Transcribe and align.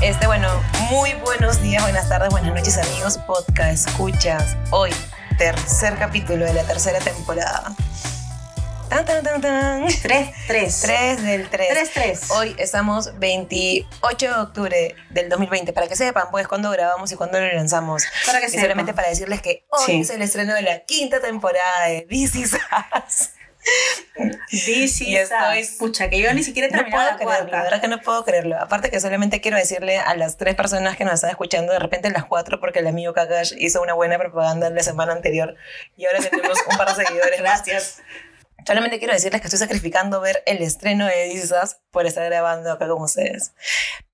Este, 0.00 0.26
bueno, 0.28 0.48
muy 0.90 1.12
buenos 1.14 1.60
días, 1.60 1.82
buenas 1.82 2.08
tardes, 2.08 2.30
buenas 2.30 2.54
noches, 2.54 2.78
amigos, 2.78 3.18
podcast, 3.18 3.88
escuchas. 3.88 4.56
Hoy, 4.70 4.94
tercer 5.36 5.98
capítulo 5.98 6.44
de 6.44 6.54
la 6.54 6.62
tercera 6.62 7.00
temporada. 7.00 7.74
Tan, 8.88 9.04
tan, 9.04 9.22
tan, 9.22 9.40
tan. 9.40 9.86
3, 9.86 10.28
3. 10.46 10.80
3 10.82 11.22
del 11.22 11.48
3. 11.50 11.68
3, 11.68 11.90
3. 11.92 12.30
Hoy 12.30 12.56
estamos 12.58 13.18
28 13.18 14.26
de 14.26 14.40
octubre 14.40 14.94
del 15.10 15.28
2020. 15.28 15.72
Para 15.74 15.86
que 15.88 15.96
sepan, 15.96 16.28
pues, 16.30 16.48
cuándo 16.48 16.70
grabamos 16.70 17.12
y 17.12 17.16
cuándo 17.16 17.38
lo 17.38 17.46
lanzamos. 17.52 18.04
Para 18.26 18.40
que 18.40 18.46
Y 18.46 18.48
sepan. 18.50 18.62
solamente 18.64 18.94
para 18.94 19.08
decirles 19.08 19.42
que 19.42 19.64
hoy 19.68 19.84
Sí. 19.86 20.00
es 20.00 20.10
el 20.10 20.22
estreno 20.22 20.54
de 20.54 20.62
la 20.62 20.80
quinta 20.84 21.20
temporada 21.20 21.86
de 21.86 22.02
This 22.08 22.34
Is 22.36 22.54
Us. 22.54 23.30
This 24.50 25.02
Y 25.02 25.16
estoy-. 25.16 25.68
Pucha, 25.78 26.08
que 26.08 26.18
yo 26.18 26.32
ni 26.32 26.42
siquiera 26.42 26.68
he 26.68 26.70
No 26.70 26.78
terminado 26.78 27.18
puedo 27.18 27.30
la 27.30 27.36
creerlo, 27.36 27.56
la 27.58 27.62
verdad 27.64 27.80
que 27.82 27.88
no 27.88 28.00
puedo 28.00 28.24
creerlo. 28.24 28.56
Aparte 28.58 28.90
que 28.90 28.98
solamente 29.00 29.42
quiero 29.42 29.58
decirle 29.58 29.98
a 29.98 30.14
las 30.16 30.38
tres 30.38 30.54
personas 30.54 30.96
que 30.96 31.04
nos 31.04 31.14
están 31.14 31.30
escuchando, 31.30 31.74
de 31.74 31.78
repente 31.78 32.08
las 32.10 32.24
cuatro, 32.24 32.58
porque 32.58 32.78
el 32.78 32.86
amigo 32.86 33.12
Kakash 33.12 33.52
hizo 33.58 33.82
una 33.82 33.92
buena 33.92 34.16
propaganda 34.18 34.70
la 34.70 34.82
semana 34.82 35.12
anterior 35.12 35.54
y 35.98 36.06
ahora 36.06 36.20
tenemos 36.20 36.56
un 36.70 36.78
par 36.78 36.96
de 36.96 37.04
seguidores. 37.04 37.38
Gracias. 37.40 37.98
Solamente 38.66 38.98
quiero 38.98 39.14
decirles 39.14 39.40
que 39.40 39.46
estoy 39.46 39.58
sacrificando 39.58 40.20
ver 40.20 40.42
el 40.44 40.62
estreno 40.62 41.06
de 41.06 41.40
Us 41.42 41.76
por 41.90 42.06
estar 42.06 42.24
grabando 42.24 42.72
acá 42.72 42.86
con 42.88 43.02
ustedes. 43.02 43.52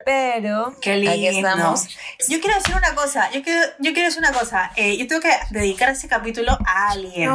Pero 0.05 0.77
Qué 0.81 0.97
lindo. 0.97 1.11
aquí 1.11 1.27
estamos. 1.27 1.89
Yo 2.29 2.41
quiero 2.41 2.57
decir 2.57 2.75
una 2.77 2.95
cosa. 2.95 3.31
Yo 3.33 3.43
quiero, 3.43 3.61
yo 3.79 3.93
quiero 3.93 4.09
decir 4.09 4.19
una 4.19 4.33
cosa. 4.33 4.71
Eh, 4.77 4.97
yo 4.97 5.07
tengo 5.07 5.23
que 5.23 5.33
dedicar 5.51 5.89
ese 5.89 6.09
capítulo 6.09 6.57
a 6.67 6.91
alguien. 6.91 7.31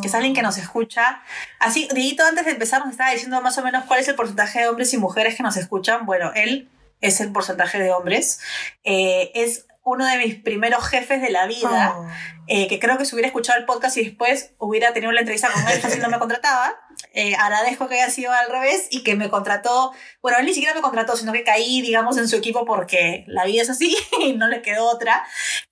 Que 0.00 0.08
es 0.08 0.14
alguien 0.14 0.34
que 0.34 0.42
nos 0.42 0.56
escucha. 0.56 1.22
Así, 1.60 1.88
Dieguito, 1.94 2.24
antes 2.24 2.44
de 2.44 2.52
empezar, 2.52 2.80
nos 2.80 2.90
estaba 2.90 3.10
diciendo 3.10 3.40
más 3.40 3.56
o 3.58 3.62
menos 3.62 3.84
cuál 3.84 4.00
es 4.00 4.08
el 4.08 4.14
porcentaje 4.14 4.60
de 4.60 4.68
hombres 4.68 4.92
y 4.94 4.98
mujeres 4.98 5.36
que 5.36 5.42
nos 5.42 5.56
escuchan. 5.56 6.06
Bueno, 6.06 6.32
él 6.34 6.68
es 7.00 7.20
el 7.20 7.30
porcentaje 7.30 7.78
de 7.78 7.92
hombres. 7.92 8.40
Eh, 8.84 9.30
es 9.34 9.66
uno 9.84 10.06
de 10.06 10.16
mis 10.16 10.36
primeros 10.36 10.86
jefes 10.88 11.20
de 11.20 11.30
la 11.30 11.46
vida. 11.46 11.94
Oh. 11.94 12.08
Eh, 12.46 12.68
que 12.68 12.78
creo 12.78 12.98
que 12.98 13.04
si 13.04 13.14
hubiera 13.14 13.28
escuchado 13.28 13.58
el 13.58 13.64
podcast 13.64 13.96
y 13.96 14.04
después 14.04 14.52
hubiera 14.58 14.92
tenido 14.92 15.12
la 15.12 15.20
entrevista 15.20 15.50
con 15.50 15.66
él, 15.68 15.80
fácil 15.80 16.02
no 16.02 16.10
me 16.10 16.18
contrataba. 16.18 16.74
Eh, 17.12 17.34
agradezco 17.36 17.88
que 17.88 17.94
haya 17.94 18.10
sido 18.10 18.32
al 18.32 18.50
revés 18.50 18.88
y 18.90 19.02
que 19.02 19.16
me 19.16 19.30
contrató. 19.30 19.92
Bueno, 20.20 20.38
él 20.38 20.46
ni 20.46 20.52
siquiera 20.52 20.74
me 20.74 20.82
contrató, 20.82 21.16
sino 21.16 21.32
que 21.32 21.42
caí, 21.42 21.80
digamos, 21.80 22.18
en 22.18 22.28
su 22.28 22.36
equipo 22.36 22.64
porque 22.64 23.24
la 23.28 23.44
vida 23.44 23.62
es 23.62 23.70
así 23.70 23.96
y 24.20 24.34
no 24.34 24.48
le 24.48 24.62
quedó 24.62 24.84
otra. 24.84 25.24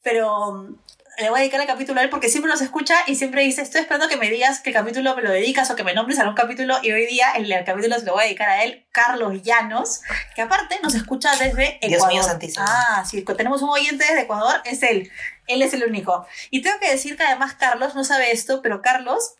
Pero 0.03 0.77
le 1.19 1.29
voy 1.29 1.39
a 1.39 1.41
dedicar 1.41 1.61
el 1.61 1.67
capítulo 1.67 2.01
a 2.01 2.03
él 2.03 2.11
porque 2.11 2.29
siempre 2.29 2.51
nos 2.51 2.61
escucha 2.63 2.97
y 3.07 3.17
siempre 3.17 3.43
dice: 3.43 3.63
Estoy 3.63 3.83
esperando 3.83 4.09
que 4.09 4.17
me 4.17 4.31
digas 4.31 4.61
qué 4.61 4.73
capítulo 4.73 5.15
me 5.15 5.23
lo 5.23 5.31
dedicas 5.31 5.71
o 5.71 5.77
que 5.77 5.85
me 5.85 5.95
nombres 5.95 6.19
a 6.19 6.29
un 6.29 6.35
capítulo. 6.35 6.79
Y 6.83 6.93
hoy 6.93 7.07
día 7.07 7.33
el, 7.33 7.51
el 7.51 7.65
capítulo 7.65 7.99
se 7.99 8.07
lo 8.07 8.13
voy 8.13 8.23
a 8.23 8.25
dedicar 8.25 8.49
a 8.49 8.65
él, 8.65 8.87
Carlos 8.93 9.43
Llanos, 9.43 10.01
que 10.35 10.43
aparte 10.43 10.81
nos 10.83 10.95
escucha 10.95 11.31
desde 11.37 11.79
Dios 11.83 11.95
Ecuador. 11.95 12.13
mío 12.13 12.23
santísimo. 12.23 12.65
Ah, 12.67 13.05
sí, 13.09 13.23
tenemos 13.23 13.63
un 13.63 13.71
oyente 13.71 14.05
desde 14.05 14.23
Ecuador, 14.23 14.61
es 14.65 14.83
él. 14.83 15.11
Él 15.47 15.63
es 15.63 15.75
el 15.75 15.85
único. 15.85 16.27
Y 16.51 16.63
tengo 16.63 16.79
que 16.79 16.91
decir 16.91 17.17
que 17.17 17.25
además 17.25 17.55
Carlos 17.55 17.95
no 17.95 18.05
sabe 18.05 18.33
esto, 18.33 18.63
pero 18.63 18.81
Carlos 18.81 19.35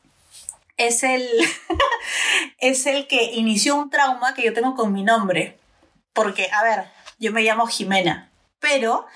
es 0.77 1.03
el, 1.03 1.27
es 2.59 2.87
el 2.87 3.07
que 3.07 3.33
inició 3.33 3.77
un 3.77 3.89
trauma 3.89 4.35
que 4.35 4.43
yo 4.43 4.53
tengo 4.53 4.75
con 4.75 4.93
mi 4.93 5.03
nombre. 5.03 5.59
Porque, 6.13 6.51
a 6.53 6.63
ver, 6.63 6.85
yo 7.19 7.33
me 7.33 7.43
llamo 7.43 7.67
Jimena, 7.67 8.31
pero 8.59 9.07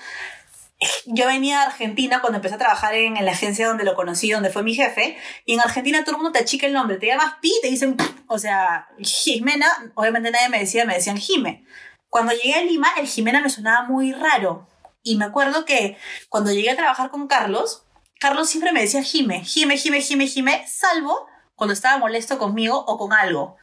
yo 1.05 1.25
venía 1.25 1.61
a 1.61 1.65
Argentina 1.65 2.21
cuando 2.21 2.37
empecé 2.37 2.55
a 2.55 2.59
trabajar 2.59 2.93
en, 2.93 3.17
en 3.17 3.25
la 3.25 3.31
agencia 3.31 3.67
donde 3.67 3.83
lo 3.83 3.95
conocí, 3.95 4.29
donde 4.29 4.49
fue 4.49 4.63
mi 4.63 4.75
jefe, 4.75 5.17
y 5.45 5.53
en 5.53 5.59
Argentina 5.59 6.03
todo 6.03 6.11
el 6.11 6.21
mundo 6.21 6.31
te 6.31 6.39
achica 6.39 6.67
el 6.67 6.73
nombre, 6.73 6.97
te 6.97 7.07
llamas 7.07 7.35
Pi, 7.41 7.51
te 7.61 7.69
dicen, 7.69 7.97
o 8.27 8.37
sea, 8.37 8.87
Jimena, 8.99 9.67
obviamente 9.95 10.31
nadie 10.31 10.49
me 10.49 10.59
decía, 10.59 10.85
me 10.85 10.95
decían 10.95 11.17
Jime. 11.17 11.65
Cuando 12.09 12.31
llegué 12.31 12.55
a 12.55 12.63
Lima, 12.63 12.89
el 12.97 13.07
Jimena 13.07 13.41
me 13.41 13.49
sonaba 13.49 13.87
muy 13.87 14.13
raro. 14.13 14.67
Y 15.03 15.17
me 15.17 15.25
acuerdo 15.25 15.65
que 15.65 15.97
cuando 16.29 16.51
llegué 16.51 16.69
a 16.69 16.75
trabajar 16.75 17.09
con 17.09 17.27
Carlos, 17.27 17.83
Carlos 18.19 18.49
siempre 18.49 18.71
me 18.71 18.81
decía 18.81 19.03
Jime, 19.03 19.43
Jime, 19.43 19.77
Jime, 19.77 20.01
Jime, 20.01 20.27
Jime, 20.27 20.65
salvo 20.67 21.27
cuando 21.55 21.73
estaba 21.73 21.97
molesto 21.97 22.37
conmigo 22.37 22.83
o 22.87 22.97
con 22.97 23.13
algo. 23.13 23.57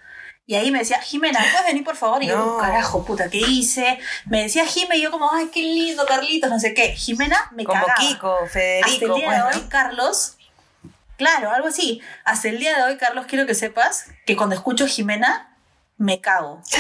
Y 0.47 0.57
ahí 0.57 0.71
me 0.71 0.81
decía, 0.81 1.01
Jimena, 1.01 1.39
¿puedes 1.39 1.67
venir 1.67 1.85
por 1.85 1.97
favor? 1.97 2.23
Y 2.23 2.27
yo, 2.27 2.59
carajo, 2.61 3.05
puta, 3.05 3.31
¿qué 3.31 3.39
hice? 3.39 3.99
Me 4.27 4.43
decía 4.43 4.67
Jime 4.67 4.97
y 4.99 5.03
yo 5.03 5.11
como, 5.11 5.33
ay, 5.33 5.49
qué 5.53 5.61
lindo, 5.61 6.05
Carlitos, 6.05 6.51
no 6.51 6.61
sé 6.61 6.75
qué. 6.75 6.95
Jimena 6.95 7.51
me 7.53 7.65
Como 7.65 7.81
cagaba. 7.81 7.95
Kiko, 7.99 8.35
Hasta 8.35 8.49
Federico. 8.49 9.07
el 9.07 9.15
día 9.21 9.27
bueno. 9.27 9.49
de 9.49 9.57
hoy, 9.57 9.63
Carlos, 9.71 10.37
claro, 11.17 11.51
algo 11.51 11.69
así. 11.69 12.03
Hasta 12.25 12.49
el 12.49 12.59
día 12.59 12.77
de 12.77 12.83
hoy, 12.83 12.99
Carlos, 12.99 13.25
quiero 13.27 13.47
que 13.47 13.55
sepas 13.55 14.07
que 14.27 14.37
cuando 14.37 14.55
escucho 14.55 14.87
Jimena, 14.87 15.57
me 15.97 16.21
cago. 16.21 16.61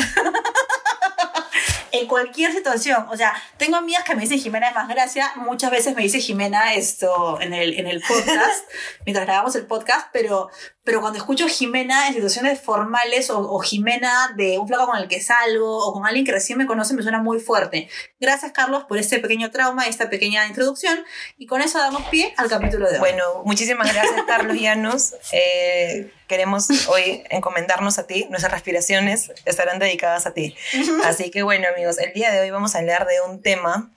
en 1.94 2.08
cualquier 2.08 2.52
situación. 2.52 3.06
O 3.08 3.16
sea, 3.16 3.32
tengo 3.56 3.76
amigas 3.76 4.02
que 4.02 4.16
me 4.16 4.22
dicen 4.22 4.38
Jimena 4.38 4.68
de 4.68 4.74
más 4.74 4.88
gracia. 4.88 5.30
Muchas 5.36 5.70
veces 5.70 5.94
me 5.94 6.02
dice 6.02 6.18
Jimena 6.18 6.74
esto 6.74 7.40
en 7.40 7.54
el, 7.54 7.78
en 7.78 7.86
el 7.86 8.00
podcast, 8.00 8.64
mientras 9.06 9.26
grabamos 9.26 9.54
el 9.54 9.66
podcast, 9.66 10.08
pero, 10.12 10.50
pero 10.82 11.00
cuando 11.00 11.18
escucho 11.18 11.46
Jimena 11.46 12.08
en 12.08 12.14
situaciones 12.14 12.60
formales 12.60 13.30
o, 13.30 13.38
o 13.38 13.60
Jimena 13.60 14.32
de 14.36 14.58
un 14.58 14.66
flaco 14.66 14.86
con 14.86 14.98
el 14.98 15.06
que 15.06 15.20
salgo 15.20 15.86
o 15.86 15.92
con 15.92 16.04
alguien 16.04 16.26
que 16.26 16.32
recién 16.32 16.58
me 16.58 16.66
conoce, 16.66 16.94
me 16.94 17.02
suena 17.02 17.20
muy 17.20 17.38
fuerte. 17.38 17.88
Gracias, 18.18 18.50
Carlos, 18.50 18.84
por 18.84 18.98
este 18.98 19.20
pequeño 19.20 19.52
trauma, 19.52 19.86
esta 19.86 20.10
pequeña 20.10 20.46
introducción. 20.48 21.04
Y 21.38 21.46
con 21.46 21.62
eso 21.62 21.78
damos 21.78 22.02
pie 22.08 22.34
al 22.36 22.48
capítulo 22.48 22.88
de 22.88 22.94
hoy. 22.94 22.98
Bueno, 22.98 23.42
muchísimas 23.44 23.92
gracias, 23.92 24.22
Carlos 24.26 24.56
Llanos. 24.58 25.14
Eh, 25.30 26.12
queremos 26.26 26.68
hoy 26.88 27.24
encomendarnos 27.30 27.98
a 27.98 28.06
ti. 28.06 28.26
Nuestras 28.30 28.52
respiraciones 28.52 29.32
estarán 29.44 29.78
dedicadas 29.78 30.26
a 30.26 30.34
ti. 30.34 30.56
Así 31.04 31.30
que 31.30 31.42
bueno, 31.42 31.68
amigos, 31.68 31.98
el 31.98 32.12
día 32.12 32.32
de 32.32 32.40
hoy 32.40 32.50
vamos 32.50 32.74
a 32.74 32.78
hablar 32.78 33.06
de 33.06 33.20
un 33.20 33.42
tema 33.42 33.90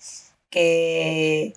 que, 0.49 1.53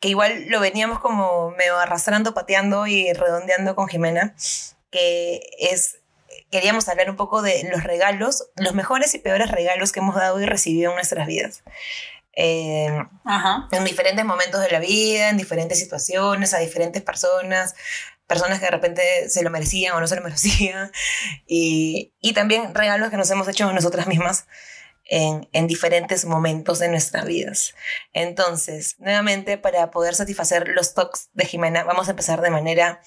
que 0.00 0.08
igual 0.08 0.46
lo 0.48 0.60
veníamos 0.60 1.00
como 1.00 1.50
medio 1.52 1.78
arrastrando, 1.78 2.34
pateando 2.34 2.86
y 2.86 3.12
redondeando 3.12 3.74
con 3.74 3.88
Jimena, 3.88 4.34
que 4.90 5.40
es, 5.58 5.98
queríamos 6.50 6.88
hablar 6.88 7.10
un 7.10 7.16
poco 7.16 7.42
de 7.42 7.68
los 7.70 7.84
regalos, 7.84 8.48
los 8.56 8.74
mejores 8.74 9.14
y 9.14 9.18
peores 9.18 9.50
regalos 9.50 9.92
que 9.92 10.00
hemos 10.00 10.14
dado 10.14 10.40
y 10.40 10.46
recibido 10.46 10.90
en 10.90 10.96
nuestras 10.96 11.26
vidas. 11.26 11.62
Eh, 12.32 12.88
Ajá. 13.24 13.68
en 13.72 13.84
diferentes 13.84 14.24
momentos 14.24 14.60
de 14.62 14.70
la 14.70 14.78
vida, 14.78 15.28
en 15.28 15.36
diferentes 15.36 15.78
situaciones, 15.78 16.54
a 16.54 16.58
diferentes 16.58 17.02
personas, 17.02 17.74
personas 18.30 18.60
que 18.60 18.66
de 18.66 18.70
repente 18.70 19.28
se 19.28 19.42
lo 19.42 19.50
merecían 19.50 19.94
o 19.94 20.00
no 20.00 20.06
se 20.06 20.16
lo 20.16 20.22
merecían, 20.28 20.90
y, 21.46 22.14
y 22.20 22.32
también 22.32 22.74
regalos 22.74 23.10
que 23.10 23.16
nos 23.16 23.30
hemos 23.30 23.48
hecho 23.48 23.70
nosotras 23.72 24.06
mismas 24.06 24.46
en, 25.10 25.48
en 25.52 25.66
diferentes 25.66 26.24
momentos 26.24 26.78
de 26.78 26.88
nuestras 26.88 27.26
vidas. 27.26 27.74
Entonces, 28.12 28.94
nuevamente, 29.00 29.58
para 29.58 29.90
poder 29.90 30.14
satisfacer 30.14 30.68
los 30.68 30.94
toques 30.94 31.28
de 31.34 31.44
Jimena, 31.44 31.82
vamos 31.82 32.06
a 32.06 32.12
empezar 32.12 32.40
de 32.40 32.50
manera 32.50 33.02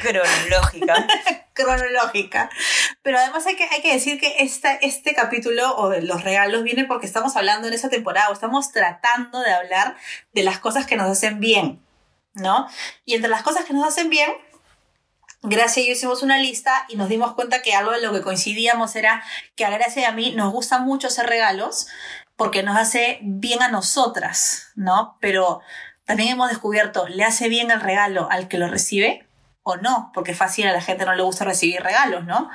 cronológica. 0.00 1.06
cronológica. 1.54 2.48
Pero 3.02 3.18
además 3.18 3.44
hay 3.46 3.56
que, 3.56 3.64
hay 3.64 3.82
que 3.82 3.92
decir 3.92 4.20
que 4.20 4.36
esta, 4.38 4.74
este 4.74 5.14
capítulo 5.14 5.74
o 5.76 5.92
los 6.00 6.22
regalos 6.22 6.62
viene 6.62 6.84
porque 6.84 7.06
estamos 7.06 7.36
hablando 7.36 7.66
en 7.66 7.74
esa 7.74 7.88
temporada 7.88 8.30
o 8.30 8.32
estamos 8.32 8.70
tratando 8.70 9.40
de 9.40 9.50
hablar 9.50 9.96
de 10.32 10.44
las 10.44 10.60
cosas 10.60 10.86
que 10.86 10.96
nos 10.96 11.10
hacen 11.10 11.40
bien, 11.40 11.84
¿no? 12.34 12.68
Y 13.04 13.14
entre 13.14 13.30
las 13.30 13.42
cosas 13.42 13.64
que 13.64 13.72
nos 13.72 13.86
hacen 13.86 14.08
bien, 14.10 14.30
Gracia 15.42 15.82
y 15.82 15.86
yo 15.86 15.92
hicimos 15.92 16.22
una 16.22 16.38
lista 16.38 16.84
y 16.88 16.96
nos 16.96 17.08
dimos 17.08 17.34
cuenta 17.34 17.62
que 17.62 17.74
algo 17.74 17.92
de 17.92 18.00
lo 18.00 18.12
que 18.12 18.22
coincidíamos 18.22 18.96
era 18.96 19.22
que 19.54 19.64
a 19.64 19.70
Gracia 19.70 20.02
y 20.02 20.04
a 20.04 20.12
mí 20.12 20.32
nos 20.34 20.52
gusta 20.52 20.80
mucho 20.80 21.06
hacer 21.06 21.26
regalos 21.26 21.86
porque 22.36 22.62
nos 22.62 22.76
hace 22.76 23.18
bien 23.22 23.62
a 23.62 23.68
nosotras, 23.68 24.68
¿no? 24.74 25.16
Pero 25.20 25.60
también 26.04 26.30
hemos 26.30 26.48
descubierto, 26.48 27.06
¿le 27.06 27.24
hace 27.24 27.48
bien 27.48 27.70
el 27.70 27.80
regalo 27.80 28.28
al 28.30 28.48
que 28.48 28.58
lo 28.58 28.68
recibe 28.68 29.26
o 29.62 29.76
no? 29.76 30.10
Porque 30.14 30.34
fácil 30.34 30.66
a 30.66 30.72
la 30.72 30.80
gente 30.80 31.04
no 31.04 31.14
le 31.14 31.22
gusta 31.22 31.44
recibir 31.44 31.82
regalos, 31.82 32.24
¿no? 32.24 32.50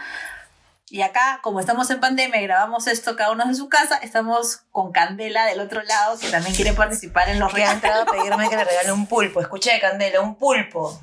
Y 0.90 1.02
acá, 1.02 1.40
como 1.42 1.60
estamos 1.60 1.90
en 1.90 2.00
pandemia 2.00 2.40
y 2.40 2.44
grabamos 2.44 2.88
esto 2.88 3.16
cada 3.16 3.32
uno 3.32 3.46
en 3.46 3.56
su 3.56 3.68
casa, 3.68 3.98
estamos 3.98 4.58
con 4.72 4.92
Candela 4.92 5.46
del 5.46 5.60
otro 5.60 5.82
lado, 5.84 6.20
que 6.20 6.30
también 6.30 6.56
quiere 6.56 6.74
participar 6.74 7.30
en 7.30 7.40
los 7.40 7.52
regalos. 7.52 7.76
entrado 7.76 8.04
a 8.04 8.06
pedirme 8.06 8.50
que 8.50 8.58
le 8.58 8.64
regale 8.64 8.92
un 8.92 9.08
pulpo. 9.08 9.42
Escuché, 9.42 9.80
Candela, 9.80 10.22
un 10.22 10.36
pulpo. 10.36 11.02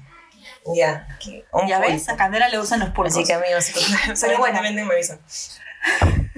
Ya, 0.75 1.09
un 1.53 1.67
Ya 1.67 1.79
ves, 1.81 2.09
a 2.09 2.17
Candela 2.17 2.49
le 2.49 2.59
gustan 2.59 2.81
los 2.81 2.91
pulpos. 2.91 3.15
Así 3.15 3.25
que 3.25 3.33
amigos, 3.35 3.71
Pero 4.21 4.39
bueno. 4.39 4.61
me 4.63 4.81
avisan. 4.83 5.21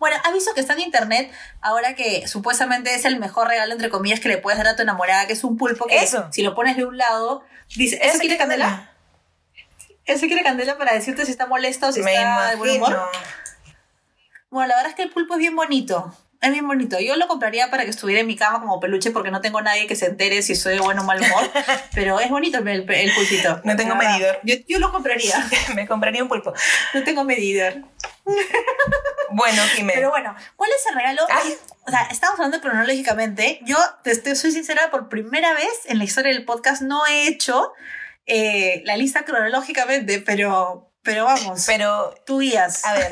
Bueno, 0.00 0.16
aviso 0.24 0.54
que 0.54 0.60
está 0.60 0.72
en 0.72 0.80
internet 0.80 1.30
ahora 1.60 1.94
que 1.94 2.26
supuestamente 2.26 2.94
es 2.94 3.04
el 3.04 3.20
mejor 3.20 3.46
regalo, 3.46 3.72
entre 3.72 3.90
comillas, 3.90 4.18
que 4.18 4.28
le 4.28 4.38
puedes 4.38 4.58
dar 4.58 4.66
a 4.66 4.74
tu 4.76 4.82
enamorada, 4.82 5.28
que 5.28 5.34
es 5.34 5.44
un 5.44 5.56
pulpo 5.56 5.86
que 5.86 6.02
Eso. 6.02 6.26
si 6.32 6.42
lo 6.42 6.54
pones 6.56 6.76
de 6.76 6.84
un 6.84 6.98
lado, 6.98 7.44
dice, 7.76 7.96
¿eso 7.96 8.08
¿Ese 8.16 8.18
quiere 8.18 8.38
candela? 8.38 8.90
¿Eso 10.04 10.26
quiere 10.26 10.42
candela 10.42 10.76
para 10.78 10.94
decirte 10.94 11.24
si 11.24 11.30
está 11.30 11.46
molesta 11.46 11.88
o 11.88 11.92
si 11.92 12.02
Me 12.02 12.12
está 12.14 12.50
de 12.50 12.56
buen 12.56 12.74
imagino. 12.74 12.98
humor? 12.98 13.12
Bueno, 14.50 14.68
la 14.68 14.74
verdad 14.76 14.90
es 14.90 14.96
que 14.96 15.02
el 15.02 15.10
pulpo 15.10 15.34
es 15.34 15.40
bien 15.40 15.54
bonito. 15.54 16.12
Es 16.40 16.52
bien 16.52 16.66
bonito. 16.66 16.98
Yo 17.00 17.16
lo 17.16 17.26
compraría 17.26 17.70
para 17.70 17.84
que 17.84 17.90
estuviera 17.90 18.20
en 18.20 18.26
mi 18.26 18.36
cama 18.36 18.60
como 18.60 18.78
peluche 18.78 19.10
porque 19.10 19.30
no 19.30 19.40
tengo 19.40 19.60
nadie 19.60 19.86
que 19.86 19.96
se 19.96 20.06
entere 20.06 20.40
si 20.42 20.52
estoy 20.52 20.74
de 20.74 20.80
buen 20.80 20.98
o 20.98 21.04
mal 21.04 21.20
humor. 21.20 21.50
pero 21.94 22.20
es 22.20 22.30
bonito 22.30 22.58
el, 22.58 22.68
el, 22.68 23.14
pulpito. 23.14 23.60
No 23.64 23.76
tengo 23.76 23.94
medidor. 23.96 24.38
Yo, 24.44 24.54
yo 24.68 24.78
lo 24.78 24.92
compraría. 24.92 25.34
Me 25.74 25.86
compraría 25.86 26.22
un 26.22 26.28
pulpo. 26.28 26.52
No 26.94 27.02
tengo 27.02 27.24
medidor. 27.24 27.74
Bueno, 29.30 29.62
Jimé. 29.74 29.92
Pero 29.94 30.10
bueno, 30.10 30.34
¿cuál 30.56 30.70
es 30.70 30.86
el 30.86 30.94
regalo? 30.94 31.22
Ay. 31.28 31.56
O 31.86 31.90
sea, 31.90 32.08
estamos 32.10 32.38
hablando 32.38 32.60
cronológicamente. 32.60 33.60
Yo, 33.62 33.76
te, 34.02 34.16
te 34.16 34.36
soy 34.36 34.52
sincera, 34.52 34.90
por 34.90 35.08
primera 35.08 35.54
vez 35.54 35.70
en 35.86 35.98
la 35.98 36.04
historia 36.04 36.32
del 36.32 36.44
podcast 36.44 36.82
no 36.82 37.06
he 37.06 37.26
hecho 37.26 37.72
eh, 38.30 38.82
la 38.84 38.96
lista 38.98 39.24
cronológicamente, 39.24 40.20
pero, 40.20 40.92
pero 41.02 41.24
vamos, 41.24 41.64
Pero, 41.66 42.14
tú 42.26 42.40
guías. 42.40 42.84
a 42.84 42.92
ver, 42.92 43.10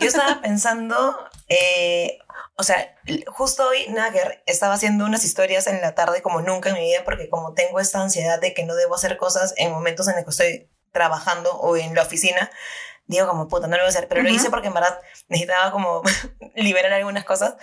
yo 0.00 0.08
estaba 0.08 0.40
pensando, 0.42 1.16
eh, 1.48 2.18
o 2.58 2.62
sea, 2.62 2.96
justo 3.28 3.68
hoy, 3.68 3.86
Nagger 3.88 4.42
estaba 4.46 4.74
haciendo 4.74 5.04
unas 5.04 5.24
historias 5.24 5.66
en 5.66 5.80
la 5.82 5.94
tarde 5.94 6.22
como 6.22 6.40
nunca 6.40 6.70
en 6.70 6.76
mi 6.76 6.80
vida, 6.80 7.02
porque 7.04 7.28
como 7.28 7.52
tengo 7.52 7.80
esta 7.80 8.00
ansiedad 8.00 8.40
de 8.40 8.54
que 8.54 8.64
no 8.64 8.74
debo 8.74 8.94
hacer 8.94 9.18
cosas 9.18 9.52
en 9.58 9.72
momentos 9.72 10.08
en 10.08 10.16
los 10.16 10.24
que 10.24 10.30
estoy 10.30 10.70
trabajando 10.90 11.52
o 11.52 11.76
en 11.76 11.94
la 11.94 12.02
oficina, 12.02 12.50
digo 13.06 13.28
como 13.28 13.48
puta, 13.48 13.66
no 13.66 13.76
lo 13.76 13.82
voy 13.82 13.86
a 13.86 13.90
hacer, 13.90 14.08
pero 14.08 14.22
lo 14.22 14.30
hice 14.30 14.48
porque 14.48 14.68
en 14.68 14.74
verdad 14.74 14.98
necesitaba 15.28 15.70
como 15.70 16.02
liberar 16.54 16.94
algunas 16.94 17.24
cosas. 17.24 17.56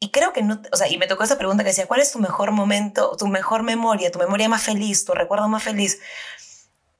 Y 0.00 0.10
creo 0.10 0.34
que 0.34 0.42
no, 0.42 0.60
o 0.70 0.76
sea, 0.76 0.86
y 0.88 0.98
me 0.98 1.06
tocó 1.06 1.24
esa 1.24 1.38
pregunta 1.38 1.64
que 1.64 1.70
decía, 1.70 1.86
¿cuál 1.86 2.00
es 2.00 2.12
tu 2.12 2.18
mejor 2.18 2.52
momento, 2.52 3.16
tu 3.16 3.26
mejor 3.26 3.62
memoria, 3.62 4.12
tu 4.12 4.18
memoria 4.18 4.50
más 4.50 4.62
feliz, 4.62 5.06
tu 5.06 5.12
recuerdo 5.14 5.48
más 5.48 5.62
feliz? 5.62 5.98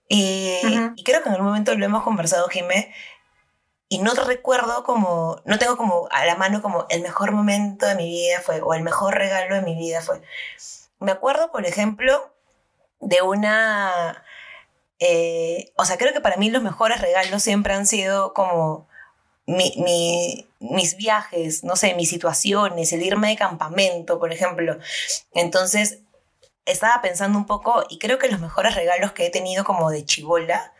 Y, 0.08 0.58
Ujú. 0.64 0.92
y 0.96 1.04
creo 1.04 1.22
que 1.22 1.28
en 1.28 1.34
algún 1.34 1.48
momento 1.48 1.74
lo 1.74 1.84
hemos 1.84 2.02
conversado, 2.02 2.48
Jimé, 2.48 2.92
y 3.88 3.98
no 4.00 4.14
recuerdo 4.14 4.84
como, 4.84 5.40
no 5.44 5.58
tengo 5.58 5.76
como 5.76 6.08
a 6.10 6.24
la 6.26 6.36
mano 6.36 6.60
como 6.62 6.86
el 6.90 7.02
mejor 7.02 7.32
momento 7.32 7.86
de 7.86 7.94
mi 7.96 8.08
vida 8.10 8.40
fue, 8.40 8.60
o 8.60 8.74
el 8.74 8.82
mejor 8.82 9.14
regalo 9.14 9.54
de 9.54 9.62
mi 9.62 9.76
vida 9.76 10.02
fue. 10.02 10.20
Me 11.00 11.12
acuerdo, 11.12 11.50
por 11.52 11.64
ejemplo, 11.66 12.32
de 13.00 13.22
una, 13.22 14.24
eh, 14.98 15.72
o 15.76 15.84
sea, 15.84 15.96
creo 15.98 16.12
que 16.12 16.20
para 16.20 16.36
mí 16.36 16.50
los 16.50 16.62
mejores 16.62 17.00
regalos 17.00 17.42
siempre 17.42 17.74
han 17.74 17.86
sido 17.86 18.34
como 18.34 18.88
mi, 19.46 19.74
mi- 19.78 20.48
mis 20.60 20.96
viajes, 20.96 21.64
no 21.64 21.76
sé, 21.76 21.94
mis 21.94 22.10
situaciones, 22.10 22.92
el 22.92 23.02
irme 23.02 23.28
de 23.30 23.36
campamento, 23.36 24.18
por 24.18 24.32
ejemplo. 24.32 24.78
Entonces, 25.34 26.00
estaba 26.66 27.00
pensando 27.02 27.38
un 27.38 27.46
poco 27.46 27.84
y 27.88 27.98
creo 27.98 28.18
que 28.18 28.28
los 28.30 28.40
mejores 28.40 28.74
regalos 28.74 29.12
que 29.12 29.26
he 29.26 29.30
tenido 29.30 29.64
como 29.64 29.90
de 29.90 30.04
chivola 30.04 30.72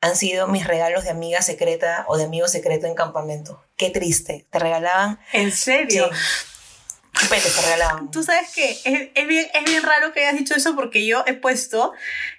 han 0.00 0.16
sido 0.16 0.48
mis 0.48 0.66
regalos 0.66 1.04
de 1.04 1.10
amiga 1.10 1.42
secreta 1.42 2.04
o 2.08 2.16
de 2.16 2.24
amigo 2.24 2.48
secreto 2.48 2.86
en 2.86 2.94
campamento. 2.94 3.62
Qué 3.76 3.90
triste. 3.90 4.46
Te 4.50 4.58
regalaban... 4.58 5.20
¿En 5.32 5.52
serio? 5.52 6.08
Sí. 6.12 7.28
Te 7.28 7.62
regalaban. 7.62 8.10
Tú 8.10 8.22
sabes 8.22 8.50
que 8.54 8.70
es, 8.70 9.10
es 9.14 9.26
bien, 9.26 9.46
es 9.52 9.64
bien 9.64 9.82
raro 9.82 10.12
que 10.12 10.20
hayas 10.20 10.38
dicho 10.38 10.54
eso 10.54 10.74
porque 10.74 11.06
yo 11.06 11.22
he 11.26 11.34
puesto 11.34 11.92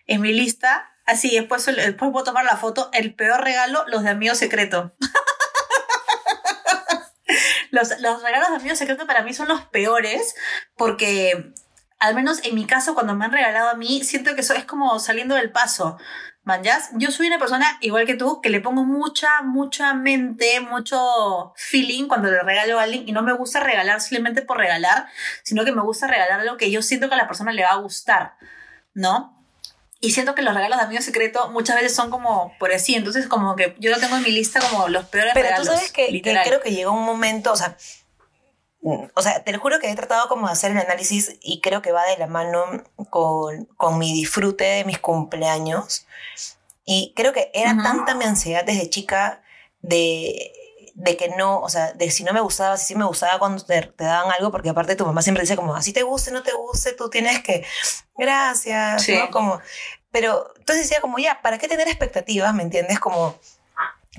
en 0.08 0.22
mi 0.22 0.34
lista, 0.34 0.90
así, 1.06 1.40
puesto, 1.42 1.72
después 1.72 2.12
puedo 2.12 2.24
tomar 2.24 2.46
la 2.46 2.58
foto, 2.58 2.90
el 2.94 3.14
peor 3.14 3.44
regalo, 3.44 3.86
los 3.88 4.04
de 4.04 4.10
amigo 4.10 4.34
secreto. 4.34 4.94
los, 7.72 8.00
los 8.00 8.24
regalos 8.24 8.50
de 8.50 8.56
amigo 8.56 8.76
secreto 8.76 9.06
para 9.06 9.22
mí 9.22 9.34
son 9.34 9.48
los 9.48 9.62
peores 9.66 10.36
porque, 10.76 11.54
al 12.00 12.16
menos 12.16 12.44
en 12.44 12.56
mi 12.56 12.66
caso, 12.66 12.96
cuando 12.96 13.14
me 13.14 13.26
han 13.26 13.32
regalado 13.32 13.70
a 13.70 13.76
mí, 13.76 14.04
siento 14.04 14.34
que 14.34 14.42
eso 14.42 14.56
es 14.56 14.66
como 14.66 14.98
saliendo 15.00 15.36
del 15.36 15.52
paso. 15.52 15.98
¿Manjas? 16.44 16.90
Yo 16.94 17.12
soy 17.12 17.28
una 17.28 17.38
persona, 17.38 17.78
igual 17.82 18.08
que 18.08 18.16
tú, 18.16 18.42
que 18.42 18.50
le 18.50 18.62
pongo 18.62 18.84
mucha, 18.84 19.30
mucha 19.44 19.94
mente, 19.94 20.60
mucho 20.60 21.54
feeling 21.56 22.08
cuando 22.08 22.32
le 22.32 22.42
regalo 22.42 22.80
a 22.80 22.84
alguien 22.84 23.08
y 23.08 23.12
no 23.12 23.22
me 23.22 23.34
gusta 23.34 23.60
regalar 23.60 24.02
simplemente 24.02 24.42
por 24.42 24.58
regalar, 24.58 25.06
sino 25.44 25.64
que 25.66 25.72
me 25.72 25.84
gusta 25.84 26.08
regalar 26.08 26.40
algo 26.40 26.58
que 26.58 26.72
yo 26.72 26.82
siento 26.82 27.10
que 27.10 27.14
a 27.16 27.18
la 27.18 27.28
persona 27.28 27.52
le 27.54 27.64
va 27.64 27.70
a 27.70 27.76
gustar, 27.76 28.34
¿no? 28.96 29.38
Y 30.00 30.14
siento 30.14 30.34
que 30.34 30.42
los 30.42 30.56
regalos 30.56 30.80
de 30.80 30.86
amigo 30.86 31.02
secreto 31.04 31.50
muchas 31.52 31.76
veces 31.76 31.94
son 31.94 32.10
como 32.10 32.56
por 32.58 32.74
así, 32.74 32.96
entonces 32.96 33.28
como 33.28 33.56
que 33.56 33.76
yo 33.78 33.92
lo 33.92 34.00
tengo 34.00 34.18
en 34.18 34.24
mi 34.24 34.32
lista 34.32 34.60
como 34.60 34.88
los 34.88 35.06
peores 35.06 35.34
Pero 35.36 35.46
regalos. 35.46 35.68
tú 35.68 35.74
sabes 35.76 35.92
que, 35.92 36.08
que 36.24 36.42
creo 36.44 36.60
que 36.60 36.72
llegó 36.72 36.92
un 36.92 37.06
momento, 37.06 37.52
o 37.52 37.56
sea, 37.56 37.78
o 38.84 39.22
sea, 39.22 39.44
te 39.44 39.52
lo 39.52 39.60
juro 39.60 39.80
que 39.80 39.90
he 39.92 39.96
tratado 39.96 40.28
como 40.28 40.48
de 40.48 40.54
hacer 40.54 40.72
el 40.72 40.78
análisis 40.80 41.36
y 41.42 41.62
creo 41.62 41.82
que 41.82 41.92
va 41.92 42.04
de 42.06 42.18
la 42.18 42.28
mano 42.28 42.66
con, 43.10 43.66
con 43.78 43.98
mi 43.98 44.12
disfrute 44.14 44.64
de 44.64 44.86
mis 44.86 45.00
cumpleaños. 45.00 46.08
Y 46.84 47.14
creo 47.16 47.32
que 47.32 47.52
era 47.54 47.74
Ujú. 47.74 47.84
tanta 47.84 48.16
mi 48.16 48.26
ansiedad 48.26 48.64
desde 48.66 48.90
chica 48.90 49.44
de, 49.82 50.52
de 50.96 51.16
que 51.16 51.30
no, 51.30 51.60
o 51.60 51.70
sea, 51.70 51.94
de 51.94 52.10
si 52.10 52.24
no 52.24 52.34
me 52.34 52.42
gustaba, 52.42 52.76
si 52.78 52.88
sí 52.88 52.96
me 52.96 53.06
gustaba 53.06 53.38
cuando 53.40 53.64
te, 53.64 53.82
te 53.84 54.04
daban 54.04 54.32
algo, 54.32 54.52
porque 54.52 54.70
aparte 54.70 54.96
tu 54.96 55.06
mamá 55.06 55.22
siempre 55.22 55.42
dice 55.44 55.56
como, 55.56 55.76
así 55.76 55.94
te 55.94 56.02
guste, 56.04 56.32
no 56.32 56.42
te 56.42 56.52
guste, 56.54 56.94
tú 56.94 57.10
tienes 57.10 57.44
que, 57.44 57.64
gracias, 58.18 59.04
Sí. 59.04 59.16
¿no? 59.16 59.30
Como, 59.30 59.60
pero 60.12 60.54
entonces 60.58 60.86
decía 60.86 61.02
como, 61.02 61.18
ya, 61.20 61.40
¿para 61.42 61.58
qué 61.58 61.68
tener 61.68 61.88
expectativas, 61.88 62.54
me 62.54 62.64
entiendes? 62.64 63.00
Como, 63.00 63.36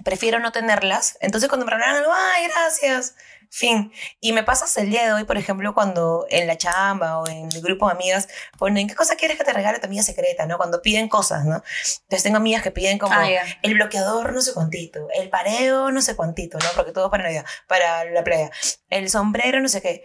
prefiero 0.04 0.38
no 0.38 0.52
tenerlas. 0.52 1.18
Entonces 1.20 1.48
cuando 1.48 1.66
me 1.66 1.72
regalaron 1.72 1.98
algo, 2.02 2.12
ay, 2.14 2.48
gracias. 2.48 3.14
Fin. 3.54 3.92
Y 4.18 4.32
me 4.32 4.42
pasa 4.44 4.80
el 4.80 4.88
día 4.88 5.04
de 5.04 5.12
hoy, 5.12 5.24
por 5.24 5.36
ejemplo, 5.36 5.74
cuando 5.74 6.24
en 6.30 6.46
la 6.46 6.56
chamba 6.56 7.18
o 7.18 7.28
en 7.28 7.50
el 7.52 7.60
grupo 7.60 7.86
de 7.86 7.92
amigas 7.92 8.26
ponen, 8.58 8.88
¿qué 8.88 8.94
cosa 8.94 9.14
quieres 9.16 9.36
que 9.36 9.44
te 9.44 9.52
regale 9.52 9.78
tu 9.78 9.86
amiga 9.86 10.02
secreta? 10.02 10.46
¿no? 10.46 10.56
Cuando 10.56 10.80
piden 10.80 11.08
cosas, 11.10 11.44
¿no? 11.44 11.56
Entonces 11.56 12.22
tengo 12.22 12.38
amigas 12.38 12.62
que 12.62 12.70
piden 12.70 12.98
como 12.98 13.12
Ah, 13.14 13.28
ya. 13.30 13.42
el 13.60 13.74
bloqueador 13.74 14.32
no 14.32 14.40
sé 14.40 14.54
cuantito, 14.54 15.06
el 15.14 15.28
pareo 15.28 15.90
no 15.90 16.00
sé 16.00 16.16
cuantito, 16.16 16.56
¿no? 16.58 16.64
Porque 16.74 16.92
todo 16.92 17.10
para 17.10 17.24
Navidad, 17.24 17.44
para 17.66 18.04
la 18.06 18.24
playa. 18.24 18.50
El 18.88 19.10
sombrero 19.10 19.60
no 19.60 19.68
sé 19.68 19.82
qué. 19.82 20.02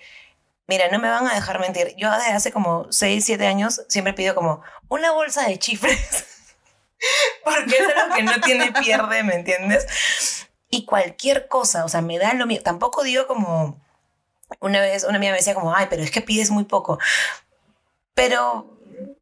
Mira, 0.68 0.90
no 0.92 1.00
me 1.00 1.10
van 1.10 1.25
a 1.28 1.33
dejar 1.33 1.62
mentir. 1.62 1.94
Yo 1.95 2.12
desde 2.12 2.33
hace 2.33 2.51
como 2.51 2.88
6, 2.92 3.24
7 3.24 3.48
años 3.48 3.83
siempre 3.88 4.12
pido 4.12 4.36
como 4.36 4.62
una 4.90 5.12
bolsa 5.13 5.48
de 5.48 5.57
chifres. 5.57 6.25
Porque 7.44 7.77
es 7.77 7.88
lo 7.88 8.15
que 8.15 8.23
no 8.23 8.41
tiene 8.41 8.71
pierde, 8.71 9.23
¿me 9.23 9.35
entiendes? 9.35 10.47
Y 10.69 10.85
cualquier 10.85 11.47
cosa, 11.47 11.85
o 11.85 11.89
sea, 11.89 12.01
me 12.01 12.19
da 12.19 12.33
lo 12.33 12.45
mío. 12.45 12.61
Tampoco 12.63 13.03
digo 13.03 13.27
como, 13.27 13.79
una 14.59 14.81
vez 14.81 15.03
una 15.03 15.17
amiga 15.17 15.31
me 15.31 15.38
decía 15.38 15.53
como, 15.53 15.73
ay, 15.73 15.88
pero 15.89 16.03
es 16.03 16.11
que 16.11 16.21
pides 16.21 16.51
muy 16.51 16.65
poco. 16.65 16.99
Pero 18.13 18.77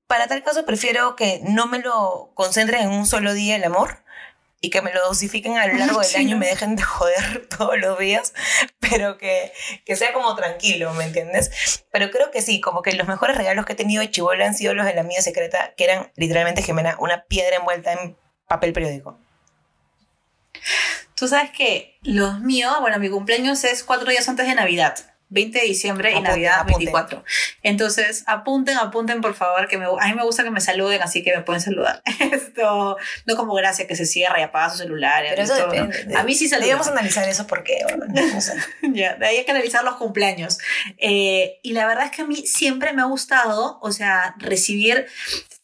para 0.07 0.27
tal 0.27 0.43
caso 0.43 0.65
prefiero 0.65 1.15
que 1.15 1.41
no 1.43 1.67
me 1.67 1.79
lo 1.79 2.31
concentren 2.33 2.83
en 2.83 2.91
un 2.91 3.05
solo 3.05 3.33
día 3.33 3.55
el 3.55 3.63
amor 3.63 4.04
y 4.65 4.69
que 4.71 4.81
me 4.81 4.91
lo 4.91 4.99
dosifiquen 5.05 5.57
a 5.57 5.67
lo 5.67 5.75
largo 5.75 5.99
del 5.99 6.09
Sí, 6.09 6.17
año 6.17 6.35
y 6.35 6.39
me 6.39 6.47
dejen 6.47 6.75
de 6.75 6.81
joder 6.81 7.47
todos 7.57 7.77
los 7.77 7.99
días, 7.99 8.33
pero 8.79 9.17
que, 9.17 9.51
que 9.85 9.95
sea 9.95 10.11
como 10.11 10.35
tranquilo, 10.35 10.91
¿me 10.95 11.03
entiendes? 11.03 11.85
Pero 11.91 12.09
creo 12.09 12.31
que 12.31 12.41
sí, 12.41 12.59
como 12.59 12.81
que 12.81 12.93
los 12.93 13.07
mejores 13.07 13.37
regalos 13.37 13.65
que 13.65 13.73
he 13.73 13.75
tenido 13.75 14.01
de 14.01 14.09
chivola 14.09 14.47
han 14.47 14.55
sido 14.55 14.73
los 14.73 14.87
de 14.87 14.95
la 14.95 15.03
mía 15.03 15.21
secreta, 15.21 15.75
que 15.77 15.83
eran 15.83 16.11
literalmente, 16.15 16.63
Jimena, 16.63 16.97
una 16.99 17.25
piedra 17.25 17.57
envuelta 17.57 17.93
en 17.93 18.17
papel 18.47 18.73
periódico. 18.73 19.19
Tú 21.15 21.27
sabes 21.27 21.51
que 21.51 21.99
los 22.01 22.39
míos, 22.39 22.73
bueno, 22.81 22.97
mi 22.97 23.09
cumpleaños 23.09 23.63
es 23.65 23.83
cuatro 23.83 24.09
días 24.09 24.27
antes 24.27 24.47
de 24.47 24.55
Navidad. 24.55 25.14
20 25.29 25.59
de 25.59 25.65
diciembre 25.65 26.11
y 26.11 26.21
Navidad 26.21 26.59
apunten. 26.59 26.77
24. 26.77 27.23
Entonces, 27.63 28.23
apunten, 28.27 28.77
apunten, 28.77 29.21
por 29.21 29.33
favor, 29.33 29.67
que 29.67 29.77
me, 29.77 29.85
a 29.85 30.07
mí 30.07 30.13
me 30.13 30.23
gusta 30.23 30.43
que 30.43 30.51
me 30.51 30.61
saluden, 30.61 31.01
así 31.01 31.23
que 31.23 31.35
me 31.35 31.41
pueden 31.41 31.61
saludar. 31.61 32.01
Esto, 32.19 32.97
no 33.25 33.35
como 33.35 33.53
gracia 33.55 33.87
que 33.87 33.95
se 33.95 34.05
cierra 34.05 34.39
y 34.39 34.43
apaga 34.43 34.69
su 34.69 34.77
celular. 34.77 35.25
Pero 35.27 35.41
eso 35.41 35.55
todo, 35.55 35.67
¿no? 35.67 35.87
depende. 35.87 36.15
A 36.15 36.23
mí 36.23 36.35
sí 36.35 36.47
saludan. 36.47 36.67
Debemos 36.67 36.87
analizar 36.87 37.27
eso 37.27 37.47
porque, 37.47 37.79
bueno, 37.83 38.05
no 38.07 38.41
sé. 38.41 38.53
Ya, 38.93 39.15
de 39.15 39.25
ahí 39.25 39.37
hay 39.37 39.45
que 39.45 39.51
analizar 39.51 39.83
los 39.83 39.95
cumpleaños. 39.95 40.59
Eh, 40.97 41.59
y 41.63 41.73
la 41.73 41.87
verdad 41.87 42.05
es 42.05 42.11
que 42.11 42.21
a 42.21 42.25
mí 42.25 42.45
siempre 42.47 42.93
me 42.93 43.01
ha 43.01 43.05
gustado, 43.05 43.79
o 43.81 43.91
sea, 43.91 44.35
recibir. 44.37 45.07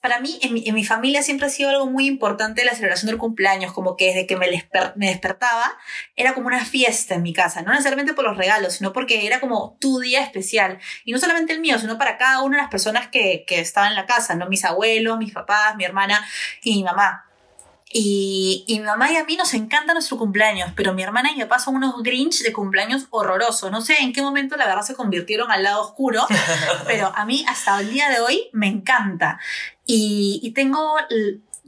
Para 0.01 0.19
mí, 0.19 0.39
en 0.41 0.73
mi, 0.73 0.83
familia 0.83 1.21
siempre 1.21 1.45
ha 1.45 1.49
sido 1.49 1.69
algo 1.69 1.85
muy 1.85 2.07
importante 2.07 2.65
la 2.65 2.73
celebración 2.73 3.07
del 3.07 3.19
cumpleaños, 3.19 3.71
como 3.71 3.95
que 3.95 4.07
desde 4.07 4.25
que 4.25 4.35
me, 4.35 4.47
desper- 4.47 4.93
me 4.95 5.07
despertaba, 5.07 5.77
era 6.15 6.33
como 6.33 6.47
una 6.47 6.65
fiesta 6.65 7.13
en 7.13 7.21
mi 7.21 7.33
casa, 7.33 7.61
no 7.61 7.71
necesariamente 7.71 8.13
por 8.15 8.25
los 8.25 8.35
regalos, 8.35 8.73
sino 8.73 8.93
porque 8.93 9.27
era 9.27 9.39
como 9.39 9.77
tu 9.79 9.99
día 9.99 10.23
especial. 10.23 10.79
Y 11.05 11.11
no 11.11 11.19
solamente 11.19 11.53
el 11.53 11.59
mío, 11.59 11.77
sino 11.77 11.99
para 11.99 12.17
cada 12.17 12.41
una 12.41 12.57
de 12.57 12.63
las 12.63 12.71
personas 12.71 13.09
que, 13.09 13.45
que 13.45 13.59
estaban 13.59 13.91
en 13.91 13.95
la 13.95 14.07
casa, 14.07 14.33
¿no? 14.33 14.47
Mis 14.47 14.65
abuelos, 14.65 15.19
mis 15.19 15.33
papás, 15.33 15.75
mi 15.75 15.83
hermana 15.85 16.27
y 16.63 16.77
mi 16.77 16.83
mamá. 16.83 17.30
Y, 17.93 18.63
y 18.67 18.79
mi 18.79 18.85
mamá 18.85 19.11
y 19.11 19.17
a 19.17 19.25
mí 19.25 19.35
nos 19.35 19.53
encanta 19.53 19.93
nuestro 19.93 20.17
cumpleaños, 20.17 20.71
pero 20.75 20.93
mi 20.93 21.03
hermana 21.03 21.31
y 21.31 21.35
mi 21.35 21.41
papá 21.41 21.59
son 21.59 21.75
unos 21.75 22.01
Grinch 22.03 22.41
de 22.43 22.53
cumpleaños 22.53 23.07
horrorosos. 23.09 23.71
No 23.71 23.81
sé 23.81 23.95
en 23.99 24.13
qué 24.13 24.21
momento 24.21 24.55
la 24.55 24.65
verdad 24.65 24.83
se 24.83 24.95
convirtieron 24.95 25.51
al 25.51 25.63
lado 25.63 25.81
oscuro, 25.81 26.25
pero 26.87 27.11
a 27.15 27.25
mí 27.25 27.43
hasta 27.47 27.79
el 27.79 27.91
día 27.91 28.09
de 28.09 28.19
hoy 28.19 28.49
me 28.53 28.67
encanta. 28.67 29.39
Y, 29.85 30.39
y 30.41 30.51
tengo 30.51 30.95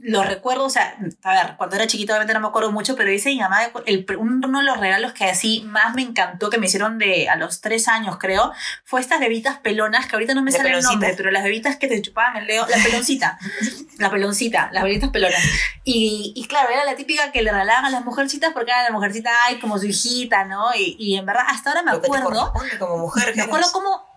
l- 0.04 0.12
lo 0.12 0.22
recuerdo, 0.22 0.64
o 0.64 0.70
sea, 0.70 0.96
a 1.22 1.32
ver, 1.32 1.54
cuando 1.56 1.76
era 1.76 1.86
chiquito 1.86 2.12
obviamente 2.12 2.34
no 2.34 2.40
me 2.40 2.48
acuerdo 2.48 2.70
mucho, 2.70 2.94
pero 2.96 3.10
dice 3.10 3.30
mi 3.30 3.38
mamá, 3.40 3.58
el, 3.86 4.06
uno 4.18 4.58
de 4.58 4.64
los 4.64 4.78
regalos 4.78 5.12
que 5.12 5.24
así 5.24 5.62
más 5.66 5.94
me 5.94 6.02
encantó, 6.02 6.50
que 6.50 6.58
me 6.58 6.66
hicieron 6.66 6.98
de 6.98 7.28
a 7.28 7.36
los 7.36 7.60
tres 7.60 7.88
años 7.88 8.18
creo, 8.18 8.52
fue 8.84 9.00
estas 9.00 9.18
bebitas 9.20 9.58
pelonas, 9.58 10.06
que 10.06 10.16
ahorita 10.16 10.34
no 10.34 10.42
me 10.42 10.52
sale 10.52 10.64
el 10.64 10.68
peloncita. 10.76 10.92
nombre, 10.92 11.14
pero 11.16 11.30
las 11.30 11.42
bebitas 11.42 11.76
que 11.76 11.88
te 11.88 12.00
chupaban 12.02 12.36
el 12.36 12.46
dedo, 12.46 12.66
la 12.68 12.82
peloncita, 12.82 13.38
la 13.98 14.10
peloncita, 14.10 14.68
las 14.72 14.84
bebitas 14.84 15.10
pelonas. 15.10 15.40
Y, 15.84 16.32
y 16.36 16.46
claro, 16.46 16.70
era 16.70 16.84
la 16.84 16.96
típica 16.96 17.32
que 17.32 17.42
le 17.42 17.50
regalaban 17.50 17.86
a 17.86 17.90
las 17.90 18.04
mujercitas 18.04 18.52
porque 18.52 18.70
era 18.70 18.82
la 18.84 18.90
mujercita, 18.90 19.30
ay, 19.46 19.58
como 19.58 19.78
su 19.78 19.86
hijita, 19.86 20.44
¿no? 20.44 20.74
Y, 20.74 20.96
y 20.98 21.16
en 21.16 21.26
verdad, 21.26 21.44
hasta 21.48 21.70
ahora 21.70 21.82
me 21.82 21.90
acuerdo, 21.92 22.52
como 22.78 22.98
mujer. 22.98 23.34
me 23.36 23.42
acuerdo 23.42 23.66
cómo 23.72 24.13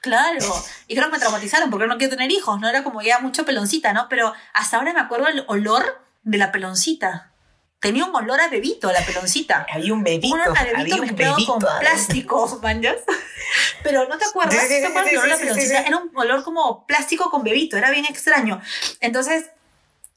Claro, 0.00 0.44
y 0.88 0.94
creo 0.94 1.06
que 1.06 1.12
me 1.12 1.18
traumatizaron 1.18 1.70
porque 1.70 1.86
no 1.86 1.98
quiero 1.98 2.16
tener 2.16 2.30
hijos, 2.30 2.58
¿no? 2.60 2.68
Era 2.68 2.82
como 2.82 3.02
ya 3.02 3.20
mucho 3.20 3.44
peloncita, 3.44 3.92
¿no? 3.92 4.08
Pero 4.08 4.32
hasta 4.52 4.76
ahora 4.76 4.92
me 4.92 5.00
acuerdo 5.00 5.28
el 5.28 5.44
olor 5.48 6.04
de 6.22 6.38
la 6.38 6.52
peloncita. 6.52 7.32
Tenía 7.80 8.04
un 8.04 8.14
olor 8.14 8.40
a 8.40 8.48
bebito 8.48 8.92
la 8.92 9.04
peloncita. 9.04 9.66
Había 9.72 9.92
un 9.92 10.04
bebito. 10.04 10.34
Un 10.34 10.40
olor 10.40 10.56
a 10.56 10.62
bebito 10.62 10.80
había 10.80 10.94
un 10.94 11.00
mezclado 11.00 11.34
bebito. 11.34 11.52
con 11.52 11.78
plástico, 11.80 12.60
manjas. 12.62 12.96
Pero 13.82 14.08
no 14.08 14.18
te 14.18 14.24
acuerdas, 14.24 14.68
¿te 14.68 14.86
acuerdas 14.86 15.12
olor 15.12 15.24
a 15.24 15.28
la 15.28 15.36
peloncita? 15.36 15.80
Era 15.80 15.96
un 15.98 16.10
olor 16.14 16.44
como 16.44 16.86
plástico 16.86 17.30
con 17.30 17.42
bebito, 17.42 17.76
era 17.76 17.90
bien 17.90 18.04
extraño. 18.04 18.60
Entonces, 19.00 19.46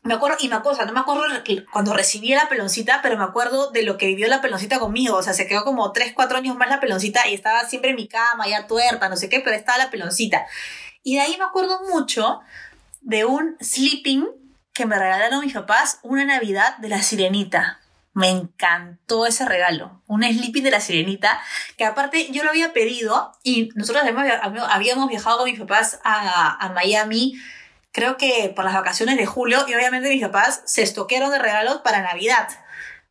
me 0.05 0.13
acuerdo, 0.13 0.37
y 0.39 0.49
me 0.49 0.55
acuerdo, 0.55 0.85
no 0.85 0.93
me 0.93 0.99
acuerdo 0.99 1.23
cuando 1.71 1.91
recibí 1.91 2.29
la 2.29 2.47
peloncita, 2.47 2.99
pero 3.01 3.17
me 3.17 3.23
acuerdo 3.23 3.71
de 3.71 3.81
lo 3.81 3.97
que 3.97 4.05
vivió 4.05 4.27
la 4.27 4.39
peloncita 4.39 4.77
conmigo. 4.77 5.17
O 5.17 5.23
sea, 5.23 5.33
se 5.33 5.47
quedó 5.47 5.65
como 5.65 5.91
3, 5.91 6.13
4 6.13 6.37
años 6.37 6.55
más 6.55 6.69
la 6.69 6.79
peloncita 6.79 7.27
y 7.27 7.33
estaba 7.33 7.65
siempre 7.65 7.89
en 7.89 7.95
mi 7.95 8.07
cama, 8.07 8.47
ya 8.47 8.67
tuerta, 8.67 9.09
no 9.09 9.17
sé 9.17 9.29
qué, 9.29 9.39
pero 9.39 9.55
estaba 9.55 9.79
la 9.79 9.89
peloncita. 9.89 10.45
Y 11.01 11.15
de 11.15 11.21
ahí 11.21 11.35
me 11.39 11.45
acuerdo 11.45 11.81
mucho 11.91 12.41
de 13.01 13.25
un 13.25 13.57
sleeping 13.59 14.27
que 14.73 14.85
me 14.85 14.99
regalaron 14.99 15.39
mis 15.39 15.53
papás 15.53 15.97
una 16.03 16.23
Navidad 16.23 16.77
de 16.77 16.89
la 16.89 17.01
Sirenita. 17.01 17.79
Me 18.13 18.29
encantó 18.29 19.25
ese 19.25 19.43
regalo, 19.45 20.03
un 20.05 20.23
sleeping 20.23 20.63
de 20.63 20.71
la 20.71 20.81
Sirenita, 20.81 21.41
que 21.77 21.83
aparte 21.83 22.31
yo 22.31 22.43
lo 22.43 22.51
había 22.51 22.73
pedido 22.73 23.31
y 23.41 23.69
nosotros 23.73 24.05
habíamos 24.69 25.09
viajado 25.09 25.39
con 25.39 25.49
mis 25.49 25.59
papás 25.59 25.99
a, 26.03 26.63
a 26.63 26.69
Miami, 26.73 27.33
creo 27.95 28.17
que 28.17 28.51
por 28.53 28.65
las 28.65 28.73
vacaciones 28.73 29.15
de 29.15 29.25
julio, 29.25 29.65
y 29.69 29.73
obviamente 29.73 30.09
mis 30.09 30.21
papás 30.21 30.61
se 30.65 30.83
estoquearon 30.83 31.31
de 31.31 31.39
regalos 31.39 31.77
para 31.77 32.01
Navidad. 32.01 32.49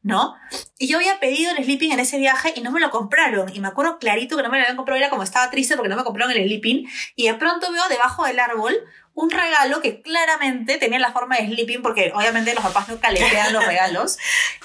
¿No? 0.02 0.34
Y 0.78 0.86
yo 0.86 0.98
había 0.98 1.18
pedido 1.18 1.50
el 1.52 1.64
sleeping 1.64 1.92
en 1.92 2.00
ese 2.00 2.18
viaje 2.18 2.52
y 2.54 2.60
no 2.60 2.70
me 2.70 2.78
lo 2.78 2.90
compraron. 2.90 3.50
Y 3.54 3.60
me 3.60 3.68
acuerdo 3.68 3.98
clarito 3.98 4.36
que 4.36 4.42
no 4.42 4.50
me 4.50 4.58
lo 4.58 4.64
habían 4.64 4.76
comprado. 4.76 5.00
Era 5.00 5.08
como 5.08 5.22
estaba 5.22 5.48
triste 5.48 5.76
porque 5.76 5.88
no 5.88 5.96
me 5.96 6.04
compraron 6.04 6.36
el 6.36 6.44
sleeping. 6.44 6.86
Y 7.16 7.26
de 7.26 7.34
pronto 7.36 7.72
veo 7.72 7.82
debajo 7.88 8.26
del 8.26 8.38
árbol 8.38 8.76
un 9.16 9.30
regalo 9.30 9.80
que 9.80 10.02
claramente 10.02 10.76
tenía 10.76 10.99
la 10.99 11.12
forma 11.12 11.37
de 11.37 11.47
sleeping 11.47 11.83
porque 11.83 12.11
obviamente 12.14 12.52
los 12.52 12.64
papás 12.64 12.88
no 12.88 12.99
caletean 12.99 13.52
los 13.52 13.64
regalos. 13.66 14.18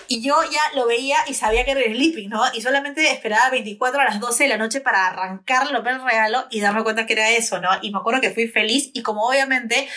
Y 0.08 0.24
yo 0.24 0.36
ya 0.52 0.62
lo 0.74 0.88
veía 0.88 1.18
y 1.28 1.36
sabía 1.36 1.66
que 1.66 1.72
era 1.72 1.82
el 1.82 1.94
sleeping, 1.96 2.30
¿no? 2.30 2.42
Y 2.54 2.62
solamente 2.62 3.12
esperaba 3.12 3.52
24 3.52 4.02
a 4.02 4.06
las 4.06 4.20
12 4.20 4.44
de 4.46 4.50
la 4.50 4.58
noche 4.58 4.82
para 4.82 5.06
arrancarle 5.06 5.78
el 5.78 6.04
regalo 6.04 6.48
y 6.50 6.62
darme 6.62 6.84
cuenta 6.84 7.06
que 7.06 7.14
era 7.14 7.30
eso, 7.30 7.62
¿no? 7.62 7.70
Y 7.84 7.92
me 7.92 8.00
acuerdo 8.00 8.22
que 8.22 8.32
fui 8.32 8.48
feliz 8.48 8.90
y 8.94 9.04
como 9.04 9.28
obviamente 9.28 9.88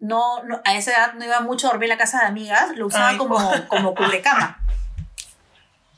no, 0.00 0.42
no- 0.44 0.62
a 0.64 0.74
esa 0.74 0.92
edad 0.92 1.12
no 1.14 1.24
iba 1.26 1.40
mucho 1.40 1.66
a 1.66 1.70
dormir 1.72 1.84
en 1.90 1.96
la 1.96 1.98
casa 1.98 2.20
de 2.20 2.26
amigas, 2.26 2.74
lo 2.76 2.86
usaba 2.86 3.10
Ay, 3.10 3.18
como, 3.18 3.38
como 3.68 3.94
cubrecama. 3.94 4.58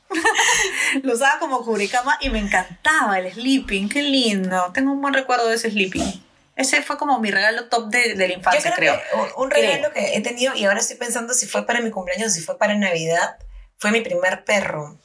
lo 1.03 1.13
usaba 1.13 1.39
como 1.39 1.63
cubrecama 1.63 2.17
y 2.21 2.29
me 2.29 2.39
encantaba 2.39 3.19
el 3.19 3.31
sleeping, 3.33 3.87
qué 3.87 4.01
lindo. 4.01 4.69
Tengo 4.73 4.91
un 4.91 5.01
buen 5.01 5.13
recuerdo 5.13 5.47
de 5.47 5.55
ese 5.55 5.71
sleeping. 5.71 6.24
Ese 6.55 6.81
fue 6.81 6.97
como 6.97 7.19
mi 7.19 7.31
regalo 7.31 7.67
top 7.69 7.89
de, 7.89 8.13
de 8.15 8.27
la 8.27 8.33
Yo 8.33 8.37
infancia, 8.39 8.73
creo, 8.73 8.99
creo. 9.11 9.25
que 9.27 9.33
un- 9.35 9.51
regalo 9.51 9.91
que 9.91 10.15
he 10.15 10.21
tenido 10.21 10.55
y 10.55 10.65
ahora 10.65 10.79
estoy 10.79 10.95
pensando 10.97 11.33
si 11.33 11.45
fue 11.47 11.65
para 11.65 11.81
mi 11.81 11.91
cumpleaños 11.91 12.27
o 12.31 12.33
si 12.33 12.41
fue 12.41 12.57
para 12.57 12.75
Navidad, 12.75 13.37
fue 13.77 13.91
mi 13.91 14.01
primer 14.01 14.43
perro. 14.45 14.97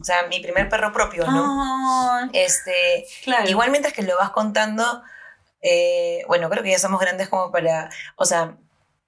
O 0.00 0.04
sea, 0.04 0.22
mi 0.28 0.40
primer 0.40 0.68
perro 0.68 0.92
propio, 0.92 1.26
¿no? 1.26 2.30
Este, 2.32 3.06
claro. 3.24 3.48
igual 3.48 3.70
mientras 3.70 3.92
que 3.92 4.02
lo 4.02 4.16
vas 4.16 4.30
contando, 4.30 5.02
eh, 5.60 6.24
bueno, 6.28 6.48
creo 6.50 6.62
que 6.62 6.70
ya 6.70 6.78
somos 6.78 7.00
grandes 7.00 7.28
como 7.28 7.50
para, 7.52 7.90
o 8.16 8.24
sea, 8.24 8.56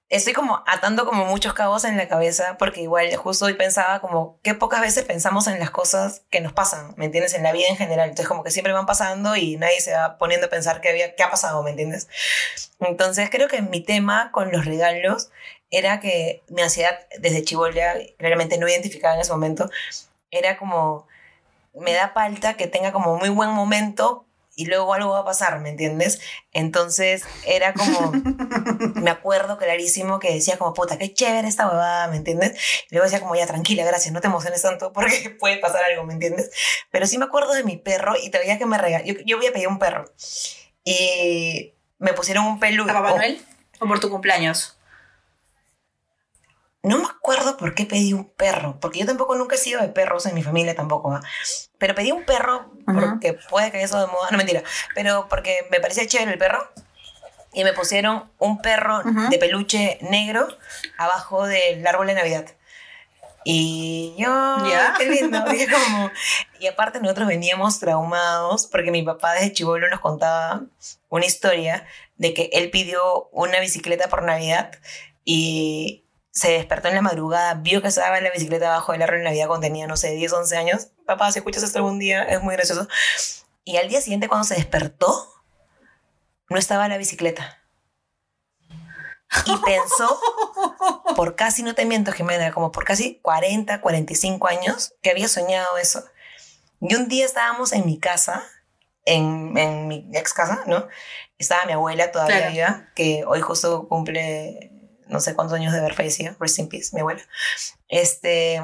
estoy 0.09 0.33
como 0.33 0.63
atando 0.67 1.05
como 1.05 1.25
muchos 1.25 1.53
cabos 1.53 1.83
en 1.83 1.97
la 1.97 2.07
cabeza 2.07 2.57
porque 2.59 2.81
igual 2.81 3.13
justo 3.15 3.45
hoy 3.45 3.55
pensaba 3.55 3.99
como 4.01 4.39
qué 4.43 4.53
pocas 4.53 4.81
veces 4.81 5.03
pensamos 5.03 5.47
en 5.47 5.59
las 5.59 5.71
cosas 5.71 6.23
que 6.29 6.41
nos 6.41 6.53
pasan, 6.53 6.93
¿me 6.97 7.05
entiendes? 7.05 7.33
En 7.33 7.43
la 7.43 7.51
vida 7.51 7.67
en 7.69 7.77
general. 7.77 8.09
Entonces 8.09 8.27
como 8.27 8.43
que 8.43 8.51
siempre 8.51 8.73
van 8.73 8.85
pasando 8.85 9.35
y 9.35 9.57
nadie 9.57 9.81
se 9.81 9.93
va 9.93 10.17
poniendo 10.17 10.47
a 10.47 10.49
pensar 10.49 10.81
qué, 10.81 10.89
había, 10.89 11.15
qué 11.15 11.23
ha 11.23 11.31
pasado, 11.31 11.63
¿me 11.63 11.71
entiendes? 11.71 12.07
Entonces 12.79 13.29
creo 13.29 13.47
que 13.47 13.61
mi 13.61 13.81
tema 13.81 14.31
con 14.31 14.51
los 14.51 14.65
regalos 14.65 15.31
era 15.71 15.99
que 15.99 16.43
mi 16.49 16.61
ansiedad 16.61 16.99
desde 17.19 17.43
chivola, 17.43 17.95
claramente 18.17 18.57
no 18.57 18.67
identificada 18.67 19.15
en 19.15 19.21
ese 19.21 19.31
momento, 19.31 19.69
era 20.29 20.57
como, 20.57 21.07
me 21.73 21.93
da 21.93 22.09
falta 22.09 22.55
que 22.55 22.67
tenga 22.67 22.91
como 22.91 23.17
muy 23.17 23.29
buen 23.29 23.49
momento 23.49 24.24
y 24.55 24.65
luego 24.65 24.93
algo 24.93 25.11
va 25.11 25.19
a 25.19 25.25
pasar, 25.25 25.59
¿me 25.59 25.69
entiendes? 25.69 26.21
Entonces 26.51 27.23
era 27.45 27.73
como, 27.73 28.11
me 28.95 29.11
acuerdo 29.11 29.57
clarísimo 29.57 30.19
que 30.19 30.33
decía 30.33 30.57
como, 30.57 30.73
puta, 30.73 30.97
qué 30.97 31.13
chévere 31.13 31.47
esta 31.47 31.67
huevada, 31.67 32.07
¿me 32.07 32.17
entiendes? 32.17 32.53
Y 32.89 32.95
luego 32.95 33.05
decía 33.05 33.19
como, 33.19 33.35
ya 33.35 33.45
tranquila, 33.45 33.83
gracias, 33.83 34.13
no 34.13 34.21
te 34.21 34.27
emociones 34.27 34.61
tanto 34.61 34.93
porque 34.93 35.29
puede 35.39 35.57
pasar 35.57 35.83
algo, 35.83 36.03
¿me 36.03 36.13
entiendes? 36.13 36.49
Pero 36.91 37.05
sí 37.05 37.17
me 37.17 37.25
acuerdo 37.25 37.53
de 37.53 37.63
mi 37.63 37.77
perro 37.77 38.15
y 38.21 38.29
todavía 38.29 38.57
que 38.57 38.65
me 38.65 38.77
regaló, 38.77 39.05
yo, 39.05 39.15
yo 39.25 39.37
voy 39.37 39.47
a 39.47 39.53
pedir 39.53 39.67
un 39.67 39.79
perro 39.79 40.05
y 40.83 41.73
me 41.97 42.13
pusieron 42.13 42.45
un 42.45 42.59
peluche. 42.59 42.91
¿A 42.91 42.93
Papá 42.93 43.15
Noel? 43.15 43.41
¿O 43.79 43.87
por 43.87 43.99
tu 43.99 44.09
cumpleaños? 44.09 44.77
No 46.85 46.99
me 46.99 47.05
acuerdo 47.05 47.57
por 47.57 47.73
qué 47.73 47.85
pedí 47.85 48.13
un 48.13 48.29
perro, 48.29 48.79
porque 48.79 48.99
yo 48.99 49.07
tampoco 49.07 49.35
nunca 49.35 49.55
he 49.55 49.57
sido 49.57 49.81
de 49.81 49.89
perros 49.89 50.27
en 50.27 50.35
mi 50.35 50.43
familia 50.43 50.75
tampoco, 50.75 51.09
¿va? 51.09 51.21
pero 51.79 51.95
pedí 51.95 52.11
un 52.11 52.25
perro 52.25 52.71
porque 52.85 53.33
puede 53.49 53.71
que 53.71 53.81
eso 53.81 53.99
de 53.99 54.05
moda, 54.05 54.29
no 54.29 54.37
mentira, 54.37 54.61
pero 54.93 55.27
porque 55.27 55.65
me 55.71 55.79
parecía 55.79 56.05
chévere 56.05 56.33
el 56.33 56.37
perro 56.37 56.71
y 57.53 57.63
me 57.63 57.73
pusieron 57.73 58.31
un 58.37 58.61
perro 58.61 59.01
de 59.29 59.37
peluche 59.39 59.97
negro 60.01 60.47
abajo 60.99 61.47
del 61.47 61.85
árbol 61.87 62.05
de 62.07 62.13
Navidad. 62.13 62.45
Y 63.43 64.13
yo, 64.17 64.57
¿Ya? 64.67 64.93
qué 64.97 65.09
lindo, 65.09 65.43
dije 65.49 65.67
como, 65.71 66.11
y 66.59 66.67
aparte 66.67 66.99
nosotros 66.99 67.27
veníamos 67.27 67.79
traumados 67.79 68.67
porque 68.67 68.91
mi 68.91 69.01
papá 69.01 69.33
desde 69.33 69.53
chivolo 69.53 69.89
nos 69.89 70.01
contaba 70.01 70.63
una 71.09 71.25
historia 71.25 71.87
de 72.17 72.35
que 72.35 72.51
él 72.53 72.69
pidió 72.69 73.29
una 73.31 73.59
bicicleta 73.59 74.07
por 74.07 74.21
Navidad 74.23 74.71
y 75.23 76.04
se 76.35 76.49
despertó 76.51 76.89
en 76.89 76.95
la 76.95 77.01
madrugada, 77.01 77.53
vio 77.53 77.81
que 77.81 77.87
estaba 77.87 78.17
en 78.17 78.25
la 78.25 78.29
bicicleta 78.29 78.67
abajo 78.67 78.91
del 78.91 79.01
árbol 79.01 79.19
de 79.19 79.23
Navidad 79.23 79.47
cuando 79.47 79.65
tenía, 79.65 79.87
no 79.87 79.95
sé, 79.95 80.11
10, 80.11 80.33
11 80.33 80.57
años. 80.57 80.87
Papá, 81.05 81.31
si 81.31 81.39
escuchas 81.39 81.63
esto 81.63 81.77
algún 81.79 81.97
día, 81.97 82.23
es 82.23 82.43
muy 82.43 82.53
gracioso. 82.55 82.89
Y 83.63 83.77
al 83.77 83.87
día 83.87 84.01
siguiente, 84.01 84.27
cuando 84.27 84.43
se 84.45 84.55
despertó, 84.55 85.33
no 86.49 86.57
estaba 86.57 86.89
la 86.89 86.97
bicicleta. 86.97 87.61
Y 89.45 89.55
pensó, 89.57 90.19
por 91.15 91.35
casi, 91.35 91.63
no 91.63 91.73
te 91.73 91.85
miento, 91.85 92.11
Jimena, 92.11 92.51
como 92.51 92.69
por 92.71 92.83
casi 92.83 93.19
40, 93.21 93.79
45 93.79 94.47
años, 94.49 94.93
que 95.01 95.11
había 95.11 95.29
soñado 95.29 95.77
eso. 95.77 96.03
Y 96.81 96.95
un 96.95 97.07
día 97.07 97.25
estábamos 97.25 97.71
en 97.71 97.85
mi 97.85 97.97
casa, 97.97 98.43
en, 99.05 99.57
en 99.57 99.87
mi 99.87 100.09
ex 100.13 100.33
casa, 100.33 100.63
¿no? 100.67 100.87
Estaba 101.37 101.65
mi 101.65 101.71
abuela 101.71 102.11
todavía 102.11 102.37
Claro. 102.37 102.51
viva, 102.53 102.87
que 102.93 103.23
hoy 103.25 103.39
justo 103.41 103.87
cumple 103.87 104.71
no 105.07 105.19
sé 105.19 105.33
cuántos 105.35 105.57
años 105.57 105.73
de 105.73 105.79
haber 105.79 105.93
fallecido, 105.93 106.35
rest 106.39 106.59
in 106.59 106.69
peace, 106.69 106.89
mi 106.93 107.01
abuela. 107.01 107.21
Este, 107.87 108.61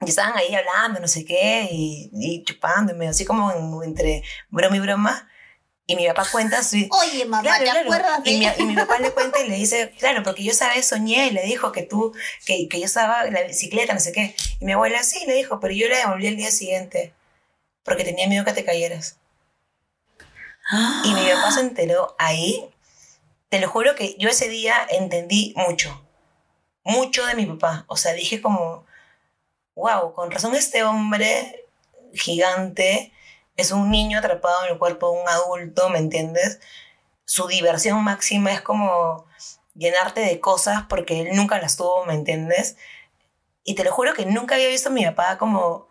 y 0.00 0.08
estaban 0.08 0.36
ahí 0.36 0.54
hablando, 0.54 1.00
no 1.00 1.08
sé 1.08 1.24
qué, 1.24 1.68
y, 1.70 2.10
y 2.12 2.44
chupándome, 2.44 3.08
así 3.08 3.24
como 3.24 3.50
en- 3.52 3.82
entre 3.88 4.22
broma 4.50 4.76
y 4.76 4.80
broma. 4.80 5.28
Y 5.88 5.94
mi 5.94 6.04
papá 6.08 6.26
cuenta 6.32 6.64
su, 6.64 6.78
Oye, 6.90 7.24
mamá, 7.26 7.42
Claro, 7.42 7.58
¿te 7.64 7.70
claro. 7.70 7.80
acuerdas 7.88 8.24
de 8.24 8.30
Y 8.32 8.38
mi, 8.38 8.46
y 8.58 8.64
mi 8.64 8.74
papá 8.74 8.98
le 8.98 9.12
cuenta 9.12 9.38
y 9.40 9.48
le 9.48 9.54
dice, 9.54 9.94
claro, 9.98 10.22
porque 10.24 10.42
yo 10.42 10.52
vez 10.74 10.86
soñé 10.88 11.28
y 11.28 11.30
le 11.30 11.42
dijo 11.44 11.70
que 11.70 11.82
tú, 11.82 12.12
que, 12.44 12.66
que 12.68 12.80
yo 12.80 12.86
estaba 12.86 13.24
en 13.24 13.34
la 13.34 13.42
bicicleta, 13.42 13.94
no 13.94 14.00
sé 14.00 14.10
qué. 14.10 14.34
Y 14.58 14.64
mi 14.64 14.72
abuela 14.72 15.04
sí 15.04 15.24
le 15.26 15.34
dijo, 15.34 15.60
pero 15.60 15.72
yo 15.72 15.86
le 15.88 15.96
devolví 15.96 16.26
el 16.26 16.36
día 16.36 16.50
siguiente 16.50 17.14
porque 17.84 18.02
tenía 18.02 18.26
miedo 18.26 18.44
que 18.44 18.52
te 18.52 18.64
cayeras. 18.64 19.18
Y 21.04 21.14
mi 21.14 21.28
papá 21.30 21.52
se 21.52 21.60
enteró 21.60 22.16
ahí. 22.18 22.68
Te 23.56 23.62
lo 23.62 23.70
juro 23.70 23.94
que 23.94 24.16
yo 24.18 24.28
ese 24.28 24.50
día 24.50 24.86
entendí 24.90 25.54
mucho, 25.56 26.06
mucho 26.84 27.24
de 27.24 27.34
mi 27.34 27.46
papá. 27.46 27.86
O 27.88 27.96
sea, 27.96 28.12
dije 28.12 28.42
como, 28.42 28.84
wow, 29.74 30.12
con 30.12 30.30
razón 30.30 30.54
este 30.54 30.84
hombre 30.84 31.64
gigante 32.12 33.14
es 33.56 33.72
un 33.72 33.90
niño 33.90 34.18
atrapado 34.18 34.66
en 34.66 34.72
el 34.72 34.78
cuerpo 34.78 35.10
de 35.10 35.22
un 35.22 35.28
adulto, 35.30 35.88
¿me 35.88 35.96
entiendes? 36.00 36.60
Su 37.24 37.46
diversión 37.46 38.04
máxima 38.04 38.52
es 38.52 38.60
como 38.60 39.24
llenarte 39.74 40.20
de 40.20 40.38
cosas 40.38 40.82
porque 40.86 41.22
él 41.22 41.28
nunca 41.34 41.58
las 41.58 41.78
tuvo, 41.78 42.04
¿me 42.04 42.12
entiendes? 42.12 42.76
Y 43.64 43.74
te 43.74 43.84
lo 43.84 43.90
juro 43.90 44.12
que 44.12 44.26
nunca 44.26 44.56
había 44.56 44.68
visto 44.68 44.90
a 44.90 44.92
mi 44.92 45.06
papá 45.06 45.38
como 45.38 45.88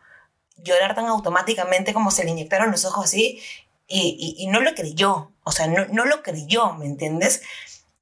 llorar 0.58 0.94
tan 0.94 1.08
automáticamente 1.08 1.96
como 1.96 2.12
se 2.12 2.26
le 2.26 2.30
inyectaron 2.30 2.70
los 2.70 2.86
ojos 2.86 3.06
así 3.06 3.42
y, 3.88 4.36
y- 4.38 4.46
no 4.50 4.60
lo 4.60 4.76
creyó, 4.76 5.32
o 5.46 5.52
sea, 5.54 5.68
no, 5.68 5.86
no 5.92 6.04
lo 6.06 6.22
creyó, 6.22 6.74
¿me 6.74 6.86
entiendes? 6.86 7.42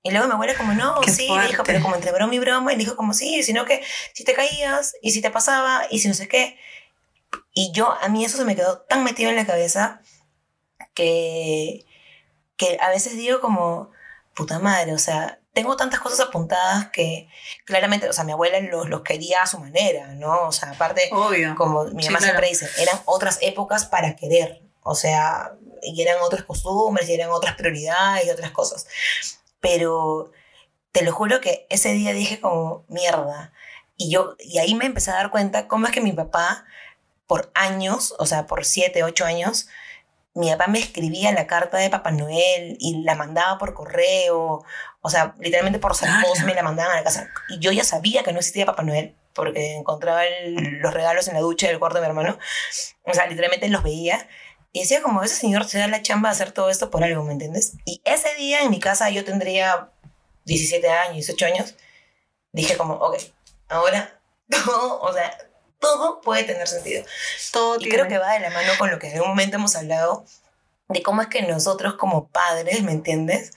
Y 0.02 0.10
luego 0.12 0.26
mi 0.28 0.34
abuela 0.34 0.56
como, 0.56 0.74
no, 0.74 1.00
Qué 1.02 1.12
sí, 1.12 1.28
fuerte. 1.28 1.48
dijo, 1.50 1.64
pero 1.64 1.82
como 1.82 1.96
entre 1.96 2.12
broma 2.12 2.34
y 2.34 2.40
broma, 2.40 2.74
y 2.74 2.76
dijo 2.76 2.96
como, 2.96 3.14
sí, 3.14 3.44
sino 3.44 3.66
que 3.66 3.84
si 4.14 4.24
te 4.26 4.34
caías, 4.34 4.96
y 5.02 5.12
si 5.12 5.22
te 5.22 5.30
pasaba, 5.30 5.84
y 5.92 6.00
si 6.00 6.08
no 6.08 6.14
sé 6.16 6.28
qué. 6.28 6.58
Y 7.54 7.72
yo, 7.72 7.92
a 8.02 8.10
mí 8.10 8.26
eso 8.26 8.38
se 8.38 8.44
me 8.46 8.56
quedó 8.56 8.80
tan 8.82 9.04
metido 9.04 9.30
en 9.30 9.36
la 9.36 9.46
cabeza 9.46 10.02
que, 10.94 11.86
que 12.58 12.78
a 12.82 12.90
veces 12.90 13.14
digo 13.16 13.40
como, 13.42 13.92
puta 14.36 14.60
madre, 14.60 14.94
o 14.94 14.98
sea, 15.00 15.40
tengo 15.54 15.78
tantas 15.78 16.00
cosas 16.00 16.20
apuntadas 16.20 16.90
que 16.90 17.28
claramente, 17.66 18.10
o 18.10 18.14
sea, 18.14 18.24
mi 18.24 18.32
abuela 18.32 18.60
los, 18.60 18.90
los 18.90 19.02
quería 19.02 19.42
a 19.44 19.48
su 19.48 19.60
manera, 19.60 20.08
¿no? 20.16 20.48
O 20.48 20.52
sea, 20.52 20.72
aparte, 20.72 21.10
Obvio. 21.12 21.56
como 21.56 21.86
mi 21.86 22.04
Sí, 22.04 22.10
mamá 22.10 22.20
claro. 22.20 22.24
siempre 22.40 22.50
dice, 22.50 22.70
eran 22.82 23.00
otras 23.06 23.38
épocas 23.42 23.86
para 23.86 24.16
querer, 24.16 24.62
o 24.82 24.96
sea, 24.96 25.54
y 25.86 26.02
eran 26.02 26.18
otras 26.22 26.44
costumbres, 26.44 27.08
y 27.10 27.14
eran 27.14 27.32
otras 27.32 27.56
prioridades 27.56 28.26
y 28.26 28.30
otras 28.30 28.52
cosas. 28.52 28.88
Pero 29.60 30.32
te 30.92 31.04
lo 31.04 31.12
juro 31.12 31.42
que 31.42 31.66
ese 31.70 31.94
día 31.94 32.14
dije 32.14 32.40
como, 32.40 32.86
mierda. 32.88 33.54
Y 33.98 34.10
yo, 34.12 34.36
y 34.40 34.58
ahí 34.60 34.76
me 34.76 34.86
empecé 34.86 35.12
a 35.12 35.16
dar 35.16 35.32
cuenta 35.32 35.68
cómo 35.68 35.86
es 35.88 35.94
que 35.94 36.02
mi 36.02 36.12
papá, 36.12 36.66
por 37.28 37.52
años, 37.56 38.14
o 38.20 38.26
sea, 38.26 38.46
por 38.48 38.66
siete, 38.66 39.04
ocho 39.04 39.26
años, 39.26 39.68
mi 40.36 40.50
papá 40.50 40.68
me 40.68 40.80
escribía 40.80 41.32
la 41.32 41.46
carta 41.46 41.78
de 41.78 41.92
Papá 41.92 42.12
Noel 42.12 42.76
y 42.80 43.04
la 43.04 43.14
mandaba 43.16 43.60
por 43.60 43.76
correo, 43.76 44.64
o 45.02 45.10
sea, 45.10 45.36
literalmente 45.40 45.78
por 45.80 45.94
Ala. 46.04 46.46
me 46.46 46.56
la 46.56 46.64
mandaban 46.64 46.92
a 46.94 46.96
la 46.96 47.04
casa. 47.04 47.30
Y 47.50 47.60
yo 47.60 47.72
ya 47.72 47.84
sabía 47.84 48.24
que 48.24 48.34
no 48.34 48.40
existía 48.40 48.66
Papá 48.66 48.82
Noel 48.82 49.16
porque 49.34 49.76
encontraba 49.76 50.26
el- 50.26 50.80
los 50.80 50.94
regalos 50.94 51.28
en 51.28 51.36
la 51.36 51.40
ducha 51.40 51.68
del 51.68 51.78
cuarto 51.80 52.00
de 52.00 52.02
mi 52.02 52.08
hermano. 52.08 52.38
O 53.04 53.14
sea, 53.14 53.28
literalmente 53.28 53.68
los 53.70 53.84
veía. 53.84 54.28
Y 54.74 54.82
decía 54.82 55.02
como, 55.04 55.22
ese 55.24 55.36
señor 55.36 55.66
se 55.66 55.78
da 55.78 55.88
la 55.88 56.02
chamba 56.02 56.30
de 56.30 56.34
hacer 56.34 56.52
todo 56.52 56.70
esto 56.72 56.90
por 56.90 57.04
algo, 57.04 57.24
¿me 57.24 57.32
entiendes? 57.34 57.74
Y 57.86 58.02
ese 58.04 58.34
día 58.36 58.64
en 58.64 58.72
mi 58.72 58.80
casa 58.80 59.10
yo 59.12 59.24
tendría 59.24 59.92
17 60.46 60.90
años, 60.90 61.14
18 61.14 61.46
años. 61.46 61.76
Dije 62.52 62.76
como, 62.76 62.96
ok, 62.96 63.18
ahora 63.70 64.20
todo, 64.50 65.00
o 65.00 65.14
sea, 65.14 65.38
todo 65.80 66.22
puede 66.22 66.44
tener 66.44 66.68
sentido. 66.68 67.06
Todo 67.52 67.78
Y 67.80 67.88
creo 67.88 68.08
que 68.08 68.18
va 68.18 68.34
de 68.34 68.40
la 68.40 68.50
mano 68.50 68.74
con 68.80 68.90
lo 68.90 68.98
que 68.98 69.08
en 69.08 69.14
algún 69.14 69.30
momento 69.30 69.58
hemos 69.58 69.76
hablado 69.76 70.26
de 70.90 71.04
cómo 71.04 71.22
es 71.22 71.28
que 71.28 71.44
nosotros 71.44 71.94
como 71.96 72.28
padres, 72.30 72.82
¿me 72.82 72.92
entiendes? 72.94 73.52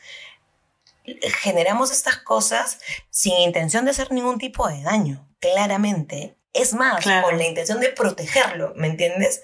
Generamos 1.43 1.93
estas 1.93 2.17
cosas 2.19 2.79
sin 3.11 3.35
intención 3.39 3.85
de 3.85 3.93
hacer 3.93 4.13
ningún 4.13 4.39
tipo 4.39 4.69
de 4.69 4.83
daño, 4.83 5.27
claramente. 5.41 6.37
Es 6.53 6.75
más, 6.75 7.03
Claro. 7.03 7.27
con 7.27 7.39
la 7.39 7.45
intención 7.45 7.81
de 7.81 7.91
protegerlo, 7.91 8.73
¿me 8.77 8.89
entiendes? 8.89 9.43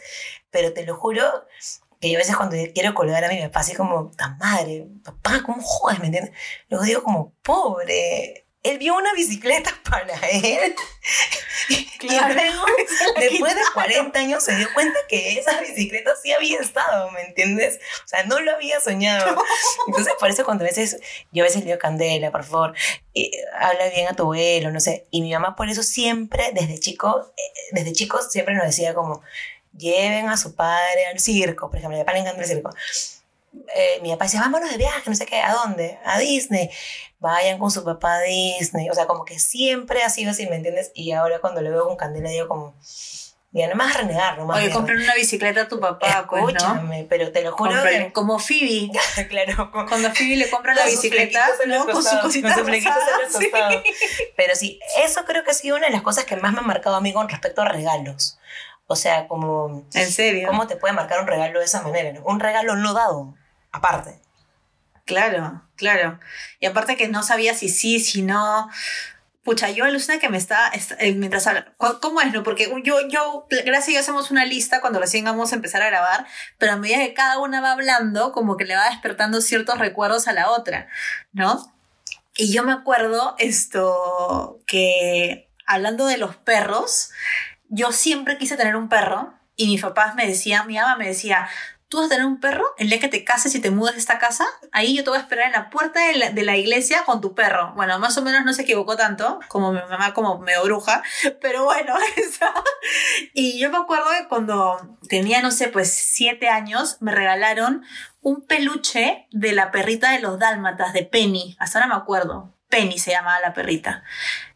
Pero 0.52 0.72
te 0.72 0.84
lo 0.84 0.94
juro 0.94 1.44
que 2.00 2.10
yo 2.10 2.18
a 2.18 2.20
veces 2.20 2.36
cuando 2.36 2.56
quiero 2.74 2.94
colgar 2.94 3.24
a 3.24 3.28
mi 3.28 3.40
papá, 3.40 3.60
así 3.60 3.74
como, 3.74 4.10
tan 4.16 4.36
madre, 4.38 4.86
papá, 5.04 5.42
¿cómo 5.44 5.62
jodes? 5.62 6.00
¿Me 6.00 6.06
entiendes? 6.06 6.34
Luego 6.68 6.84
digo 6.84 7.02
como, 7.02 7.32
pobre, 7.42 8.44
él 8.62 8.78
vio 8.78 8.96
una 8.96 9.12
bicicleta 9.14 9.70
para 9.90 10.14
él. 10.28 10.74
Claro. 11.98 12.32
Y 12.32 12.34
luego, 12.34 12.64
después 13.16 13.54
de 13.54 13.60
40 13.72 14.18
años, 14.18 14.42
se 14.42 14.56
dio 14.56 14.68
cuenta 14.74 14.98
que 15.08 15.38
esa 15.38 15.60
bicicleta 15.60 16.12
sí 16.20 16.32
había 16.32 16.58
estado, 16.58 17.10
¿me 17.12 17.22
entiendes? 17.22 17.78
O 18.04 18.08
sea, 18.08 18.24
no 18.24 18.40
lo 18.40 18.52
había 18.52 18.80
soñado. 18.80 19.36
Entonces, 19.86 20.14
por 20.18 20.30
eso 20.30 20.44
cuando 20.44 20.64
a 20.64 20.68
veces, 20.68 21.00
yo 21.30 21.44
a 21.44 21.46
veces 21.46 21.60
le 21.60 21.66
digo, 21.66 21.78
Candela, 21.78 22.32
por 22.32 22.44
favor, 22.44 22.74
eh, 23.14 23.30
habla 23.60 23.88
bien 23.90 24.08
a 24.08 24.14
tu 24.14 24.24
abuelo, 24.24 24.72
no 24.72 24.80
sé. 24.80 25.06
Y 25.10 25.22
mi 25.22 25.32
mamá 25.32 25.54
por 25.54 25.68
eso 25.68 25.84
siempre, 25.84 26.50
desde 26.52 26.80
chico, 26.80 27.32
eh, 27.36 27.52
desde 27.72 27.92
chicos, 27.92 28.30
siempre 28.32 28.54
nos 28.54 28.66
decía 28.66 28.94
como, 28.94 29.22
lleven 29.76 30.28
a 30.28 30.36
su 30.36 30.54
padre 30.54 31.06
al 31.06 31.18
circo, 31.18 31.68
por 31.68 31.78
ejemplo, 31.78 31.96
a 31.96 31.98
mi 31.98 32.04
papá 32.04 32.14
le 32.14 32.20
encanta 32.20 32.42
el 32.42 32.48
circo. 32.48 32.70
Eh, 33.74 34.00
mi 34.02 34.10
papá 34.10 34.24
decía, 34.24 34.40
vámonos 34.40 34.70
de 34.70 34.78
viaje, 34.78 35.02
no 35.08 35.14
sé 35.14 35.26
qué, 35.26 35.40
¿a 35.40 35.52
dónde? 35.52 35.98
A 36.04 36.18
Disney. 36.18 36.70
Vayan 37.18 37.58
con 37.58 37.70
su 37.70 37.84
papá 37.84 38.16
a 38.16 38.20
Disney. 38.22 38.88
O 38.90 38.94
sea, 38.94 39.06
como 39.06 39.24
que 39.24 39.38
siempre 39.38 40.02
ha 40.02 40.10
sido 40.10 40.30
así, 40.30 40.46
¿me 40.46 40.56
entiendes? 40.56 40.90
Y 40.94 41.12
ahora 41.12 41.40
cuando 41.40 41.60
le 41.60 41.70
veo 41.70 41.86
con 41.86 41.96
Candela 41.96 42.30
digo 42.30 42.48
como, 42.48 42.74
ya 43.54 43.68
no 43.68 43.74
más 43.74 43.94
renegar, 43.94 44.38
no 44.38 44.46
más 44.46 44.56
Oye, 44.56 44.70
compren 44.70 45.02
una 45.02 45.14
bicicleta 45.14 45.62
a 45.62 45.68
tu 45.68 45.78
papá, 45.78 46.26
pues, 46.28 46.54
¿no? 46.54 46.90
Pero 47.10 47.32
te 47.32 47.42
lo 47.42 47.52
juro 47.52 47.82
que... 47.82 48.10
Como 48.12 48.38
Phoebe. 48.38 48.90
claro, 49.28 49.70
Cuando 49.70 50.08
a 50.08 50.14
Phoebe 50.14 50.36
le 50.36 50.50
compran 50.50 50.74
la 50.74 50.86
bicicleta, 50.86 51.46
¿no? 51.66 51.84
Con 51.84 51.94
los 51.96 52.22
rosadas, 52.22 53.32
sí. 53.38 53.50
Pero 54.36 54.54
sí, 54.54 54.80
eso 55.04 55.24
creo 55.26 55.44
que 55.44 55.50
ha 55.50 55.54
sido 55.54 55.76
una 55.76 55.86
de 55.86 55.92
las 55.92 56.00
cosas 56.00 56.24
que 56.24 56.36
más 56.36 56.54
me 56.54 56.60
ha 56.60 56.62
marcado 56.62 56.96
a 56.96 57.02
mí 57.02 57.12
con 57.12 57.28
respecto 57.28 57.60
a 57.60 57.66
regalos. 57.66 58.38
O 58.86 58.96
sea, 58.96 59.26
como... 59.28 59.86
En 59.94 60.10
serio. 60.10 60.48
¿Cómo 60.48 60.66
te 60.66 60.76
puede 60.76 60.92
marcar 60.94 61.20
un 61.20 61.26
regalo 61.26 61.58
de 61.60 61.64
esa 61.64 61.82
manera? 61.82 62.12
no? 62.12 62.24
Un 62.24 62.40
regalo 62.40 62.76
no 62.76 62.92
dado, 62.92 63.34
aparte. 63.70 64.20
Claro, 65.04 65.62
claro. 65.76 66.20
Y 66.60 66.66
aparte 66.66 66.96
que 66.96 67.08
no 67.08 67.22
sabía 67.22 67.54
si 67.54 67.68
sí, 67.68 68.00
si 68.00 68.22
no. 68.22 68.68
Pucha, 69.44 69.70
yo 69.70 69.84
alucina 69.84 70.20
que 70.20 70.28
me 70.28 70.38
está, 70.38 70.68
est- 70.68 70.92
eh, 71.00 71.12
mientras 71.14 71.48
¿Cómo 72.00 72.20
es, 72.20 72.32
no? 72.32 72.44
Porque 72.44 72.72
yo, 72.84 73.08
yo, 73.08 73.46
gracias 73.50 73.88
a 73.88 73.90
Dios 73.90 74.02
hacemos 74.02 74.30
una 74.30 74.44
lista 74.44 74.80
cuando 74.80 75.00
recién 75.00 75.24
vamos 75.24 75.50
a 75.50 75.56
empezar 75.56 75.82
a 75.82 75.86
grabar, 75.86 76.26
pero 76.58 76.72
a 76.72 76.76
medida 76.76 76.98
que 76.98 77.12
cada 77.14 77.40
una 77.40 77.60
va 77.60 77.72
hablando, 77.72 78.30
como 78.30 78.56
que 78.56 78.64
le 78.64 78.76
va 78.76 78.88
despertando 78.90 79.40
ciertos 79.40 79.78
recuerdos 79.78 80.28
a 80.28 80.32
la 80.32 80.50
otra, 80.50 80.86
¿no? 81.32 81.74
Y 82.36 82.52
yo 82.52 82.62
me 82.62 82.72
acuerdo 82.72 83.34
esto, 83.38 84.60
que 84.66 85.50
hablando 85.66 86.06
de 86.06 86.18
los 86.18 86.36
perros, 86.36 87.10
yo 87.72 87.90
siempre 87.90 88.36
quise 88.36 88.56
tener 88.56 88.76
un 88.76 88.88
perro 88.88 89.32
y 89.56 89.66
mis 89.66 89.80
papás 89.80 90.14
me 90.14 90.26
decían, 90.26 90.66
mi 90.66 90.76
mamá 90.76 90.96
me 90.96 91.06
decía, 91.06 91.48
tú 91.88 91.96
vas 91.96 92.06
a 92.06 92.10
tener 92.10 92.26
un 92.26 92.38
perro 92.38 92.66
el 92.76 92.90
día 92.90 93.00
que 93.00 93.08
te 93.08 93.24
cases 93.24 93.54
y 93.54 93.60
te 93.60 93.70
mudes 93.70 93.94
de 93.94 94.00
esta 94.00 94.18
casa, 94.18 94.46
ahí 94.72 94.94
yo 94.94 95.04
te 95.04 95.10
voy 95.10 95.18
a 95.18 95.22
esperar 95.22 95.46
en 95.46 95.52
la 95.52 95.70
puerta 95.70 96.06
de 96.06 96.16
la, 96.16 96.30
de 96.30 96.42
la 96.42 96.58
iglesia 96.58 97.04
con 97.06 97.22
tu 97.22 97.34
perro. 97.34 97.72
Bueno, 97.74 97.98
más 97.98 98.16
o 98.18 98.22
menos 98.22 98.44
no 98.44 98.52
se 98.52 98.62
equivocó 98.62 98.96
tanto, 98.96 99.40
como 99.48 99.72
mi 99.72 99.80
mamá 99.88 100.12
como 100.12 100.38
medio 100.38 100.62
bruja, 100.64 101.02
pero 101.40 101.64
bueno, 101.64 101.94
eso. 102.16 102.46
Y 103.32 103.58
yo 103.58 103.70
me 103.70 103.78
acuerdo 103.78 104.06
que 104.18 104.28
cuando 104.28 104.98
tenía, 105.08 105.40
no 105.40 105.50
sé, 105.50 105.68
pues 105.68 105.92
siete 105.94 106.50
años, 106.50 106.98
me 107.00 107.12
regalaron 107.12 107.84
un 108.20 108.46
peluche 108.46 109.26
de 109.30 109.52
la 109.52 109.70
perrita 109.70 110.12
de 110.12 110.20
los 110.20 110.38
dálmatas, 110.38 110.92
de 110.92 111.04
Penny. 111.04 111.56
Hasta 111.58 111.78
ahora 111.78 111.94
me 111.94 112.00
acuerdo. 112.00 112.54
Penny 112.68 112.98
se 112.98 113.12
llamaba 113.12 113.40
la 113.40 113.52
perrita. 113.54 114.02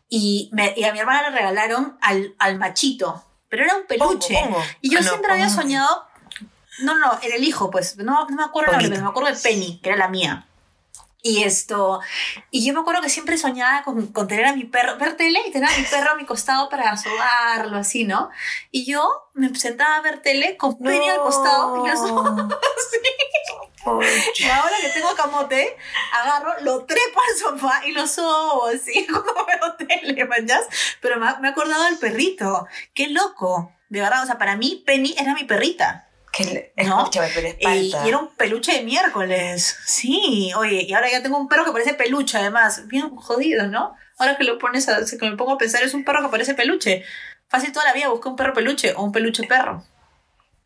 Y, 0.09 0.51
me- 0.53 0.75
y 0.77 0.85
a 0.85 0.92
mi 0.92 0.99
hermana 1.01 1.31
le 1.31 1.37
regalaron 1.37 1.99
al, 2.01 2.35
al 2.38 2.59
machito, 2.59 3.25
pero 3.49 3.64
era 3.64 3.75
un 3.77 3.87
peluche. 3.87 4.35
Pongo, 4.35 4.55
pongo. 4.57 4.64
Y 4.81 4.90
yo 4.90 4.99
Ah, 4.99 5.03
no, 5.03 5.09
siempre 5.09 5.33
había 5.33 5.49
soñado. 5.49 6.05
No, 6.81 6.97
no, 6.99 7.19
era 7.23 7.37
el 7.37 7.45
hijo, 7.45 7.71
pues. 7.71 7.97
No, 7.97 8.29
no 8.29 8.37
me 8.37 8.45
acuerdo 8.45 8.73
el 8.73 8.79
nombre, 8.83 9.01
me 9.01 9.09
acuerdo 9.09 9.31
de 9.31 9.37
Penny, 9.40 9.81
que 9.83 9.88
era 9.88 9.99
la 9.99 10.09
mía. 10.09 10.47
Y 11.23 11.42
esto. 11.42 12.01
Y 12.53 12.64
yo 12.64 12.73
me 12.73 12.81
acuerdo 12.81 13.03
que 13.03 13.09
siempre 13.09 13.37
soñaba 13.37 13.83
con, 13.83 14.07
con 14.09 14.29
tener 14.29 14.45
a 14.45 14.53
mi 14.55 14.64
perro, 14.64 14.97
ver 14.97 15.16
tele 15.16 15.40
y 15.49 15.51
tener 15.51 15.69
a 15.69 15.77
mi 15.77 15.83
perro 15.85 16.12
a 16.12 16.14
mi 16.14 16.25
costado 16.25 16.69
para 16.69 16.97
sobarlo, 16.97 17.79
así, 17.79 18.05
¿no? 18.05 18.31
Y 18.71 18.85
yo 18.85 19.29
me 19.35 19.53
sentaba 19.57 19.97
a 19.97 20.01
ver 20.03 20.23
tele 20.23 20.57
con 20.57 20.79
Penny 20.79 21.09
al 21.09 21.19
costado 21.19 21.85
y 21.85 21.88
lo 21.88 21.97
sobaba. 21.97 22.49
Y 24.38 24.44
ahora 24.44 24.75
que 24.81 24.88
tengo 24.88 25.14
camote, 25.14 25.77
agarro, 26.12 26.55
lo 26.62 26.85
trepo 26.85 27.20
al 27.20 27.37
sofá 27.37 27.87
y 27.87 27.92
lo 27.92 28.07
sobo 28.07 28.66
así 28.66 29.07
como 29.12 29.46
veo 29.46 29.75
tele, 29.87 30.25
¿manchas? 30.25 30.62
Pero 31.01 31.18
me 31.20 31.27
he 31.49 31.51
acordado 31.51 31.85
del 31.85 31.99
perrito. 31.99 32.66
¡Qué 32.94 33.09
loco! 33.09 33.72
De 33.88 34.01
verdad, 34.01 34.22
o 34.22 34.27
sea, 34.27 34.38
para 34.38 34.57
mí 34.57 34.83
Penny 34.85 35.14
era 35.18 35.35
mi 35.35 35.44
perrita. 35.44 36.09
Que 36.33 36.44
le- 36.44 36.72
¿No? 36.85 37.09
Pero 37.35 37.49
es 37.49 37.57
Y, 37.61 37.64
y 38.05 38.09
era 38.09 38.18
un 38.18 38.35
peluche 38.35 38.72
de 38.72 38.83
miércoles. 38.83 39.77
Sí, 39.87 40.53
oye, 40.57 40.83
y 40.83 40.92
ahora 40.92 41.11
ya 41.11 41.22
tengo 41.22 41.38
un 41.38 41.49
perro 41.49 41.64
que 41.64 41.72
parece 41.72 41.94
peluche, 41.94 42.37
además. 42.37 42.87
Bien 42.88 43.14
jodido, 43.16 43.68
¿no? 43.68 43.94
Ahora 44.18 44.37
que 44.37 44.44
lo 44.44 44.59
pones 44.59 44.88
a, 44.88 44.99
que 45.05 45.31
me 45.31 45.37
pongo 45.37 45.53
a 45.53 45.59
pensar, 45.59 45.83
es 45.83 45.94
un 45.94 46.05
perro 46.05 46.22
que 46.22 46.29
parece 46.29 46.55
peluche. 46.55 47.05
Fácil 47.49 47.72
toda 47.72 47.87
la 47.87 47.92
vida 47.92 48.09
busqué 48.09 48.29
un 48.29 48.37
perro 48.37 48.53
peluche 48.53 48.92
o 48.96 49.03
un 49.05 49.12
peluche 49.12 49.44
perro. 49.44 49.85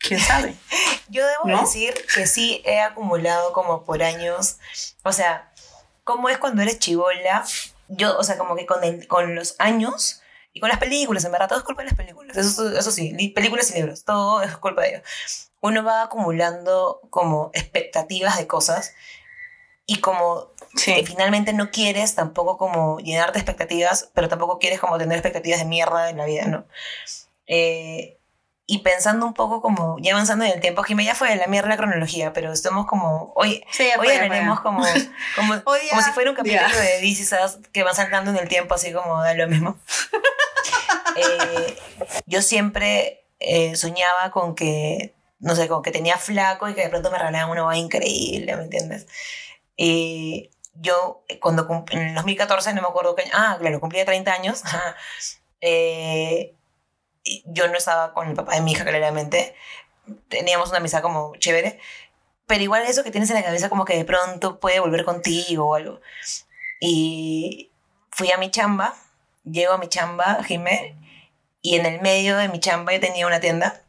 ¿Quién 0.01 0.19
sabe? 0.19 0.57
Yo 1.09 1.27
debo 1.27 1.45
¿No? 1.45 1.61
decir 1.61 1.95
que 2.15 2.27
sí 2.27 2.63
he 2.65 2.81
acumulado 2.81 3.53
como 3.53 3.85
por 3.85 4.03
años. 4.03 4.59
O 5.05 5.13
sea, 5.13 5.53
¿cómo 6.05 6.29
es 6.29 6.39
cuando 6.39 6.63
eres 6.63 6.79
chivola? 6.79 7.45
Yo, 7.89 8.17
o 8.19 8.25
sea, 8.25 8.39
como 8.39 8.57
que 8.57 8.67
con, 8.67 8.83
el, 8.83 9.07
con 9.07 9.35
los 9.35 9.57
años 9.59 10.23
y 10.53 10.61
con 10.61 10.69
las 10.69 10.79
películas, 10.79 11.25
en 11.25 11.33
verdad, 11.33 11.49
todo 11.49 11.59
es 11.59 11.65
culpa 11.65 11.83
de 11.83 11.89
las 11.89 11.97
películas. 11.97 12.37
Eso, 12.37 12.77
eso 12.77 12.91
sí, 12.91 13.13
películas 13.35 13.71
y 13.71 13.75
libros, 13.75 14.05
todo 14.05 14.43
es 14.43 14.57
culpa 14.57 14.83
de 14.83 14.89
ellos. 14.91 15.03
Uno 15.61 15.85
va 15.85 16.03
acumulando 16.03 17.01
como 17.11 17.51
expectativas 17.53 18.39
de 18.39 18.47
cosas 18.47 18.95
y 19.87 20.01
como 20.01 20.53
que 20.85 21.05
finalmente 21.05 21.53
no 21.53 21.71
quieres 21.71 22.15
tampoco 22.15 22.57
como 22.57 23.01
llenarte 23.01 23.35
de 23.35 23.39
expectativas, 23.41 24.11
pero 24.15 24.29
tampoco 24.29 24.59
quieres 24.59 24.79
como 24.79 24.99
tener 24.99 25.19
expectativas 25.19 25.59
de 25.59 25.67
mierda 25.67 26.11
en 26.11 26.17
la 26.17 26.25
vida, 26.27 26.47
¿no? 26.47 26.65
Eh, 27.49 28.19
y 28.72 28.78
pensando 28.78 29.26
un 29.26 29.35
poco 29.35 29.61
como, 29.61 29.96
ya 30.00 30.12
avanzando 30.12 30.44
en 30.44 30.52
el 30.52 30.61
tiempo, 30.61 30.85
Jimé 30.85 31.04
ya 31.04 31.16
fue 31.16 31.28
de 31.28 31.35
la 31.37 31.48
mierda 31.48 31.68
la 31.68 31.76
cronología, 31.76 32.33
pero 32.33 32.52
estamos 32.52 32.87
como, 32.87 33.33
hoy, 33.35 33.64
Sí, 33.72 33.83
hoy 33.83 33.90
fue, 33.96 34.06
ya 34.06 34.14
fue. 34.14 34.22
hablaremos 34.22 34.61
como, 34.61 34.85
como, 35.35 35.54
Hoy 35.66 35.80
ya- 35.85 35.90
como 35.90 36.02
si 36.02 36.11
fuera 36.12 36.30
un 36.30 36.37
capítulo 36.37 36.68
ya. 36.68 36.78
de 36.78 37.00
Us 37.44 37.59
que 37.72 37.83
van 37.83 37.96
saltando 37.96 38.30
en 38.30 38.37
el 38.37 38.46
tiempo, 38.48 38.74
así 38.74 38.92
como 38.92 39.20
da 39.22 39.35
lo 39.35 39.48
mismo. 39.48 39.76
Eh, 41.16 41.76
yo 42.26 42.40
siempre 42.40 43.24
eh, 43.40 43.74
soñaba 43.74 44.30
con 44.30 44.54
que, 44.54 45.12
no 45.40 45.56
sé, 45.56 45.66
con 45.66 45.83
que 45.83 45.90
tenía 45.90 46.16
flaco 46.16 46.68
y 46.68 46.74
que 46.74 46.83
de 46.83 46.88
pronto 46.88 47.11
me 47.11 47.18
regalaban 47.18 47.50
una 47.50 47.64
boda 47.64 47.76
increíble, 47.76 48.56
¿me 48.56 48.62
entiendes? 48.62 49.06
Y, 49.76 50.50
yo 50.74 51.24
eh, 51.28 51.40
cuando 51.40 51.66
en 51.90 52.14
2014, 52.14 52.72
no 52.74 52.83
me 52.83 52.88
acuerdo 52.88 53.16
ah, 53.35 53.56
claro, 53.61 53.80
cumplía 53.80 54.04
30 54.04 54.33
años, 54.33 54.62
eh, 55.61 56.54
yo 57.46 57.68
no 57.68 57.76
estaba 57.76 58.12
con 58.12 58.28
el 58.28 58.35
papá 58.35 58.54
de 58.54 58.62
mi 58.62 58.72
hija, 58.72 58.85
claramente, 58.85 59.54
teníamos 60.28 60.70
una 60.70 60.78
amistad 60.78 61.02
como 61.02 61.35
chévere, 61.37 61.78
pero 62.46 62.62
igual 62.62 62.83
eso 62.83 63.04
que 63.04 63.11
tienes 63.11 63.30
en 63.30 63.37
la 63.37 63.44
cabeza 63.44 63.68
como 63.68 63.85
que 63.85 63.96
de 63.96 64.04
pronto 64.04 64.59
puede 64.59 64.80
volver 64.80 65.04
contigo 65.04 65.66
o 65.66 65.74
algo. 65.74 66.00
Y 66.80 67.70
fui 68.11 68.33
a 68.33 68.38
mi 68.38 68.50
chamba, 68.50 68.94
llego 69.44 69.74
a 69.74 69.78
mi 69.78 69.88
chamba, 69.88 70.42
Jimé, 70.44 70.96
y 71.62 71.76
en 71.76 71.87
el 71.87 72.00
medio 72.00 72.37
de 72.37 72.48
mi 72.48 72.59
chamba 72.59 72.92
yo 72.92 73.00
tenía 73.00 73.26
una 73.26 73.40
tienda, 73.40 73.83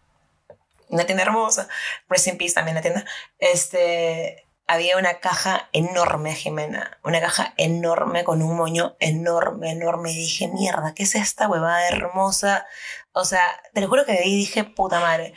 una 0.89 1.05
tienda 1.05 1.23
hermosa, 1.23 1.67
Rest 2.09 2.27
in 2.27 2.37
Peace 2.37 2.53
también 2.53 2.75
la 2.75 2.81
tienda, 2.81 3.05
este, 3.39 4.45
había 4.67 4.97
una 4.97 5.15
caja 5.15 5.69
enorme, 5.73 6.33
Jimena, 6.33 6.97
una 7.03 7.19
caja 7.19 7.53
enorme 7.57 8.23
con 8.23 8.41
un 8.41 8.55
moño 8.55 8.95
enorme, 8.99 9.71
enorme, 9.71 10.11
y 10.11 10.15
dije, 10.15 10.47
mierda, 10.47 10.93
¿qué 10.93 11.03
es 11.03 11.15
esta 11.15 11.49
huevada 11.49 11.87
hermosa? 11.87 12.65
O 13.13 13.25
sea, 13.25 13.43
te 13.73 13.81
lo 13.81 13.87
juro 13.87 14.05
que 14.05 14.13
ahí 14.13 14.35
dije, 14.35 14.63
puta 14.63 14.99
madre. 14.99 15.33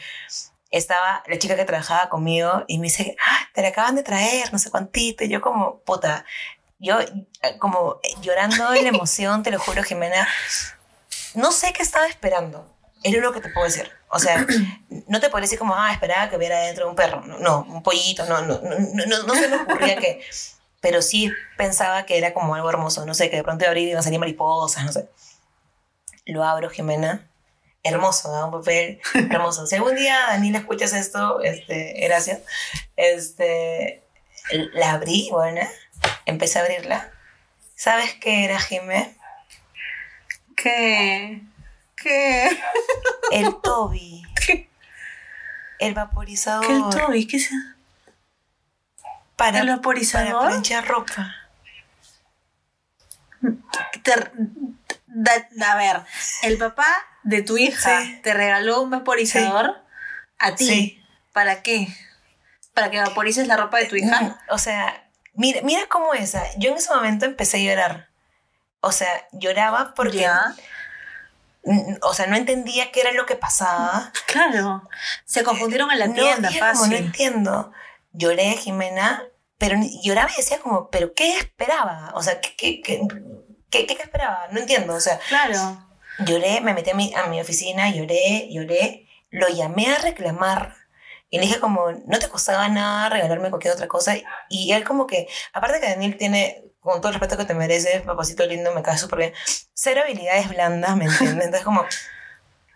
Estaba 0.71 1.23
la 1.27 1.39
chica 1.39 1.57
que 1.57 1.65
trabajaba 1.65 2.09
conmigo 2.09 2.65
y 2.67 2.79
me 2.79 2.85
dice, 2.85 3.17
ah, 3.27 3.49
te 3.55 3.63
la 3.63 3.69
acaban 3.69 3.95
de 3.95 4.03
traer, 4.03 4.53
no 4.53 4.59
sé 4.59 4.71
cuántito, 4.71 5.25
y 5.25 5.29
yo 5.29 5.41
como, 5.41 5.79
puta, 5.81 6.25
yo 6.79 7.01
eh, 7.01 7.17
como 7.59 8.01
llorando 8.21 8.71
de 8.71 8.83
la 8.83 8.89
emoción, 8.89 9.43
te 9.43 9.51
lo 9.51 9.59
juro, 9.59 9.83
Jimena, 9.83 10.27
no 11.35 11.53
sé 11.53 11.73
qué 11.73 11.83
estaba 11.83 12.07
esperando. 12.07 12.71
Es 13.03 13.15
lo 13.15 13.33
que 13.33 13.41
te 13.41 13.51
puedo 13.51 13.67
decir. 13.67 13.91
O 14.09 14.19
sea, 14.19 14.47
no 15.09 15.21
te 15.21 15.29
puedo 15.29 15.43
decir 15.43 15.59
como, 15.59 15.75
ah, 15.75 15.93
esperaba 15.93 16.31
que 16.31 16.37
hubiera 16.37 16.61
dentro 16.61 16.89
un 16.89 16.97
perro. 16.97 17.21
No, 17.23 17.67
un 17.69 17.83
pollito, 17.83 18.25
no, 18.27 18.41
no, 18.43 18.61
no, 18.61 19.07
no, 19.07 19.23
no, 19.25 19.35
se 19.35 19.49
me 19.49 19.57
ocurría 19.57 19.97
que... 19.97 20.25
Pero 20.81 21.01
sí 21.01 21.33
pensaba 21.57 22.05
que 22.05 22.19
era 22.19 22.35
como 22.35 22.55
algo 22.55 22.69
hermoso. 22.69 23.07
No 23.07 23.15
sé, 23.15 23.31
que 23.31 23.37
de 23.37 23.43
pronto 23.43 23.65
iba 23.65 23.69
a 23.69 23.71
abrir 23.71 23.87
y 23.87 23.91
iban 23.91 24.01
a 24.01 24.03
salir 24.03 24.19
mariposas, 24.19 24.85
no 24.85 24.93
sé. 24.93 25.09
Lo 26.27 26.45
abro, 26.45 26.69
Jimena. 26.69 27.27
Hermoso, 27.85 28.33
¿no? 28.33 28.47
un 28.47 28.51
papel 28.61 29.01
hermoso. 29.14 29.66
Si 29.66 29.77
algún 29.77 29.94
día, 29.94 30.18
Daniela, 30.29 30.59
escuchas 30.59 30.92
esto, 30.94 31.40
este, 31.42 31.94
gracias. 32.01 32.40
Este, 32.97 34.03
la 34.73 34.92
abrí, 34.92 35.29
bueno, 35.31 35.61
empecé 36.27 36.59
a 36.59 36.62
abrirla. 36.62 37.11
¿Sabes 37.77 38.14
qué 38.14 38.44
era, 38.44 38.59
Jimé? 38.59 39.14
¿Qué? 40.57 41.42
¿Qué? 41.97 42.59
El 43.33 43.55
Toby. 43.62 44.23
¿Qué? 44.47 44.70
El 45.79 45.92
vaporizador. 45.94 46.66
¿Qué 46.66 46.73
el 46.73 46.83
Toby? 46.90 47.27
¿Qué 47.27 47.37
es? 47.37 47.51
Para, 49.37 49.61
¿El 49.61 49.68
vaporizador? 49.68 50.33
Para 50.33 50.49
planchar 50.49 50.87
ropa. 50.87 51.35
Te- 54.03 54.31
da- 55.14 55.48
a 55.72 55.77
ver, 55.77 56.03
el 56.42 56.59
papá 56.59 56.87
de 57.22 57.42
tu 57.42 57.57
hija 57.57 58.03
Sí. 58.03 58.20
te 58.22 58.35
regaló 58.35 58.83
un 58.83 58.90
vaporizador 58.90 59.83
a 60.38 60.55
ti. 60.55 60.66
Sí. 60.66 61.03
¿Para 61.33 61.62
qué? 61.62 61.88
¿Para 62.74 62.90
que 62.90 62.98
vaporices 63.00 63.46
la 63.46 63.57
ropa 63.57 63.79
de 63.79 63.87
tu 63.87 63.96
hija? 63.96 64.38
O 64.50 64.59
sea, 64.59 65.09
mira, 65.33 65.61
mira 65.62 65.87
cómo 65.88 66.12
es. 66.14 66.35
ah, 66.35 66.44
Yo 66.59 66.70
en 66.70 66.77
ese 66.77 66.92
momento 66.94 67.24
empecé 67.24 67.57
a 67.59 67.61
llorar. 67.74 68.09
O 68.81 68.92
sea, 68.92 69.09
lloraba 69.33 69.94
porque... 69.94 70.18
Ya. 70.18 70.55
O 72.03 72.12
sea, 72.12 72.27
no 72.27 72.37
entendía 72.37 72.92
qué 72.92 73.00
era 73.00 73.12
lo 73.12 73.24
que 73.27 73.37
pasaba. 73.37 74.12
Claro. 74.27 74.87
Se 75.24 75.42
confundieron 75.44 75.90
en 75.92 75.98
la 75.98 76.09
No, 76.09 76.14
tienda, 76.14 76.48
dije 76.48 76.61
como, 76.61 76.72
no 76.72 76.79
fácil. 76.81 76.96
entiendo. 76.96 77.72
Lloré, 78.12 78.53
Jimena, 78.57 79.22
pero 79.59 79.79
lloraba 80.03 80.31
y 80.31 80.37
decía 80.37 80.59
como, 80.61 80.90
¿pero 80.90 81.14
qué 81.14 81.38
esperaba? 81.38 82.11
O 82.14 82.22
sea, 82.22 82.40
¿qué, 82.40 82.55
qué, 82.57 82.81
qué, 82.83 83.00
qué- 83.87 83.97
qué 83.97 84.03
esperaba? 84.03 84.47
No 84.51 84.61
entiendo. 84.61 84.95
O 84.95 85.01
sea, 85.01 85.19
Claro. 85.29 85.85
lloré, 86.21 86.61
me 86.61 86.75
metí 86.75 86.91
a 86.91 86.95
mi, 86.95 87.13
a 87.15 87.27
mi 87.27 87.41
oficina, 87.41 87.91
lloré, 87.91 88.49
lloré, 88.51 89.09
lo 89.31 89.49
llamé 89.49 89.89
a 89.93 89.99
reclamar 89.99 90.77
y 91.31 91.39
le 91.39 91.47
dije 91.47 91.59
como, 91.59 91.91
no 92.07 92.19
te 92.19 92.29
costaba 92.29 92.69
nada 92.69 93.09
regalarme 93.09 93.51
cualquier 93.51 93.75
otra 93.75 93.89
cosa. 93.89 94.15
Y 94.49 94.73
él 94.73 94.85
como 94.85 95.07
que, 95.07 95.27
aparte 95.53 95.81
que 95.81 95.89
Daniel 95.89 96.17
tiene, 96.17 96.63
con 96.81 97.01
todo 97.01 97.09
el 97.13 97.19
respeto 97.19 97.37
que 97.37 97.45
te 97.47 97.55
mereces, 97.55 98.03
papacito 98.03 98.47
lindo, 98.47 98.73
me 98.73 98.83
cae 98.83 98.97
súper 98.99 99.19
bien, 99.19 99.35
cero 99.73 100.03
habilidades 100.05 100.49
blandas, 100.49 100.97
¿me 100.97 101.07
entiendes? 101.07 101.47
Entonces 101.47 101.65
como, 101.65 101.85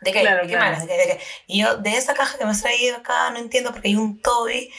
¿de 0.01 0.13
qué? 0.13 0.21
Claro, 0.23 0.43
¿De 0.43 0.49
qué 0.49 0.55
claro. 0.55 0.65
malas? 0.73 0.81
¿De 0.81 0.89
qué? 0.89 0.97
¿De 0.97 1.07
qué? 1.07 1.21
Y 1.47 1.61
yo, 1.63 1.77
de 1.77 1.97
esa 1.97 2.15
caja 2.15 2.37
que 2.39 2.45
me 2.45 2.51
has 2.51 2.63
traído 2.63 2.97
acá, 2.97 3.31
no 3.31 3.39
entiendo 3.39 3.71
porque 3.71 3.89
hay 3.89 3.97
un 3.97 4.21
Toby. 4.21 4.73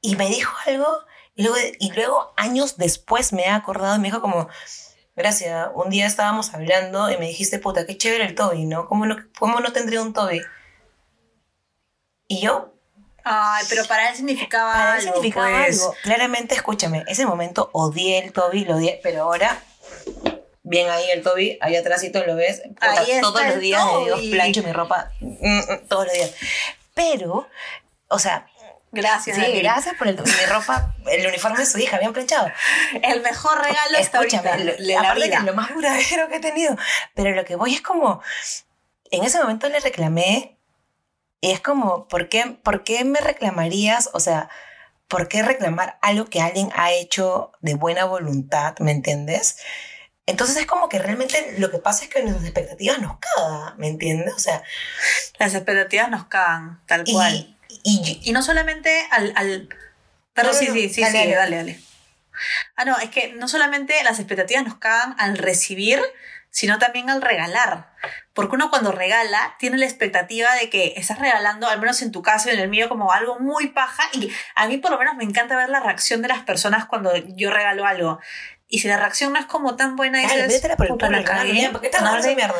Y 0.00 0.16
me 0.16 0.26
dijo 0.28 0.52
algo, 0.66 0.86
y 1.36 1.44
luego, 1.44 1.56
y 1.78 1.92
luego 1.92 2.32
años 2.36 2.76
después 2.76 3.32
me 3.32 3.44
he 3.44 3.50
acordado 3.50 3.94
y 3.94 3.98
me 4.00 4.08
dijo 4.08 4.20
como, 4.20 4.48
Gracias. 5.16 5.70
Un 5.74 5.88
día 5.88 6.06
estábamos 6.06 6.52
hablando 6.52 7.10
y 7.10 7.16
me 7.16 7.26
dijiste, 7.26 7.58
puta, 7.58 7.86
qué 7.86 7.96
chévere 7.96 8.26
el 8.26 8.34
Toby, 8.34 8.66
¿no? 8.66 8.86
¿Cómo 8.86 9.06
no, 9.06 9.16
cómo 9.38 9.60
no 9.60 9.72
tendría 9.72 10.02
un 10.02 10.12
Toby? 10.12 10.42
Y 12.28 12.42
yo, 12.42 12.74
Ay, 13.24 13.64
pero 13.68 13.84
para 13.86 14.10
él 14.10 14.16
significaba 14.16 14.72
para 14.72 14.84
él 14.84 15.00
algo, 15.00 15.14
significaba 15.14 15.64
pues. 15.64 15.80
algo. 15.80 15.94
Claramente, 16.02 16.54
escúchame, 16.54 17.04
ese 17.08 17.24
momento 17.24 17.70
odié 17.72 18.18
el 18.18 18.32
Toby, 18.32 18.66
lo 18.66 18.76
odié, 18.76 19.00
pero 19.02 19.22
ahora, 19.22 19.60
bien 20.62 20.88
ahí 20.90 21.10
el 21.10 21.22
Toby, 21.22 21.58
ahí 21.62 21.76
atrásito 21.76 22.24
lo 22.24 22.36
ves. 22.36 22.62
Ahí 22.78 23.20
todos 23.20 23.42
los 23.46 23.58
días 23.58 23.82
Dios 24.04 24.20
plancho 24.30 24.62
mi 24.62 24.72
ropa, 24.72 25.10
mm, 25.20 25.58
mm, 25.58 25.88
todos 25.88 26.04
los 26.04 26.14
días. 26.14 26.34
Pero, 26.94 27.48
o 28.08 28.18
sea, 28.18 28.48
Gracias, 28.92 29.36
sí, 29.36 29.52
gracias 29.60 29.94
por 29.96 30.08
el, 30.08 30.16
mi 30.16 30.46
ropa, 30.48 30.94
el 31.10 31.26
uniforme 31.26 31.58
de 31.58 31.66
su 31.66 31.78
hija, 31.78 31.98
bien 31.98 32.12
planchado. 32.12 32.50
El 33.02 33.20
mejor 33.20 33.58
regalo 33.62 33.98
Escúchame, 33.98 34.48
ahorita 34.50 34.56
lo- 34.64 34.76
de 34.76 34.92
la 34.94 35.00
aparte 35.00 35.20
que 35.22 35.26
vida. 35.28 35.38
es 35.38 35.44
lo 35.44 35.54
más 35.54 35.74
duradero 35.74 36.28
que 36.28 36.36
he 36.36 36.40
tenido. 36.40 36.76
Pero 37.14 37.32
lo 37.32 37.44
que 37.44 37.56
voy 37.56 37.74
es 37.74 37.82
como, 37.82 38.22
en 39.10 39.24
ese 39.24 39.38
momento 39.38 39.68
le 39.68 39.80
reclamé 39.80 40.56
y 41.42 41.50
es 41.50 41.60
como, 41.60 42.08
¿por 42.08 42.28
qué, 42.28 42.58
¿por 42.62 42.84
qué 42.84 43.04
me 43.04 43.20
reclamarías? 43.20 44.08
O 44.14 44.20
sea, 44.20 44.48
¿por 45.08 45.28
qué 45.28 45.42
reclamar 45.42 45.98
algo 46.00 46.26
que 46.26 46.40
alguien 46.40 46.70
ha 46.74 46.92
hecho 46.92 47.52
de 47.60 47.74
buena 47.74 48.04
voluntad? 48.06 48.76
¿Me 48.78 48.92
entiendes? 48.92 49.58
Entonces 50.28 50.56
es 50.56 50.66
como 50.66 50.88
que 50.88 50.98
realmente 50.98 51.54
lo 51.58 51.70
que 51.70 51.78
pasa 51.78 52.04
es 52.04 52.10
que 52.10 52.20
nuestras 52.22 52.44
expectativas 52.46 52.98
nos 53.00 53.18
cagan, 53.18 53.76
¿me 53.78 53.88
entiendes? 53.88 54.32
O 54.34 54.38
sea, 54.40 54.62
Las 55.38 55.54
expectativas 55.54 56.08
nos 56.10 56.24
cagan, 56.26 56.82
tal 56.86 57.04
cual. 57.04 57.34
y, 57.34 57.55
y, 57.86 58.20
Y 58.24 58.32
no 58.32 58.42
solamente 58.42 59.06
al... 59.10 59.32
al... 59.36 59.68
Perdón, 60.34 60.52
No, 60.52 60.58
sí, 60.58 60.66
no, 60.68 60.74
sí, 60.74 60.88
sí, 60.90 61.00
dale, 61.00 61.12
sí, 61.12 61.18
dale. 61.18 61.34
dale, 61.34 61.56
dale. 61.56 61.80
Ah, 62.76 62.84
no, 62.84 62.98
es 62.98 63.10
que 63.10 63.32
no 63.32 63.48
solamente 63.48 63.94
las 64.04 64.18
expectativas 64.18 64.64
nos 64.64 64.76
cagan 64.76 65.14
al 65.18 65.38
recibir, 65.38 66.02
sino 66.50 66.78
también 66.78 67.10
al 67.10 67.22
regalar. 67.22 67.90
Porque 68.34 68.54
uno 68.56 68.70
cuando 68.70 68.92
regala 68.92 69.56
tiene 69.58 69.78
la 69.78 69.86
expectativa 69.86 70.54
de 70.54 70.68
que 70.68 70.94
estás 70.96 71.18
regalando, 71.18 71.68
al 71.68 71.80
menos 71.80 72.02
en 72.02 72.12
tu 72.12 72.22
caso 72.22 72.48
y 72.48 72.52
en 72.52 72.60
el 72.60 72.68
mío, 72.68 72.88
como 72.88 73.12
algo 73.12 73.38
muy 73.38 73.68
paja. 73.68 74.04
Y 74.12 74.32
a 74.54 74.66
mí 74.66 74.78
por 74.78 74.90
lo 74.90 74.98
menos 74.98 75.16
me 75.16 75.24
encanta 75.24 75.56
ver 75.56 75.68
la 75.68 75.80
reacción 75.80 76.22
de 76.22 76.28
las 76.28 76.42
personas 76.42 76.86
cuando 76.86 77.14
yo 77.16 77.50
regalo 77.50 77.86
algo. 77.86 78.20
Y 78.68 78.80
si 78.80 78.88
la 78.88 78.96
reacción 78.96 79.32
no 79.32 79.38
es 79.38 79.46
como 79.46 79.76
tan 79.76 79.94
buena, 79.94 80.20
Claro, 80.22 80.42
dices, 80.48 80.60
por 80.76 80.86
el 80.86 80.92
"Puta, 80.92 81.06
culo, 81.06 81.18
la 81.18 81.22
regalo, 81.24 81.48
cagué". 81.48 81.60
ya, 81.62 81.70
¿por 81.70 81.80
qué 81.80 81.88
te 81.88 82.00
No 82.00 82.08
habré- 82.08 82.34
mierda? 82.34 82.54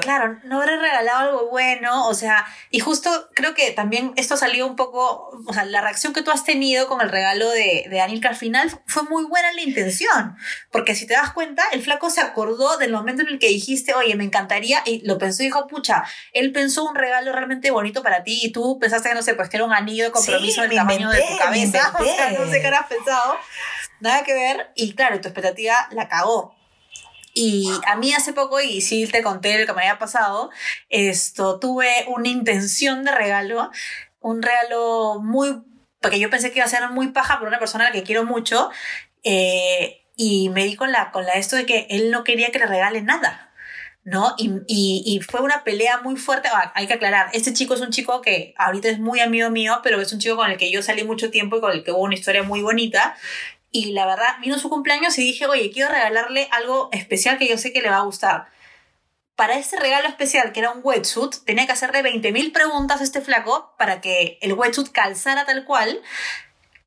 Claro. 0.00 0.38
No 0.42 0.60
habré 0.60 0.76
regalado 0.76 1.18
algo 1.18 1.48
bueno, 1.50 2.08
o 2.08 2.14
sea, 2.14 2.44
y 2.70 2.80
justo 2.80 3.28
creo 3.34 3.54
que 3.54 3.70
también 3.70 4.12
esto 4.16 4.36
salió 4.36 4.66
un 4.66 4.74
poco, 4.74 5.30
o 5.46 5.52
sea, 5.52 5.64
la 5.64 5.80
reacción 5.82 6.12
que 6.12 6.22
tú 6.22 6.32
has 6.32 6.42
tenido 6.44 6.88
con 6.88 7.00
el 7.00 7.08
regalo 7.10 7.48
de, 7.50 7.86
de 7.88 7.96
Daniel, 7.96 8.20
que 8.20 8.26
al 8.28 8.34
final 8.34 8.70
fue 8.86 9.04
muy 9.04 9.24
buena 9.26 9.52
la 9.52 9.60
intención, 9.60 10.36
porque 10.72 10.96
si 10.96 11.06
te 11.06 11.14
das 11.14 11.32
cuenta, 11.32 11.62
el 11.72 11.80
flaco 11.82 12.10
se 12.10 12.20
acordó 12.20 12.76
del 12.78 12.92
momento 12.92 13.22
en 13.22 13.28
el 13.28 13.38
que 13.38 13.46
dijiste, 13.48 13.94
oye, 13.94 14.16
me 14.16 14.24
encantaría, 14.24 14.82
y 14.84 15.06
lo 15.06 15.16
pensó 15.18 15.42
y 15.42 15.46
dijo, 15.46 15.68
pucha, 15.68 16.02
él 16.32 16.50
pensó 16.52 16.84
un 16.84 16.96
regalo 16.96 17.30
realmente 17.32 17.70
bonito 17.70 18.02
para 18.02 18.24
ti, 18.24 18.40
y 18.42 18.50
tú 18.50 18.78
pensaste 18.80 19.10
que, 19.10 19.14
no 19.14 19.22
sé, 19.22 19.34
pues 19.34 19.48
que 19.48 19.58
era 19.58 19.64
un 19.64 19.72
anillo 19.72 20.06
de 20.06 20.10
compromiso 20.10 20.62
Sí, 20.62 20.68
del 20.68 20.76
tamaño 20.76 21.08
de 21.10 21.18
tu 21.18 21.22
inventé, 21.24 21.44
cabeza, 21.44 21.92
o 22.00 22.04
sea, 22.04 22.12
inventé. 22.30 22.44
no 22.44 22.50
sé 22.50 22.60
qué 22.60 22.66
habrás 22.66 22.86
pensado, 22.88 23.36
nada 24.00 24.22
que 24.24 24.34
ver, 24.34 24.70
y 24.74 24.94
claro, 24.94 25.20
tu 25.20 25.28
expectativa 25.28 25.88
la 25.90 26.08
cagó. 26.08 26.54
Y 27.34 27.70
a 27.86 27.96
mí 27.96 28.14
hace 28.14 28.32
poco, 28.32 28.60
y 28.60 28.80
sí 28.80 29.06
te 29.06 29.22
conté 29.22 29.58
lo 29.58 29.66
que 29.66 29.72
me 29.72 29.82
había 29.82 29.98
pasado, 29.98 30.50
esto, 30.88 31.58
tuve 31.58 31.88
una 32.08 32.28
intención 32.28 33.04
de 33.04 33.12
regalo, 33.12 33.70
un 34.20 34.42
regalo 34.42 35.20
muy, 35.22 35.62
porque 36.00 36.18
yo 36.18 36.30
pensé 36.30 36.50
que 36.50 36.58
iba 36.58 36.66
a 36.66 36.68
ser 36.68 36.88
muy 36.90 37.08
paja 37.08 37.38
por 37.38 37.48
una 37.48 37.58
persona 37.58 37.84
a 37.84 37.88
la 37.88 37.92
que 37.92 38.04
quiero 38.04 38.24
mucho, 38.24 38.70
eh, 39.22 40.02
y 40.16 40.48
me 40.48 40.64
di 40.64 40.76
con 40.76 40.92
la, 40.92 41.10
con 41.10 41.26
la 41.26 41.34
esto 41.34 41.56
de 41.56 41.66
que 41.66 41.86
él 41.90 42.10
no 42.10 42.24
quería 42.24 42.50
que 42.50 42.58
le 42.58 42.66
regale 42.66 43.02
nada. 43.02 43.42
¿No? 44.08 44.36
Y, 44.38 44.52
y, 44.68 45.02
y 45.04 45.20
fue 45.20 45.40
una 45.40 45.64
pelea 45.64 45.98
muy 45.98 46.14
fuerte. 46.14 46.48
Ah, 46.52 46.70
hay 46.76 46.86
que 46.86 46.94
aclarar, 46.94 47.28
este 47.32 47.52
chico 47.52 47.74
es 47.74 47.80
un 47.80 47.90
chico 47.90 48.20
que 48.20 48.54
ahorita 48.56 48.88
es 48.88 49.00
muy 49.00 49.18
amigo 49.18 49.50
mío, 49.50 49.80
pero 49.82 50.00
es 50.00 50.12
un 50.12 50.20
chico 50.20 50.36
con 50.36 50.48
el 50.48 50.56
que 50.58 50.70
yo 50.70 50.80
salí 50.80 51.02
mucho 51.02 51.32
tiempo 51.32 51.56
y 51.56 51.60
con 51.60 51.72
el 51.72 51.82
que 51.82 51.90
hubo 51.90 52.02
una 52.02 52.14
historia 52.14 52.44
muy 52.44 52.62
bonita. 52.62 53.16
Y 53.70 53.92
la 53.92 54.06
verdad, 54.06 54.36
vino 54.40 54.58
su 54.58 54.70
cumpleaños 54.70 55.18
y 55.18 55.22
dije, 55.22 55.46
oye, 55.46 55.70
quiero 55.70 55.90
regalarle 55.90 56.48
algo 56.50 56.88
especial 56.92 57.38
que 57.38 57.48
yo 57.48 57.58
sé 57.58 57.72
que 57.72 57.82
le 57.82 57.90
va 57.90 57.98
a 57.98 58.04
gustar. 58.04 58.48
Para 59.34 59.58
este 59.58 59.78
regalo 59.78 60.08
especial, 60.08 60.52
que 60.52 60.60
era 60.60 60.70
un 60.70 60.80
wetsuit, 60.82 61.44
tenía 61.44 61.66
que 61.66 61.72
hacerle 61.72 62.02
20.000 62.02 62.52
preguntas 62.52 63.00
a 63.00 63.04
este 63.04 63.20
flaco 63.20 63.74
para 63.76 64.00
que 64.00 64.38
el 64.40 64.54
wetsuit 64.54 64.90
calzara 64.90 65.44
tal 65.44 65.64
cual. 65.64 66.00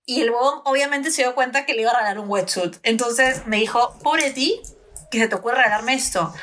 Y 0.06 0.22
el 0.22 0.32
huevón 0.32 0.62
obviamente 0.66 1.12
se 1.12 1.22
dio 1.22 1.36
cuenta 1.36 1.68
que 1.68 1.74
le 1.74 1.82
iba 1.82 1.92
a 1.92 1.98
regalar 1.98 2.18
un 2.18 2.30
wetsuit. 2.30 2.78
Entonces 2.82 3.46
me 3.46 3.58
dijo, 3.58 3.96
pobre 4.02 4.32
ti, 4.32 4.60
que 5.12 5.20
se 5.20 5.28
te 5.28 5.36
ocurre 5.36 5.58
regalarme 5.58 5.94
esto. 5.94 6.34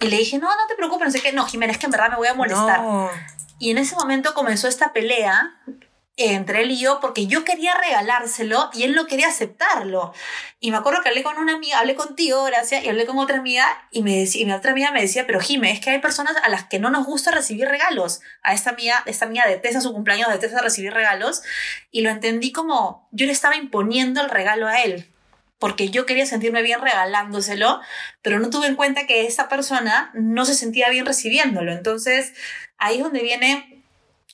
Y 0.00 0.06
le 0.06 0.16
dije, 0.16 0.38
no, 0.38 0.48
no 0.48 0.66
te 0.66 0.76
preocupes, 0.76 1.06
no 1.06 1.12
sé 1.12 1.20
qué. 1.20 1.32
No, 1.32 1.44
Jimena, 1.46 1.72
es 1.72 1.78
que 1.78 1.86
en 1.86 1.92
verdad 1.92 2.10
me 2.10 2.16
voy 2.16 2.28
a 2.28 2.34
molestar. 2.34 2.80
No. 2.80 3.10
Y 3.58 3.70
en 3.70 3.78
ese 3.78 3.94
momento 3.94 4.34
comenzó 4.34 4.68
esta 4.68 4.92
pelea 4.92 5.60
entre 6.16 6.62
él 6.62 6.70
y 6.70 6.78
yo 6.78 7.00
porque 7.00 7.26
yo 7.26 7.44
quería 7.44 7.74
regalárselo 7.74 8.70
y 8.72 8.84
él 8.84 8.94
no 8.94 9.06
quería 9.06 9.28
aceptarlo. 9.28 10.12
Y 10.60 10.70
me 10.70 10.76
acuerdo 10.76 11.02
que 11.02 11.08
hablé 11.08 11.22
con 11.22 11.38
una 11.38 11.54
amiga, 11.54 11.80
hablé 11.80 11.96
contigo, 11.96 12.44
gracias, 12.44 12.84
y 12.84 12.88
hablé 12.88 13.04
con 13.04 13.18
otra 13.18 13.38
amiga 13.38 13.66
y, 13.90 14.02
me 14.02 14.16
decía, 14.16 14.42
y 14.42 14.46
mi 14.46 14.52
otra 14.52 14.70
amiga 14.70 14.92
me 14.92 15.00
decía, 15.00 15.26
pero 15.26 15.40
Jime, 15.40 15.72
es 15.72 15.80
que 15.80 15.90
hay 15.90 15.98
personas 15.98 16.36
a 16.42 16.48
las 16.48 16.64
que 16.64 16.78
no 16.78 16.90
nos 16.90 17.04
gusta 17.04 17.32
recibir 17.32 17.66
regalos. 17.66 18.20
A 18.42 18.54
esta 18.54 18.70
amiga, 18.70 19.02
esta 19.06 19.24
amiga 19.26 19.44
detesta 19.48 19.80
su 19.80 19.92
cumpleaños, 19.92 20.28
detesta 20.28 20.62
recibir 20.62 20.92
regalos. 20.94 21.42
Y 21.90 22.02
lo 22.02 22.10
entendí 22.10 22.52
como 22.52 23.08
yo 23.10 23.26
le 23.26 23.32
estaba 23.32 23.56
imponiendo 23.56 24.20
el 24.20 24.30
regalo 24.30 24.68
a 24.68 24.82
él. 24.82 25.10
Porque 25.58 25.88
yo 25.88 26.04
quería 26.04 26.26
sentirme 26.26 26.62
bien 26.62 26.80
regalándoselo, 26.80 27.80
pero 28.22 28.38
no 28.38 28.50
tuve 28.50 28.66
en 28.66 28.76
cuenta 28.76 29.06
que 29.06 29.26
esa 29.26 29.48
persona 29.48 30.10
no 30.14 30.44
se 30.44 30.54
sentía 30.54 30.90
bien 30.90 31.06
recibiéndolo. 31.06 31.72
Entonces, 31.72 32.34
ahí 32.76 32.96
es 32.96 33.02
donde 33.02 33.22
viene 33.22 33.73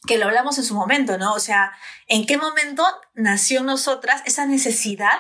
que 0.07 0.19
lo 0.19 0.27
hablamos 0.27 0.59
en 0.59 0.65
su 0.65 0.75
momento, 0.75 1.19
¿no? 1.19 1.35
O 1.35 1.41
sea, 1.41 1.73
¿en 2.07 2.27
qué 2.27 2.37
momento 2.37 2.85
nació 3.15 3.63
nosotras 3.63 4.23
esa 4.25 4.47
necesidad 4.47 5.19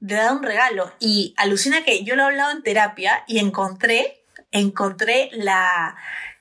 de 0.00 0.16
dar 0.16 0.32
un 0.32 0.42
regalo? 0.42 0.92
Y 0.98 1.34
alucina 1.36 1.84
que 1.84 2.04
yo 2.04 2.16
lo 2.16 2.22
he 2.22 2.26
hablado 2.26 2.52
en 2.52 2.62
terapia 2.62 3.24
y 3.26 3.38
encontré, 3.38 4.22
encontré 4.50 5.30
la, 5.32 5.96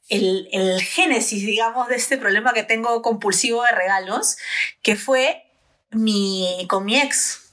el, 0.09 0.47
el 0.51 0.81
génesis, 0.81 1.45
digamos, 1.45 1.87
de 1.89 1.95
este 1.95 2.17
problema 2.17 2.53
que 2.53 2.63
tengo 2.63 3.01
compulsivo 3.01 3.63
de 3.63 3.71
regalos, 3.71 4.37
que 4.81 4.95
fue 4.95 5.51
mi, 5.91 6.65
con 6.69 6.85
mi 6.85 6.97
ex. 6.97 7.51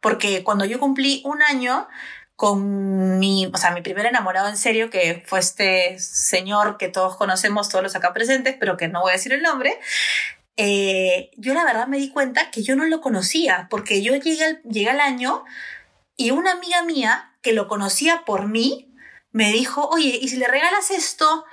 Porque 0.00 0.44
cuando 0.44 0.64
yo 0.64 0.78
cumplí 0.78 1.22
un 1.24 1.42
año, 1.42 1.88
con 2.40 3.18
mi, 3.18 3.50
o 3.52 3.56
sea, 3.58 3.70
mi 3.72 3.82
primer 3.82 4.06
enamorado 4.06 4.48
en 4.48 4.56
serio, 4.56 4.88
que 4.88 5.22
fue 5.26 5.40
este 5.40 5.98
señor 5.98 6.78
que 6.78 6.88
todos 6.88 7.18
conocemos, 7.18 7.68
todos 7.68 7.84
los 7.84 7.94
acá 7.96 8.14
presentes, 8.14 8.56
pero 8.58 8.78
que 8.78 8.88
no 8.88 9.02
voy 9.02 9.10
a 9.10 9.16
decir 9.16 9.34
el 9.34 9.42
nombre, 9.42 9.78
eh, 10.56 11.32
yo 11.36 11.52
la 11.52 11.64
verdad 11.64 11.86
me 11.86 11.98
di 11.98 12.08
cuenta 12.08 12.50
que 12.50 12.62
yo 12.62 12.76
no 12.76 12.86
lo 12.86 13.02
conocía, 13.02 13.66
porque 13.68 14.00
yo 14.00 14.16
llegué 14.16 14.42
al, 14.42 14.62
llegué 14.62 14.88
al 14.88 15.00
año 15.00 15.44
y 16.16 16.30
una 16.30 16.52
amiga 16.52 16.82
mía 16.82 17.30
que 17.42 17.52
lo 17.52 17.68
conocía 17.68 18.22
por 18.24 18.48
mí 18.48 18.90
me 19.32 19.52
dijo, 19.52 19.86
oye, 19.90 20.18
¿y 20.18 20.28
si 20.28 20.38
le 20.38 20.48
regalas 20.48 20.90
esto? 20.90 21.44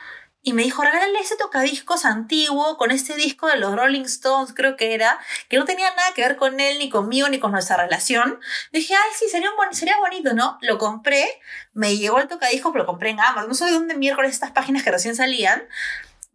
Y 0.48 0.54
me 0.54 0.64
dijo, 0.64 0.82
regálale 0.82 1.20
ese 1.20 1.36
tocadiscos 1.36 2.06
antiguo 2.06 2.78
con 2.78 2.92
este 2.92 3.16
disco 3.16 3.48
de 3.48 3.58
los 3.58 3.76
Rolling 3.76 4.06
Stones, 4.06 4.54
creo 4.54 4.78
que 4.78 4.94
era, 4.94 5.20
que 5.50 5.58
no 5.58 5.66
tenía 5.66 5.94
nada 5.94 6.14
que 6.16 6.22
ver 6.22 6.38
con 6.38 6.62
él, 6.62 6.80
ni 6.80 6.90
conmigo, 6.90 7.28
ni 7.28 7.38
con 7.38 7.52
nuestra 7.52 7.76
relación. 7.76 8.40
Dije, 8.72 8.96
ay, 8.96 9.10
sí, 9.20 9.28
sería, 9.28 9.50
un 9.52 9.74
sería 9.76 9.98
bonito, 9.98 10.34
¿no? 10.34 10.58
Lo 10.62 10.78
compré, 10.78 11.28
me 11.74 11.98
llegó 11.98 12.22
el 12.22 12.30
tocadiscos, 12.30 12.72
pero 12.72 12.86
lo 12.86 12.88
compré 12.88 13.10
en 13.10 13.20
Amazon. 13.20 13.50
No 13.50 13.56
sé 13.56 13.66
de 13.66 13.72
dónde 13.72 13.96
miércoles 13.96 14.32
estas 14.32 14.52
páginas 14.52 14.84
que 14.84 14.92
recién 14.92 15.18
salían. 15.18 15.68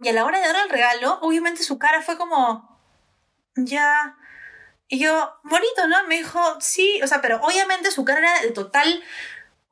Y 0.03 0.11
a 0.11 0.13
la 0.13 0.27
hora 0.27 0.41
de 0.41 0.47
darle 0.47 0.65
el 0.65 0.69
regalo, 0.69 1.19
obviamente 1.23 1.63
su 1.63 1.79
cara 1.79 2.03
fue 2.03 2.19
como, 2.19 2.79
ya. 3.57 4.19
Y 4.89 4.99
yo, 4.99 5.33
bonito, 5.45 5.89
¿no? 5.89 6.07
Me 6.07 6.17
dijo, 6.17 6.39
sí, 6.61 7.01
o 7.03 7.07
sea, 7.07 7.23
pero 7.23 7.41
obviamente 7.41 7.91
su 7.91 8.05
cara 8.05 8.21
era 8.21 8.43
de 8.43 8.51
total 8.51 9.03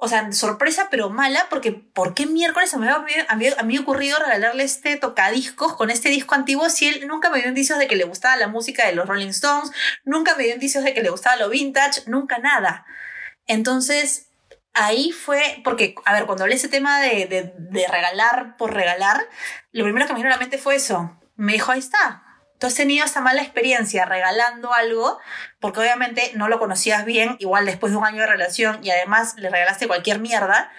o 0.00 0.08
sea, 0.08 0.32
sorpresa 0.32 0.88
pero 0.90 1.10
mala, 1.10 1.46
porque 1.50 1.72
¿por 1.72 2.14
qué 2.14 2.26
miércoles 2.26 2.72
a 2.74 2.78
mí, 2.78 2.88
a 2.88 3.80
ocurrido 3.80 4.18
regalarle 4.18 4.64
este 4.64 4.96
tocadiscos 4.96 5.76
con 5.76 5.90
este 5.90 6.08
disco 6.08 6.34
antiguo 6.34 6.70
si 6.70 6.88
él 6.88 7.06
nunca 7.06 7.28
me 7.30 7.38
dio 7.38 7.48
indicios 7.48 7.78
de 7.78 7.86
que 7.86 7.96
le 7.96 8.04
gustaba 8.04 8.36
la 8.36 8.48
música 8.48 8.86
de 8.86 8.94
los 8.94 9.06
Rolling 9.06 9.28
Stones, 9.28 9.70
nunca 10.04 10.34
me 10.36 10.44
dio 10.44 10.54
indicios 10.54 10.84
de 10.84 10.94
que 10.94 11.02
le 11.02 11.10
gustaba 11.10 11.36
lo 11.36 11.50
vintage, 11.50 12.02
nunca 12.06 12.38
nada. 12.38 12.86
Entonces, 13.46 14.30
ahí 14.72 15.12
fue, 15.12 15.60
porque, 15.64 15.94
a 16.04 16.14
ver, 16.14 16.24
cuando 16.26 16.44
hablé 16.44 16.56
ese 16.56 16.68
tema 16.68 17.00
de, 17.00 17.52
de 17.56 17.86
regalar 17.88 18.56
por 18.56 18.72
regalar, 18.72 19.28
lo 19.72 19.84
primero 19.84 20.06
que 20.06 20.14
me 20.14 20.20
vino 20.20 20.30
a 20.30 20.32
la 20.32 20.38
mente 20.38 20.56
fue 20.56 20.76
eso. 20.76 21.18
Me 21.36 21.52
dijo, 21.52 21.72
ahí 21.72 21.78
está, 21.78 22.29
tú 22.60 22.66
has 22.66 22.74
tenido 22.74 23.06
esa 23.06 23.22
mala 23.22 23.42
experiencia 23.42 24.04
regalando 24.04 24.72
algo, 24.74 25.18
porque 25.60 25.80
obviamente 25.80 26.30
no 26.34 26.48
lo 26.48 26.58
conocías 26.58 27.06
bien, 27.06 27.36
igual 27.38 27.64
después 27.64 27.90
de 27.90 27.98
un 27.98 28.04
año 28.04 28.20
de 28.20 28.26
relación 28.26 28.80
y 28.82 28.90
además 28.90 29.34
le 29.38 29.48
regalaste 29.48 29.88
cualquier 29.88 30.20
mierda. 30.20 30.70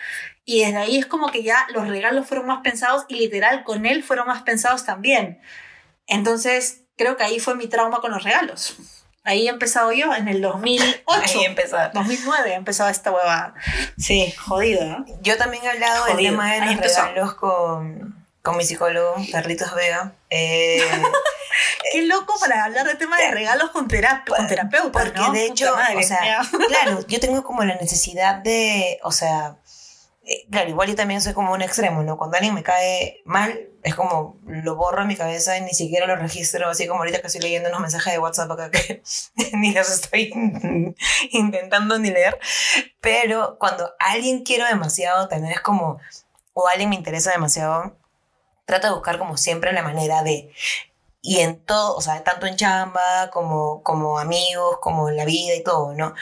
Y 0.46 0.64
desde 0.64 0.78
ahí 0.78 0.98
es 0.98 1.08
como 1.08 1.32
que 1.32 1.44
ya 1.44 1.66
los 1.74 1.88
regalos 1.88 2.28
fueron 2.28 2.46
más 2.46 2.62
pensados 2.62 3.06
y 3.10 3.16
literal 3.16 3.64
con 3.64 3.86
él 3.88 4.04
fueron 4.04 4.28
más 4.28 4.44
pensados 4.44 4.86
también. 4.86 5.42
Entonces 6.06 6.84
creo 6.98 7.18
que 7.18 7.24
ahí 7.24 7.40
fue 7.40 7.56
mi 7.56 7.68
trauma 7.68 8.00
con 8.00 8.12
los 8.12 8.24
regalos. 8.24 8.78
Ahí 9.24 9.48
he 9.48 9.50
empezado 9.50 9.92
yo 9.92 10.14
en 10.14 10.28
el 10.28 10.42
2008. 10.42 11.04
Ahí 11.08 11.46
empezó. 11.46 11.78
2009 11.94 12.52
he 12.52 12.56
empezado 12.56 12.90
esta 12.90 13.12
hueva. 13.12 13.56
Sí, 13.98 14.32
jodido, 14.34 14.86
¿no? 14.86 15.06
Yo 15.22 15.38
también 15.38 15.64
he 15.64 15.70
hablado 15.70 16.06
del 16.06 16.18
tema 16.18 16.54
de 16.54 16.76
los 16.76 16.76
regalos 16.76 17.34
con, 17.36 18.21
con 18.42 18.58
mi 18.58 18.64
psicólogo, 18.64 19.16
Carlitos 19.32 19.74
Vega. 19.76 20.14
Eh, 20.30 20.82
Qué 21.92 22.04
loco 22.04 22.34
para 22.40 22.64
hablar 22.64 22.88
de 22.88 22.96
tema 22.96 23.18
de 23.20 23.32
regalos 23.32 23.72
con, 23.72 23.88
terap 23.88 24.28
con 24.28 24.48
terapeuta, 24.48 24.92
Porque 24.92 25.20
¿no? 25.20 25.32
de 25.32 25.46
hecho, 25.46 25.76
madre, 25.76 25.98
o 25.98 26.04
sea, 26.04 26.42
claro, 26.68 27.06
yo 27.08 27.20
tengo 27.20 27.44
como 27.44 27.64
la 27.64 27.76
necesidad 27.76 28.36
de, 28.36 29.00
o 29.04 29.12
sea, 29.12 29.58
eh, 30.24 30.46
claro, 30.50 30.70
igual 30.70 30.88
yo 30.88 30.96
también 30.96 31.22
soy 31.22 31.34
como 31.34 31.52
un 31.54 31.62
extremo, 31.62 32.04
¿no? 32.04 32.18
Cuando 32.18 32.38
alguien 32.38 32.54
me 32.54 32.64
cae 32.64 33.22
mal, 33.26 33.68
es 33.84 33.96
como 33.96 34.40
lo 34.46 34.76
borro 34.76 35.02
en 35.02 35.08
mi 35.08 35.16
cabeza 35.16 35.58
y 35.58 35.62
ni 35.62 35.74
siquiera 35.74 36.06
lo 36.06 36.16
registro, 36.16 36.70
así 36.70 36.88
como 36.88 37.02
ahorita 37.02 37.20
que 37.20 37.28
estoy 37.28 37.42
leyendo 37.42 37.70
unos 37.70 37.82
mensajes 37.82 38.14
de 38.14 38.20
WhatsApp 38.20 38.52
acá 38.52 38.72
que 38.72 39.02
ni 39.54 39.74
los 39.74 39.90
estoy 39.90 40.32
intentando 41.32 42.00
ni 42.00 42.12
leer, 42.12 42.40
pero 43.02 43.58
cuando 43.60 43.92
alguien 44.00 44.44
quiero 44.44 44.66
demasiado, 44.66 45.28
también 45.28 45.54
es 45.54 45.62
como, 45.62 46.00
o 46.54 46.68
alguien 46.68 46.90
me 46.90 46.96
interesa 46.96 47.32
demasiado, 47.32 47.98
trato 48.72 48.88
de 48.88 48.94
buscar 48.94 49.20
como 49.20 49.36
siempre 49.38 49.74
la 49.74 49.84
manera 49.84 50.24
de 50.24 50.50
y 51.22 51.40
en 51.42 51.60
todo, 51.64 51.96
o 51.96 52.02
sea, 52.02 52.24
tanto 52.24 52.48
en 52.48 52.56
chamba 52.56 53.30
como, 53.32 53.84
como 53.84 54.18
amigos, 54.18 54.78
como 54.82 55.10
en 55.10 55.18
la 55.18 55.26
vida 55.26 55.54
y 55.54 55.62
todo, 55.64 55.94
¿no? 55.94 56.16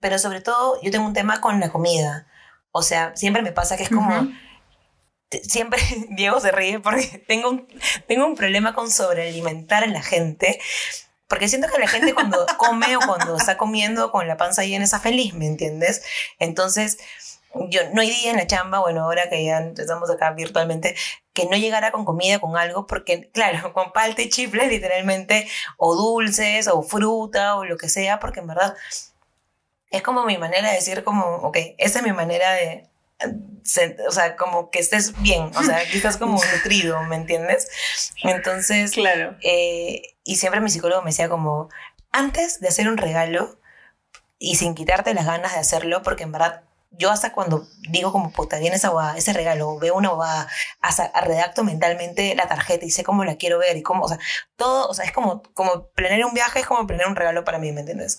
Pero 0.00 0.18
sobre 0.18 0.40
todo 0.40 0.80
yo 0.82 0.90
tengo 0.90 1.04
un 1.04 1.12
tema 1.12 1.40
con 1.42 1.60
la 1.60 1.68
comida. 1.70 2.26
O 2.72 2.82
sea, 2.82 3.14
siempre 3.16 3.42
me 3.42 3.52
pasa 3.52 3.76
que 3.76 3.82
es 3.82 3.90
como... 3.90 4.14
Ujú. 4.16 4.30
te- 5.28 5.44
Siempre 5.44 5.80
Diego 6.10 6.40
se 6.40 6.52
ríe 6.52 6.80
porque 6.80 7.18
tengo 7.28 7.50
un, 7.50 7.68
tengo 8.08 8.24
un 8.24 8.34
problema 8.34 8.72
con 8.74 8.90
sobrealimentar 8.90 9.84
a 9.84 9.88
la 9.88 10.02
gente. 10.02 10.58
Porque 11.28 11.48
siento 11.48 11.68
que 11.68 11.78
la 11.80 11.88
gente 11.88 12.14
cuando 12.14 12.46
come 12.56 12.96
o 12.96 13.00
cuando 13.00 13.36
está 13.36 13.56
comiendo 13.58 14.10
con 14.12 14.28
la 14.28 14.36
panza 14.36 14.64
llena 14.64 14.84
está 14.84 15.00
feliz, 15.00 15.34
¿me 15.34 15.46
entiendes? 15.46 16.02
Entonces, 16.38 16.98
yo 17.68 17.80
no 17.92 18.00
hay 18.00 18.10
día 18.10 18.30
en 18.30 18.36
la 18.36 18.46
chamba, 18.46 18.80
bueno, 18.80 19.02
ahora 19.04 19.28
que 19.28 19.44
ya 19.44 19.58
estamos 19.76 20.10
acá 20.10 20.30
virtualmente, 20.32 20.94
que 21.32 21.46
no 21.46 21.56
llegara 21.56 21.92
con 21.92 22.04
comida, 22.04 22.38
con 22.38 22.56
algo, 22.56 22.86
porque, 22.86 23.30
claro, 23.32 23.72
con 23.74 23.92
palta 23.92 24.22
y 24.22 24.28
chifles, 24.28 24.68
literalmente, 24.68 25.48
o 25.76 25.94
dulces, 25.94 26.68
o 26.68 26.82
fruta, 26.82 27.56
o 27.56 27.64
lo 27.64 27.76
que 27.76 27.88
sea, 27.88 28.20
porque 28.20 28.40
en 28.40 28.46
verdad 28.48 28.74
es 29.90 30.02
como 30.02 30.24
mi 30.24 30.36
manera 30.38 30.68
de 30.68 30.74
decir, 30.76 31.04
como, 31.04 31.24
ok, 31.36 31.56
esa 31.78 32.00
es 32.00 32.04
mi 32.04 32.12
manera 32.12 32.52
de. 32.52 32.88
O 34.06 34.10
sea, 34.12 34.36
como 34.36 34.70
que 34.70 34.78
estés 34.78 35.20
bien, 35.22 35.50
o 35.56 35.62
sea, 35.62 35.82
que 35.90 35.96
estás 35.96 36.18
como 36.18 36.38
nutrido, 36.54 37.02
¿me 37.04 37.16
entiendes? 37.16 37.68
Entonces, 38.22 38.92
Claro. 38.92 39.36
eh, 39.42 40.02
y 40.22 40.36
siempre 40.36 40.60
mi 40.60 40.68
psicólogo 40.70 41.02
me 41.02 41.10
decía 41.10 41.28
como, 41.28 41.68
antes 42.12 42.60
de 42.60 42.68
hacer 42.68 42.88
un 42.88 42.96
regalo 42.98 43.58
y 44.38 44.56
sin 44.56 44.74
quitarte 44.74 45.14
las 45.14 45.24
ganas 45.24 45.54
de 45.54 45.60
hacerlo, 45.60 46.02
porque 46.02 46.24
en 46.24 46.32
verdad 46.32 46.62
yo 46.98 47.10
hasta 47.10 47.32
cuando 47.32 47.66
digo 47.90 48.12
como, 48.12 48.32
puta, 48.32 48.58
viene 48.58 48.76
esa 48.76 48.92
ese 49.16 49.32
regalo, 49.32 49.78
veo 49.78 49.94
una 49.94 50.10
guada, 50.10 50.48
hasta 50.80 51.10
redacto 51.20 51.64
mentalmente 51.64 52.34
la 52.34 52.48
tarjeta 52.48 52.84
y 52.84 52.90
sé 52.90 53.04
cómo 53.04 53.24
la 53.24 53.36
quiero 53.36 53.58
ver 53.58 53.76
y 53.76 53.82
cómo, 53.82 54.04
o 54.04 54.08
sea, 54.08 54.18
todo, 54.56 54.88
o 54.88 54.94
sea, 54.94 55.04
es 55.04 55.12
como, 55.12 55.42
como 55.54 55.88
planear 55.88 56.24
un 56.24 56.34
viaje, 56.34 56.60
es 56.60 56.66
como 56.66 56.86
planear 56.86 57.08
un 57.08 57.16
regalo 57.16 57.44
para 57.44 57.58
mí, 57.58 57.72
¿me 57.72 57.80
entiendes? 57.80 58.18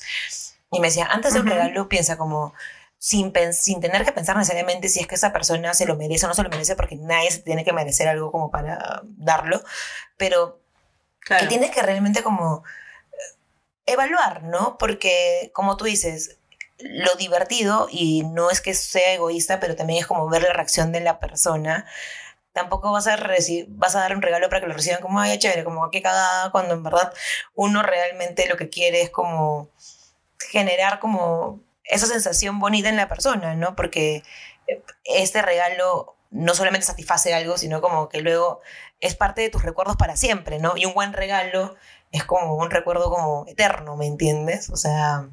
Y 0.71 0.79
me 0.79 0.87
decía, 0.87 1.05
antes 1.05 1.33
de 1.33 1.39
un 1.39 1.47
regalo 1.47 1.87
piensa 1.89 2.17
como, 2.17 2.53
sin, 2.99 3.31
sin 3.53 3.79
tener 3.79 4.03
que 4.03 4.11
pensar 4.11 4.35
necesariamente 4.35 4.89
si 4.89 4.99
es 4.99 5.07
que 5.07 5.15
esa 5.15 5.31
persona 5.31 5.73
se 5.73 5.85
lo 5.85 5.95
merece 5.95 6.25
o 6.25 6.29
no 6.29 6.35
se 6.35 6.43
lo 6.43 6.49
merece, 6.49 6.75
porque 6.75 6.95
nadie 6.95 7.31
se 7.31 7.39
tiene 7.39 7.63
que 7.63 7.73
merecer 7.73 8.07
algo 8.07 8.31
como 8.31 8.51
para 8.51 9.01
darlo, 9.03 9.63
pero 10.17 10.59
Claro. 11.19 11.43
que 11.43 11.49
tienes 11.49 11.71
que 11.71 11.81
realmente 11.81 12.23
como 12.23 12.63
eh, 13.11 13.37
evaluar, 13.85 14.43
¿no? 14.43 14.77
Porque 14.77 15.51
como 15.53 15.75
tú 15.75 15.83
dices, 15.83 16.36
lo 16.79 17.15
divertido, 17.15 17.87
y 17.91 18.23
no 18.23 18.49
es 18.51 18.61
que 18.61 18.73
sea 18.73 19.13
egoísta, 19.13 19.59
pero 19.59 19.75
también 19.75 19.99
es 19.99 20.07
como 20.07 20.29
ver 20.29 20.43
la 20.43 20.53
reacción 20.53 20.91
de 20.91 21.01
la 21.01 21.19
persona. 21.19 21.85
Tampoco 22.53 22.91
vas 22.91 23.07
a, 23.07 23.17
vas 23.69 23.95
a 23.95 23.99
dar 23.99 24.15
un 24.15 24.21
regalo 24.21 24.49
para 24.49 24.61
que 24.61 24.67
lo 24.67 24.73
reciban 24.73 25.01
como, 25.01 25.19
ay, 25.19 25.37
chévere, 25.39 25.63
como 25.63 25.89
qué 25.91 26.01
cagada, 26.01 26.51
cuando 26.51 26.73
en 26.75 26.83
verdad 26.83 27.13
uno 27.55 27.83
realmente 27.83 28.47
lo 28.47 28.57
que 28.57 28.69
quiere 28.69 29.01
es 29.01 29.09
como 29.09 29.69
generar 30.39 30.99
como 30.99 31.61
esa 31.83 32.07
sensación 32.07 32.59
bonita 32.59 32.89
en 32.89 32.97
la 32.97 33.09
persona, 33.09 33.55
¿no? 33.55 33.75
Porque 33.75 34.23
eh, 34.67 34.83
este 35.05 35.41
regalo 35.41 36.15
no 36.31 36.53
solamente 36.55 36.87
satisface 36.87 37.33
algo, 37.33 37.57
sino 37.57 37.81
como 37.81 38.09
que 38.09 38.21
luego 38.21 38.61
es 38.99 39.15
parte 39.15 39.41
de 39.41 39.49
tus 39.49 39.63
recuerdos 39.63 39.95
para 39.97 40.17
siempre, 40.17 40.59
¿no? 40.59 40.75
Y 40.77 40.85
un 40.85 40.93
buen 40.93 41.13
regalo 41.13 41.75
es 42.11 42.23
como 42.25 42.55
un 42.55 42.71
recuerdo 42.71 43.09
como 43.09 43.45
eterno, 43.47 43.95
¿me 43.97 44.07
entiendes? 44.07 44.69
O 44.69 44.77
sea... 44.77 45.27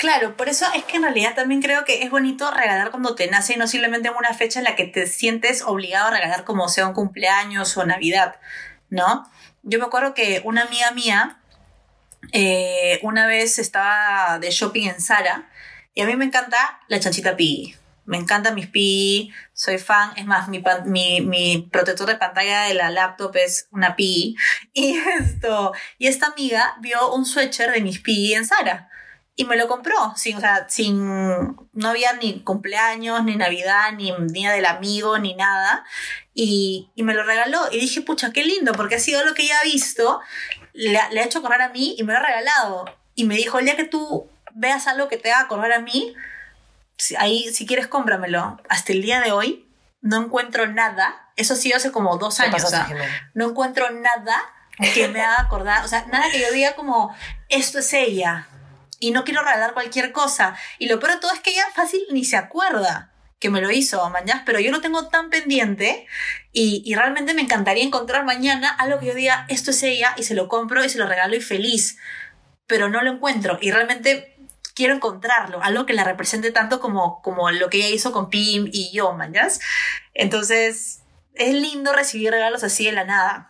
Claro, 0.00 0.34
por 0.34 0.48
eso 0.48 0.64
es 0.74 0.84
que 0.84 0.96
en 0.96 1.02
realidad 1.02 1.34
también 1.34 1.60
creo 1.60 1.84
que 1.84 2.02
es 2.02 2.10
bonito 2.10 2.50
regalar 2.50 2.90
cuando 2.90 3.14
te 3.14 3.28
nace 3.28 3.52
y 3.52 3.56
no 3.58 3.66
simplemente 3.66 4.08
en 4.08 4.14
una 4.14 4.32
fecha 4.32 4.58
en 4.58 4.64
la 4.64 4.74
que 4.74 4.86
te 4.86 5.06
sientes 5.06 5.60
obligado 5.60 6.08
a 6.08 6.10
regalar 6.10 6.44
como 6.44 6.70
sea 6.70 6.86
un 6.86 6.94
cumpleaños 6.94 7.76
o 7.76 7.84
Navidad, 7.84 8.36
¿no? 8.88 9.30
Yo 9.62 9.78
me 9.78 9.84
acuerdo 9.84 10.14
que 10.14 10.40
una 10.42 10.62
amiga 10.62 10.92
mía 10.92 11.42
eh, 12.32 12.98
una 13.02 13.26
vez 13.26 13.58
estaba 13.58 14.38
de 14.38 14.50
shopping 14.50 14.88
en 14.88 15.02
Zara 15.02 15.50
y 15.92 16.00
a 16.00 16.06
mí 16.06 16.16
me 16.16 16.24
encanta 16.24 16.80
la 16.88 16.98
chanchita 16.98 17.36
Pi. 17.36 17.76
Me 18.06 18.16
encantan 18.16 18.54
mis 18.54 18.68
Pi, 18.68 19.30
soy 19.52 19.76
fan. 19.76 20.12
Es 20.16 20.24
más, 20.24 20.48
mi, 20.48 21.68
protector 21.70 22.08
de 22.08 22.16
pantalla 22.16 22.62
de 22.62 22.72
la 22.72 22.90
laptop 22.90 23.36
es 23.36 23.68
una 23.70 23.96
Pi. 23.96 24.34
Y 24.72 24.96
esto, 24.96 25.74
y 25.98 26.06
esta 26.06 26.28
amiga 26.28 26.78
vio 26.80 27.12
un 27.12 27.26
sweater 27.26 27.70
de 27.70 27.82
mis 27.82 28.00
Pi 28.00 28.32
en 28.32 28.46
Zara 28.46 28.89
y 29.40 29.44
me 29.46 29.56
lo 29.56 29.68
compró, 29.68 30.12
sin, 30.16 30.36
o 30.36 30.40
sea, 30.40 30.66
sin, 30.68 31.56
no 31.72 31.88
había 31.88 32.12
ni 32.12 32.40
cumpleaños, 32.40 33.24
ni 33.24 33.36
Navidad, 33.36 33.90
ni 33.96 34.12
Día 34.26 34.52
del 34.52 34.66
Amigo, 34.66 35.18
ni 35.18 35.32
nada, 35.34 35.82
y, 36.34 36.90
y 36.94 37.02
me 37.04 37.14
lo 37.14 37.22
regaló, 37.22 37.58
y 37.72 37.80
dije, 37.80 38.02
pucha, 38.02 38.32
qué 38.34 38.44
lindo, 38.44 38.72
porque 38.72 38.96
ha 38.96 38.98
sido 38.98 39.24
lo 39.24 39.32
que 39.32 39.44
ella 39.44 39.58
ha 39.58 39.64
visto, 39.64 40.20
le, 40.74 41.00
le 41.10 41.20
ha 41.20 41.24
hecho 41.24 41.40
correr 41.40 41.62
a 41.62 41.70
mí 41.70 41.94
y 41.96 42.02
me 42.02 42.12
lo 42.12 42.18
ha 42.18 42.22
regalado, 42.22 42.84
y 43.14 43.24
me 43.24 43.34
dijo, 43.34 43.58
el 43.58 43.64
día 43.64 43.76
que 43.76 43.84
tú 43.84 44.30
veas 44.52 44.86
algo 44.86 45.08
que 45.08 45.16
te 45.16 45.32
haga 45.32 45.48
correr 45.48 45.72
a 45.72 45.80
mí, 45.80 46.14
ahí, 47.16 47.50
si 47.50 47.66
quieres, 47.66 47.86
cómpramelo. 47.86 48.60
Hasta 48.68 48.92
el 48.92 49.00
día 49.00 49.22
de 49.22 49.32
hoy, 49.32 49.66
no 50.02 50.22
encuentro 50.22 50.66
nada, 50.66 51.30
eso 51.36 51.56
sí 51.56 51.72
hace 51.72 51.90
como 51.92 52.18
dos 52.18 52.40
años, 52.40 52.62
o 52.62 52.68
sea, 52.68 52.86
no 53.32 53.48
encuentro 53.48 53.88
nada 53.88 54.38
que 54.92 55.08
me 55.08 55.22
haga 55.22 55.40
acordar, 55.40 55.82
o 55.82 55.88
sea, 55.88 56.04
nada 56.12 56.30
que 56.30 56.40
yo 56.40 56.52
diga 56.52 56.74
como, 56.74 57.16
esto 57.48 57.78
es 57.78 57.90
ella, 57.94 58.48
y 59.00 59.10
no 59.10 59.24
quiero 59.24 59.42
regalar 59.42 59.72
cualquier 59.72 60.12
cosa. 60.12 60.56
Y 60.78 60.86
lo 60.86 61.00
peor 61.00 61.14
de 61.14 61.20
todo 61.20 61.32
es 61.32 61.40
que 61.40 61.50
ella 61.50 61.66
fácil 61.74 62.02
ni 62.12 62.24
se 62.24 62.36
acuerda 62.36 63.10
que 63.40 63.50
me 63.50 63.62
lo 63.62 63.70
hizo 63.70 64.08
mañana, 64.10 64.42
pero 64.44 64.60
yo 64.60 64.70
lo 64.70 64.82
tengo 64.82 65.08
tan 65.08 65.30
pendiente 65.30 66.06
y, 66.52 66.94
realmente 66.94 67.32
me 67.32 67.40
encantaría 67.40 67.82
encontrar 67.82 68.24
mañana 68.24 68.68
algo 68.68 69.00
que 69.00 69.06
yo 69.06 69.14
diga, 69.14 69.46
esto 69.48 69.70
es 69.70 69.82
ella 69.82 70.14
y 70.18 70.24
se 70.24 70.34
lo 70.34 70.46
compro 70.46 70.84
y 70.84 70.90
se 70.90 70.98
lo 70.98 71.06
regalo 71.06 71.34
y 71.34 71.40
feliz, 71.40 71.96
pero 72.66 72.90
no 72.90 73.00
lo 73.00 73.10
encuentro 73.10 73.58
y 73.60 73.70
realmente 73.70 74.36
quiero 74.74 74.94
encontrarlo, 74.94 75.62
algo 75.62 75.86
que 75.86 75.94
la 75.94 76.04
represente 76.04 76.52
tanto 76.52 76.80
como, 76.80 77.22
como 77.22 77.50
lo 77.50 77.70
que 77.70 77.78
ella 77.78 77.88
hizo 77.88 78.12
con 78.12 78.28
Pim 78.28 78.68
y 78.70 78.92
yo, 78.92 79.12
mañas. 79.14 79.60
Entonces, 80.12 81.02
es 81.34 81.54
lindo 81.54 81.92
recibir 81.94 82.30
regalos 82.30 82.62
así 82.62 82.84
de 82.84 82.92
la 82.92 83.04
nada. 83.04 83.49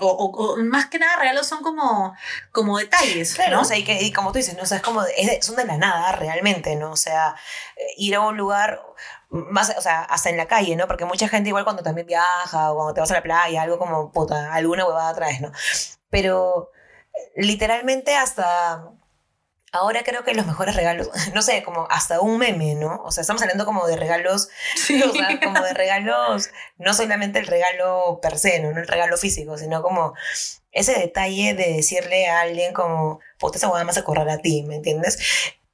O, 0.00 0.56
más 0.58 0.86
que 0.86 0.98
nada 0.98 1.16
regalos 1.16 1.46
son 1.46 1.62
como, 1.62 2.14
como 2.52 2.78
detalles, 2.78 3.34
claro, 3.34 3.56
¿no? 3.56 3.62
O 3.62 3.64
sea, 3.64 3.76
y, 3.78 4.12
como 4.12 4.32
tú 4.32 4.38
dices, 4.38 4.56
¿no? 4.56 4.62
O 4.62 4.66
sea, 4.66 4.78
es 4.78 4.82
como, 4.82 5.02
de, 5.02 5.38
son 5.42 5.56
de 5.56 5.64
la 5.64 5.76
nada 5.76 6.12
realmente, 6.12 6.76
¿no? 6.76 6.92
O 6.92 6.96
sea, 6.96 7.36
ir 7.96 8.14
a 8.14 8.20
un 8.20 8.36
lugar, 8.36 8.82
más, 9.30 9.74
o 9.76 9.80
sea, 9.80 10.02
hasta 10.02 10.30
en 10.30 10.36
la 10.36 10.46
calle, 10.46 10.76
¿no? 10.76 10.86
Porque 10.86 11.04
mucha 11.04 11.28
gente 11.28 11.48
igual 11.48 11.64
cuando 11.64 11.82
también 11.82 12.06
viaja 12.06 12.72
o 12.72 12.76
cuando 12.76 12.94
te 12.94 13.00
vas 13.00 13.10
a 13.10 13.14
la 13.14 13.22
playa, 13.22 13.62
algo 13.62 13.78
como, 13.78 14.12
puta, 14.12 14.52
alguna 14.52 14.86
huevada 14.86 15.14
traes, 15.14 15.40
¿no? 15.40 15.52
Pero 16.10 16.70
literalmente 17.36 18.16
hasta 18.16 18.90
Ahora 19.72 20.02
creo 20.02 20.24
que 20.24 20.34
los 20.34 20.46
mejores 20.46 20.74
regalos, 20.74 21.08
no 21.34 21.42
sé, 21.42 21.62
como 21.62 21.86
hasta 21.90 22.20
un 22.20 22.38
meme, 22.38 22.74
¿no? 22.74 23.00
O 23.04 23.12
sea, 23.12 23.22
estamos 23.22 23.42
hablando 23.42 23.64
como 23.64 23.86
de 23.86 23.96
regalos, 23.96 24.48
sí. 24.76 25.02
o 25.02 25.12
sea, 25.12 25.38
como 25.40 25.60
de 25.60 25.74
regalos, 25.74 26.50
no 26.78 26.92
solamente 26.94 27.38
el 27.38 27.46
regalo 27.46 28.18
per 28.20 28.38
se, 28.38 28.60
¿no? 28.60 28.72
No 28.72 28.80
el 28.80 28.88
regalo 28.88 29.16
físico, 29.16 29.56
sino 29.58 29.82
como 29.82 30.14
ese 30.72 30.98
detalle 30.98 31.54
de 31.54 31.74
decirle 31.74 32.28
a 32.28 32.40
alguien 32.40 32.72
como, 32.72 33.20
puta, 33.38 33.58
esa 33.58 33.68
hueá 33.68 33.84
más 33.84 33.98
a 33.98 34.04
correr 34.04 34.28
a 34.28 34.38
ti, 34.38 34.62
¿me 34.64 34.76
entiendes? 34.76 35.18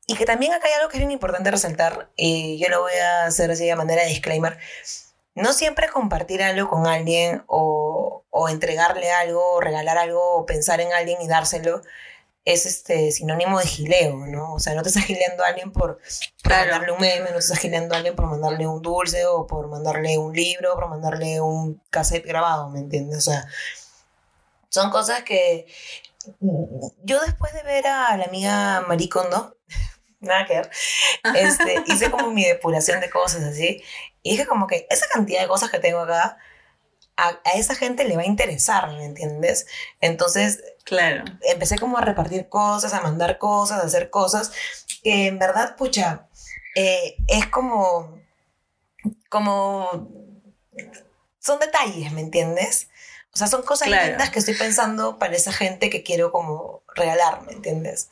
Y 0.06 0.14
que 0.16 0.24
también 0.24 0.52
acá 0.52 0.68
hay 0.68 0.74
algo 0.74 0.88
que 0.88 0.96
es 0.96 1.00
bien 1.00 1.10
importante 1.10 1.50
resaltar, 1.50 2.10
y 2.16 2.58
yo 2.58 2.68
lo 2.68 2.82
voy 2.82 2.94
a 2.94 3.24
hacer 3.24 3.50
así 3.50 3.66
de 3.66 3.76
manera 3.76 4.02
de 4.02 4.08
disclaimer. 4.08 4.58
No 5.34 5.52
siempre 5.52 5.88
compartir 5.88 6.42
algo 6.42 6.68
con 6.68 6.86
alguien 6.86 7.44
o, 7.46 8.24
o 8.30 8.48
entregarle 8.48 9.10
algo, 9.10 9.54
o 9.54 9.60
regalar 9.60 9.98
algo, 9.98 10.36
o 10.36 10.46
pensar 10.46 10.80
en 10.80 10.92
alguien 10.92 11.20
y 11.20 11.28
dárselo, 11.28 11.82
es 12.46 12.64
este 12.64 13.10
sinónimo 13.10 13.58
de 13.58 13.66
gileo, 13.66 14.24
¿no? 14.24 14.54
O 14.54 14.60
sea, 14.60 14.74
no 14.76 14.82
te 14.82 14.88
estás 14.88 15.04
gileando 15.04 15.42
a 15.42 15.48
alguien 15.48 15.72
por, 15.72 15.98
por 15.98 16.02
claro. 16.42 16.70
mandarle 16.70 16.92
un 16.92 17.00
meme, 17.00 17.30
no 17.30 17.32
te 17.32 17.38
estás 17.40 17.58
gileando 17.58 17.92
a 17.92 17.98
alguien 17.98 18.14
por 18.14 18.26
mandarle 18.26 18.68
un 18.68 18.80
dulce 18.80 19.26
o 19.26 19.48
por 19.48 19.68
mandarle 19.68 20.16
un 20.16 20.32
libro, 20.32 20.74
por 20.74 20.88
mandarle 20.88 21.40
un 21.40 21.82
cassette 21.90 22.24
grabado, 22.24 22.70
¿me 22.70 22.78
entiendes? 22.78 23.18
O 23.18 23.30
sea, 23.32 23.48
son 24.68 24.90
cosas 24.90 25.24
que 25.24 25.66
yo 27.02 27.20
después 27.20 27.52
de 27.52 27.64
ver 27.64 27.88
a 27.88 28.16
la 28.16 28.24
amiga 28.26 28.84
Maricondo, 28.86 29.58
nada 30.20 30.46
que 30.46 30.54
ver, 30.54 30.70
este, 31.34 31.82
hice 31.88 32.12
como 32.12 32.30
mi 32.30 32.44
depuración 32.44 33.00
de 33.00 33.10
cosas 33.10 33.42
así, 33.42 33.82
y 34.22 34.30
dije 34.30 34.46
como 34.46 34.68
que 34.68 34.86
esa 34.88 35.08
cantidad 35.08 35.40
de 35.40 35.48
cosas 35.48 35.68
que 35.68 35.80
tengo 35.80 35.98
acá, 35.98 36.38
a, 37.16 37.40
a 37.44 37.52
esa 37.54 37.74
gente 37.74 38.04
le 38.04 38.14
va 38.14 38.22
a 38.22 38.26
interesar, 38.26 38.88
¿me 38.92 39.04
entiendes? 39.04 39.66
Entonces, 40.00 40.62
Claro. 40.86 41.24
Empecé 41.42 41.78
como 41.80 41.98
a 41.98 42.00
repartir 42.00 42.48
cosas, 42.48 42.94
a 42.94 43.00
mandar 43.00 43.38
cosas, 43.38 43.82
a 43.82 43.86
hacer 43.86 44.08
cosas 44.08 44.52
que 45.02 45.26
en 45.26 45.38
verdad, 45.38 45.74
pucha, 45.76 46.28
eh, 46.76 47.16
es 47.26 47.46
como, 47.48 48.20
como, 49.28 50.08
son 51.40 51.58
detalles, 51.58 52.12
¿me 52.12 52.20
entiendes? 52.20 52.88
O 53.36 53.38
sea, 53.38 53.48
son 53.48 53.64
cosas 53.64 53.88
claro. 53.88 54.06
lindas 54.06 54.30
que 54.30 54.38
estoy 54.38 54.54
pensando 54.54 55.18
para 55.18 55.36
esa 55.36 55.52
gente 55.52 55.90
que 55.90 56.02
quiero 56.02 56.32
como 56.32 56.82
regalar, 56.94 57.42
¿me 57.42 57.52
entiendes? 57.52 58.08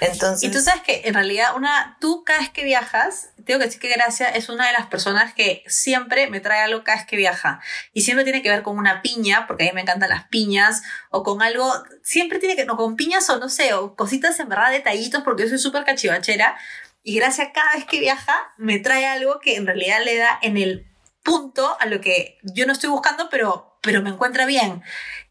Entonces... 0.00 0.48
Y 0.48 0.50
tú 0.50 0.62
sabes 0.62 0.80
que 0.80 1.02
en 1.04 1.12
realidad 1.12 1.54
una, 1.54 1.98
tú 2.00 2.24
cada 2.24 2.38
vez 2.38 2.48
que 2.48 2.64
viajas, 2.64 3.28
tengo 3.44 3.60
que 3.60 3.66
decir 3.66 3.82
que 3.82 3.90
Gracia 3.90 4.28
es 4.28 4.48
una 4.48 4.66
de 4.66 4.72
las 4.72 4.86
personas 4.86 5.34
que 5.34 5.62
siempre 5.66 6.30
me 6.30 6.40
trae 6.40 6.62
algo 6.62 6.84
cada 6.84 6.96
vez 6.96 7.06
que 7.06 7.16
viaja. 7.16 7.60
Y 7.92 8.00
siempre 8.00 8.24
tiene 8.24 8.40
que 8.40 8.48
ver 8.48 8.62
con 8.62 8.78
una 8.78 9.02
piña, 9.02 9.46
porque 9.46 9.64
a 9.64 9.66
mí 9.66 9.72
me 9.74 9.82
encantan 9.82 10.08
las 10.08 10.24
piñas, 10.28 10.80
o 11.10 11.22
con 11.22 11.42
algo, 11.42 11.70
siempre 12.02 12.38
tiene 12.38 12.56
que, 12.56 12.64
no, 12.64 12.78
con 12.78 12.96
piñas 12.96 13.28
o 13.28 13.38
no 13.38 13.50
sé, 13.50 13.74
o 13.74 13.94
cositas 13.94 14.40
en 14.40 14.48
verdad, 14.48 14.70
detallitos, 14.70 15.22
porque 15.22 15.42
yo 15.42 15.50
soy 15.50 15.58
súper 15.58 15.84
cachivachera. 15.84 16.56
Y 17.02 17.16
Gracia 17.16 17.52
cada 17.52 17.74
vez 17.74 17.84
que 17.84 18.00
viaja 18.00 18.54
me 18.56 18.78
trae 18.78 19.04
algo 19.04 19.38
que 19.38 19.56
en 19.56 19.66
realidad 19.66 19.98
le 20.02 20.16
da 20.16 20.38
en 20.40 20.56
el 20.56 20.90
punto 21.22 21.76
a 21.78 21.84
lo 21.84 22.00
que 22.00 22.38
yo 22.42 22.64
no 22.64 22.72
estoy 22.72 22.88
buscando, 22.88 23.28
pero 23.28 23.71
pero 23.82 24.02
me 24.02 24.10
encuentra 24.10 24.46
bien. 24.46 24.82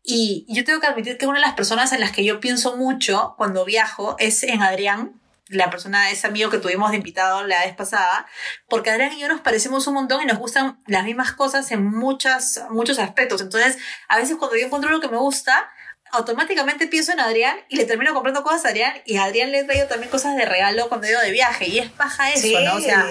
Y 0.04 0.46
yo 0.48 0.64
tengo 0.64 0.80
que 0.80 0.88
admitir 0.88 1.18
que 1.18 1.28
una 1.28 1.40
de 1.40 1.46
las 1.46 1.56
personas 1.56 1.92
en 1.94 2.00
las 2.00 2.12
que 2.12 2.24
yo 2.24 2.40
pienso 2.40 2.78
mucho 2.78 3.36
cuando 3.38 3.66
viajo 3.66 4.16
es 4.20 4.44
en 4.44 4.62
Adrián, 4.62 5.14
la 5.48 5.70
persona, 5.70 6.12
ese 6.12 6.28
amigo 6.28 6.50
que 6.50 6.58
tuvimos 6.58 6.92
de 6.92 6.98
invitado 6.98 7.46
la 7.46 7.66
vez 7.66 7.76
pasada, 7.76 8.26
porque 8.70 8.90
Adrián 8.90 9.14
y 9.14 9.20
yo 9.20 9.28
nos 9.28 9.42
parecemos 9.42 9.86
un 9.88 9.96
montón 9.96 10.22
y 10.22 10.26
nos 10.26 10.38
gustan 10.38 10.82
las 10.88 11.04
mismas 11.04 11.34
cosas 11.34 11.72
en 11.72 11.84
muchas, 11.86 12.62
muchos 12.70 13.00
aspectos. 13.00 13.42
Entonces, 13.42 13.78
a 14.08 14.18
veces 14.18 14.38
cuando 14.38 14.58
yo 14.58 14.66
encuentro 14.66 14.90
lo 14.90 15.02
que 15.02 15.10
me 15.10 15.18
gusta, 15.18 15.70
automáticamente 16.12 16.88
pienso 16.88 17.12
en 17.12 17.20
Adrián 17.20 17.58
y 17.70 17.78
le 17.78 17.86
termino 17.86 18.14
comprando 18.14 18.44
cosas 18.44 18.66
a 18.66 18.70
Adrián 18.70 18.94
y 19.06 19.18
a 19.18 19.26
Adrián 19.26 19.52
le 19.52 19.64
traigo 19.64 19.88
también 19.88 20.10
cosas 20.10 20.36
de 20.36 20.46
regalo 20.46 20.90
cuando 20.90 21.08
digo 21.08 21.20
de 21.22 21.32
viaje 21.32 21.68
y 21.68 21.80
es 21.80 21.90
paja 21.90 22.32
eso. 22.32 22.60
¿no? 22.62 22.76
O 22.76 22.82
sea, 22.82 23.06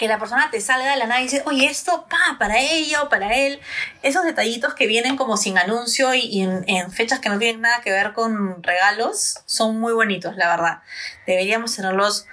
que 0.00 0.08
la 0.08 0.18
persona 0.18 0.50
te 0.50 0.62
salga 0.62 0.92
de 0.92 0.96
la 0.96 1.06
nada 1.06 1.20
y 1.20 1.24
dice, 1.24 1.42
oye, 1.44 1.66
esto, 1.66 2.06
pa, 2.08 2.38
para 2.38 2.58
ella 2.58 3.02
o 3.02 3.10
para 3.10 3.34
él. 3.36 3.60
Esos 4.00 4.24
detallitos 4.24 4.72
que 4.72 4.86
vienen 4.86 5.18
como 5.18 5.36
sin 5.36 5.58
anuncio 5.58 6.14
y, 6.14 6.40
en, 6.40 6.90
fechas 6.90 7.18
que 7.18 7.28
no 7.28 7.38
tienen 7.38 7.60
nada 7.60 7.82
que 7.82 7.92
ver 7.92 8.14
con 8.14 8.62
regalos, 8.62 9.40
son 9.44 9.78
muy 9.78 9.92
bonitos, 9.92 10.36
la 10.36 10.48
verdad. 10.48 10.78
Deberíamos 11.26 11.76
tenerlos 11.76 12.24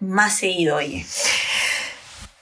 más 0.00 0.36
seguido, 0.36 0.78
oye. 0.78 1.06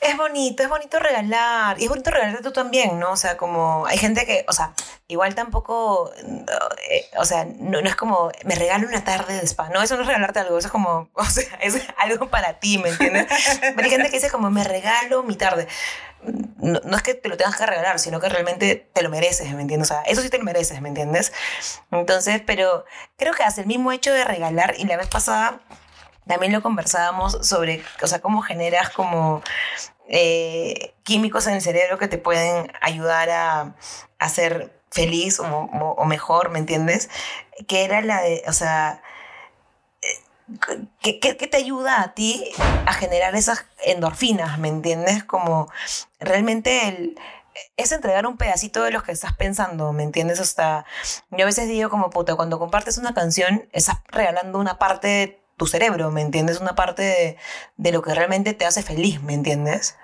Es 0.01 0.17
bonito, 0.17 0.63
es 0.63 0.71
bonito 0.71 0.99
regalar. 0.99 1.79
Y 1.79 1.85
es 1.85 1.91
bonito 1.91 2.11
regalarte 2.11 2.43
tú 2.43 2.53
también, 2.53 2.99
¿no? 2.99 3.11
O 3.11 3.17
sea, 3.19 3.37
como 3.37 3.85
hay 3.85 3.99
gente 3.99 4.25
que, 4.25 4.47
o 4.49 4.53
sea, 4.55 4.73
igual 5.11 5.35
tampoco, 5.35 6.13
eh, 6.17 7.11
o 7.19 7.25
sea, 7.25 7.45
no, 7.45 7.81
no, 7.83 7.89
es 7.89 7.97
como, 7.97 8.31
me 8.45 8.55
regalo 8.55 8.87
una 8.87 9.05
tarde 9.05 9.35
de 9.35 9.45
spa. 9.47 9.69
No, 9.69 9.83
eso 9.83 9.97
no 9.97 10.03
es 10.03 10.07
regalarte 10.07 10.39
algo, 10.39 10.57
eso 10.57 10.69
es 10.69 10.73
como, 10.73 11.11
o 11.15 11.25
sea, 11.25 11.59
es 11.61 11.83
algo 11.99 12.31
para 12.31 12.61
ti, 12.61 12.79
¿me 12.79 12.91
entiendes? 12.91 13.27
Pero 13.61 13.83
hay 13.83 13.91
gente 13.91 14.09
que 14.09 14.17
dice 14.17 14.31
como, 14.31 14.51
me 14.51 14.65
regalo 14.65 15.23
mi 15.23 15.37
tarde. 15.37 15.67
No, 16.23 16.81
no, 16.85 16.97
es 16.97 17.03
que 17.03 17.15
te 17.15 17.29
lo 17.29 17.37
tengas 17.37 17.57
que 17.57 17.67
regalar, 17.67 17.99
sino 17.99 18.21
que 18.21 18.29
realmente 18.29 18.89
te 18.93 19.03
lo 19.03 19.09
mereces, 19.09 19.51
¿me 19.53 19.63
entiendes? 19.63 19.91
O 19.91 19.95
sea, 19.95 20.03
eso 20.03 20.21
sí 20.21 20.29
te 20.29 20.39
lo 20.39 20.45
mereces, 20.45 20.81
¿me 20.81 20.89
entiendes? 20.89 21.33
Entonces, 21.91 22.43
pero 22.47 22.85
creo 23.17 23.33
que 23.33 23.43
hace 23.43 23.63
el 23.63 23.67
mismo 23.67 23.91
hecho 23.91 24.13
de 24.13 24.25
regalar, 24.25 24.75
y 24.79 24.85
la 24.85 24.97
vez 24.97 25.09
pasada 25.09 25.61
también 26.27 26.53
lo 26.53 26.63
conversábamos 26.63 27.39
sobre, 27.43 27.83
o 28.03 28.07
sea, 28.07 28.21
cómo 28.21 28.43
generas 28.43 28.91
como 28.91 29.43
eh, 30.09 30.95
químicos 31.03 31.47
en 31.47 31.55
el 31.55 31.63
cerebro 31.63 31.99
que 31.99 32.09
te 32.09 32.19
pueden 32.19 32.71
ayudar 32.81 33.31
a, 33.31 33.75
a 34.19 34.29
ser 34.29 34.80
feliz 34.91 35.41
o, 35.41 35.45
o, 35.45 36.05
mejor, 36.05 36.51
¿me 36.51 36.59
entiendes? 36.59 37.09
Que 37.69 37.85
era 37.85 38.01
la 38.03 38.23
de, 38.23 38.43
o 38.47 38.53
sea, 38.53 39.03
que, 41.01 41.21
que, 41.21 41.37
que, 41.37 41.47
te 41.47 41.57
ayuda 41.57 42.03
a 42.03 42.15
ti 42.15 42.45
a 42.87 42.93
generar 42.93 43.37
esas 43.37 43.67
endorfinas, 43.85 44.59
¿me 44.59 44.69
entiendes? 44.69 45.23
Como 45.25 45.71
realmente 46.19 46.89
el, 46.89 47.19
es 47.77 47.93
entregar 47.93 48.27
un 48.27 48.37
pedacito 48.37 48.83
de 48.83 48.91
lo 48.91 49.03
que 49.03 49.13
estás 49.13 49.37
pensando, 49.37 49.93
¿me 49.93 50.03
entiendes? 50.03 50.41
Hasta, 50.41 50.85
yo 51.31 51.45
a 51.45 51.47
veces 51.47 51.69
digo 51.69 51.91
como 51.91 52.11
puta, 52.11 52.35
cuando 52.35 52.59
compartes 52.59 52.99
una 52.99 53.15
canción, 53.15 53.69
estás 53.73 53.99
regalando 54.09 54.59
una 54.59 54.79
parte 54.79 55.09
de 55.09 55.43
tu 55.57 55.67
cerebro, 55.67 56.11
¿me 56.11 56.23
entiendes? 56.23 56.61
Una 56.61 56.75
parte 56.75 57.03
de, 57.03 57.37
de 57.77 57.93
lo 57.93 58.03
que 58.03 58.15
realmente 58.15 58.55
te 58.55 58.67
hace 58.67 58.83
feliz, 58.83 59.23
¿me 59.23 59.35
entiendes? 59.35 59.97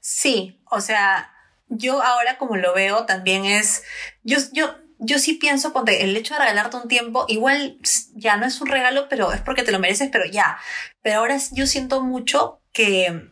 Sí, 0.00 0.62
o 0.70 0.80
sea, 0.80 1.32
yo 1.72 2.02
ahora 2.02 2.38
como 2.38 2.56
lo 2.56 2.74
veo 2.74 3.06
también 3.06 3.44
es, 3.44 3.82
yo, 4.22 4.38
yo, 4.52 4.76
yo 4.98 5.18
sí 5.18 5.34
pienso, 5.34 5.72
ponte, 5.72 6.04
el 6.04 6.16
hecho 6.16 6.34
de 6.34 6.40
regalarte 6.40 6.76
un 6.76 6.88
tiempo, 6.88 7.24
igual 7.28 7.78
ya 8.14 8.36
no 8.36 8.46
es 8.46 8.60
un 8.60 8.68
regalo, 8.68 9.08
pero 9.08 9.32
es 9.32 9.40
porque 9.40 9.62
te 9.62 9.72
lo 9.72 9.78
mereces, 9.78 10.10
pero 10.12 10.24
ya. 10.26 10.58
Pero 11.02 11.20
ahora 11.20 11.38
yo 11.52 11.66
siento 11.66 12.02
mucho 12.02 12.60
que 12.72 13.30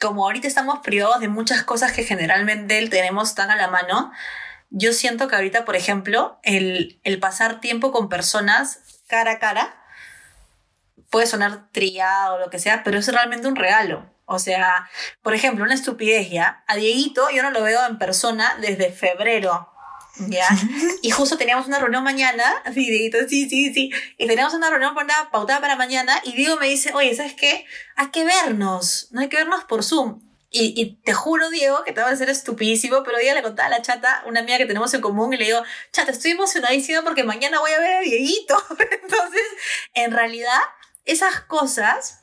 como 0.00 0.24
ahorita 0.24 0.46
estamos 0.46 0.80
privados 0.80 1.20
de 1.20 1.28
muchas 1.28 1.62
cosas 1.62 1.92
que 1.92 2.04
generalmente 2.04 2.86
tenemos 2.88 3.34
tan 3.34 3.50
a 3.50 3.56
la 3.56 3.68
mano, 3.68 4.12
yo 4.70 4.92
siento 4.92 5.28
que 5.28 5.36
ahorita, 5.36 5.64
por 5.64 5.76
ejemplo, 5.76 6.38
el, 6.42 7.00
el 7.04 7.18
pasar 7.18 7.60
tiempo 7.60 7.90
con 7.90 8.08
personas 8.08 8.80
cara 9.08 9.32
a 9.32 9.38
cara 9.38 9.74
puede 11.10 11.26
sonar 11.26 11.70
trillado 11.72 12.34
o 12.34 12.38
lo 12.38 12.50
que 12.50 12.58
sea, 12.58 12.82
pero 12.84 12.98
es 12.98 13.08
realmente 13.08 13.48
un 13.48 13.56
regalo. 13.56 14.06
O 14.30 14.38
sea, 14.38 14.90
por 15.22 15.34
ejemplo, 15.34 15.64
una 15.64 15.72
estupidez 15.72 16.28
ya. 16.28 16.62
A 16.66 16.76
Dieguito 16.76 17.30
yo 17.30 17.42
no 17.42 17.50
lo 17.50 17.62
veo 17.62 17.86
en 17.86 17.96
persona 17.96 18.58
desde 18.60 18.92
febrero. 18.92 19.72
¿Ya? 20.18 20.46
Y 21.02 21.10
justo 21.10 21.38
teníamos 21.38 21.66
una 21.66 21.78
reunión 21.78 22.04
mañana, 22.04 22.44
así, 22.66 22.84
Dieguito, 22.90 23.16
sí, 23.26 23.48
sí, 23.48 23.72
sí. 23.72 23.90
Y 24.18 24.26
teníamos 24.26 24.52
una 24.52 24.68
reunión 24.68 24.94
pautada 24.94 25.60
para 25.62 25.76
mañana 25.76 26.20
y 26.24 26.34
Diego 26.34 26.56
me 26.56 26.66
dice, 26.66 26.92
oye, 26.92 27.16
¿sabes 27.16 27.32
qué? 27.34 27.64
Hay 27.96 28.08
que 28.08 28.26
vernos, 28.26 29.08
no 29.12 29.22
hay 29.22 29.30
que 29.30 29.38
vernos 29.38 29.64
por 29.64 29.82
Zoom. 29.82 30.20
Y, 30.50 30.74
y, 30.78 30.96
te 31.02 31.14
juro, 31.14 31.48
Diego, 31.48 31.82
que 31.84 31.92
te 31.92 32.02
va 32.02 32.10
a 32.10 32.16
ser 32.16 32.28
estupidísimo, 32.28 33.02
pero 33.04 33.16
día 33.18 33.34
le 33.34 33.42
contaba 33.42 33.68
a 33.68 33.70
la 33.70 33.82
chata, 33.82 34.22
una 34.26 34.40
amiga 34.40 34.58
que 34.58 34.66
tenemos 34.66 34.92
en 34.92 35.00
común, 35.00 35.32
y 35.32 35.38
le 35.38 35.44
digo, 35.46 35.62
chata, 35.92 36.10
estoy 36.10 36.32
emocionadísima 36.32 37.02
porque 37.02 37.24
mañana 37.24 37.60
voy 37.60 37.70
a 37.70 37.80
ver 37.80 37.96
a 37.96 38.00
Dieguito. 38.00 38.62
Entonces, 39.02 39.42
en 39.94 40.12
realidad, 40.12 40.60
esas 41.04 41.40
cosas 41.40 42.17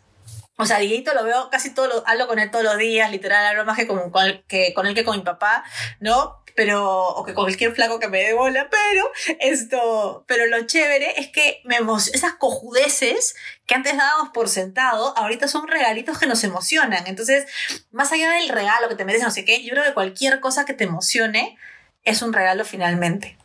o 0.58 0.66
sea, 0.66 0.80
Dieguito 0.80 1.14
lo 1.14 1.24
veo 1.24 1.50
casi 1.50 1.74
todo, 1.74 1.88
lo, 1.88 2.08
hablo 2.08 2.28
con 2.28 2.40
él 2.40 2.50
todos 2.50 2.64
los 2.64 2.78
días, 2.78 3.12
literal, 3.12 3.46
hablo 3.46 3.66
más 3.66 3.78
que 3.78 3.88
con, 3.88 4.12
que 4.48 4.74
con 4.74 4.88
él 4.88 4.96
que 4.96 5.04
con 5.04 5.18
mi 5.18 5.24
papá, 5.24 5.66
¿no? 6.00 6.42
Pero, 6.56 7.10
o 7.10 7.26
que 7.26 7.34
con 7.34 7.44
cualquier 7.44 7.76
flaco 7.76 8.00
que 8.00 8.08
me 8.08 8.20
dé 8.20 8.34
bola, 8.34 8.70
pero 8.70 9.12
esto, 9.42 10.24
pero 10.26 10.46
lo 10.46 10.66
chévere 10.66 11.20
es 11.20 11.30
que 11.30 11.62
me 11.66 11.78
esas 12.14 12.36
cojudeces 12.36 13.36
que 13.66 13.76
antes 13.76 13.98
dábamos 13.98 14.30
por 14.30 14.48
sentado, 14.48 15.18
ahorita 15.18 15.50
son 15.50 15.68
regalitos 15.68 16.18
que 16.18 16.28
nos 16.28 16.46
emocionan. 16.46 17.08
Entonces, 17.08 17.46
más 17.92 18.14
allá 18.14 18.32
del 18.32 18.48
regalo 18.48 18.88
que 18.88 18.96
te 18.96 19.04
mereces, 19.04 19.28
no 19.28 19.34
sé 19.34 19.44
qué, 19.44 19.64
yo 19.64 19.72
creo 19.72 19.84
que 19.84 19.94
cualquier 19.94 20.40
cosa 20.40 20.64
que 20.64 20.74
te 20.74 20.86
emocione 20.86 21.58
es 22.06 22.22
un 22.22 22.32
regalo 22.32 22.64
finalmente. 22.64 23.38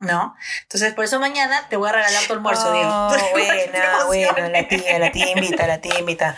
¿No? 0.00 0.36
Entonces, 0.62 0.94
por 0.94 1.04
eso 1.04 1.18
mañana 1.18 1.68
te 1.68 1.76
voy 1.76 1.88
a 1.88 1.92
regalar 1.92 2.24
tu 2.26 2.32
almuerzo, 2.32 2.72
Diego. 2.72 2.90
Oh, 2.90 3.16
buena, 3.32 4.04
bueno, 4.06 4.48
la 4.48 4.68
tía, 4.68 4.98
la 4.98 5.10
tía 5.12 5.30
invita, 5.30 5.66
la 5.66 5.80
tía 5.80 5.98
invita. 5.98 6.36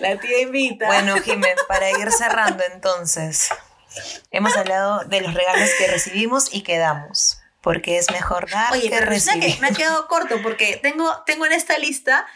La 0.00 0.18
tía 0.18 0.40
invita. 0.40 0.86
Bueno, 0.86 1.16
Jiménez, 1.20 1.64
para 1.68 1.90
ir 1.90 2.10
cerrando 2.10 2.64
entonces, 2.72 3.48
hemos 4.30 4.56
hablado 4.56 5.04
de 5.04 5.20
los 5.20 5.34
regalos 5.34 5.68
que 5.78 5.86
recibimos 5.86 6.54
y 6.54 6.62
que 6.62 6.78
damos. 6.78 7.40
Porque 7.60 7.98
es 7.98 8.10
mejor 8.12 8.48
dar 8.48 8.72
Oye, 8.72 8.88
que 8.88 9.00
recibir. 9.00 9.56
Que 9.56 9.60
me 9.60 9.68
ha 9.68 9.70
quedado 9.72 10.06
corto 10.06 10.40
porque 10.42 10.78
tengo, 10.80 11.22
tengo 11.26 11.44
en 11.44 11.52
esta 11.52 11.76
lista 11.76 12.26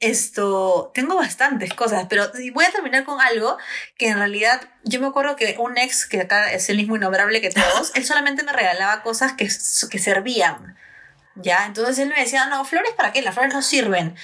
esto, 0.00 0.90
tengo 0.94 1.16
bastantes 1.16 1.72
cosas, 1.72 2.06
pero 2.08 2.30
voy 2.52 2.64
a 2.64 2.70
terminar 2.70 3.04
con 3.04 3.20
algo 3.20 3.56
que 3.96 4.08
en 4.08 4.18
realidad 4.18 4.60
yo 4.82 5.00
me 5.00 5.06
acuerdo 5.06 5.36
que 5.36 5.56
un 5.58 5.78
ex, 5.78 6.06
que 6.06 6.20
acá 6.20 6.52
es 6.52 6.68
el 6.68 6.76
mismo 6.76 6.96
innombrable 6.96 7.40
que 7.40 7.50
todos, 7.50 7.92
él 7.94 8.04
solamente 8.04 8.42
me 8.42 8.52
regalaba 8.52 9.02
cosas 9.02 9.32
que, 9.32 9.48
que 9.90 9.98
servían. 9.98 10.76
¿Ya? 11.36 11.66
Entonces 11.66 11.98
él 11.98 12.10
me 12.10 12.20
decía, 12.20 12.46
no, 12.46 12.64
flores 12.64 12.92
para 12.92 13.12
qué, 13.12 13.20
las 13.20 13.34
flores 13.34 13.52
no 13.52 13.60
sirven. 13.60 14.14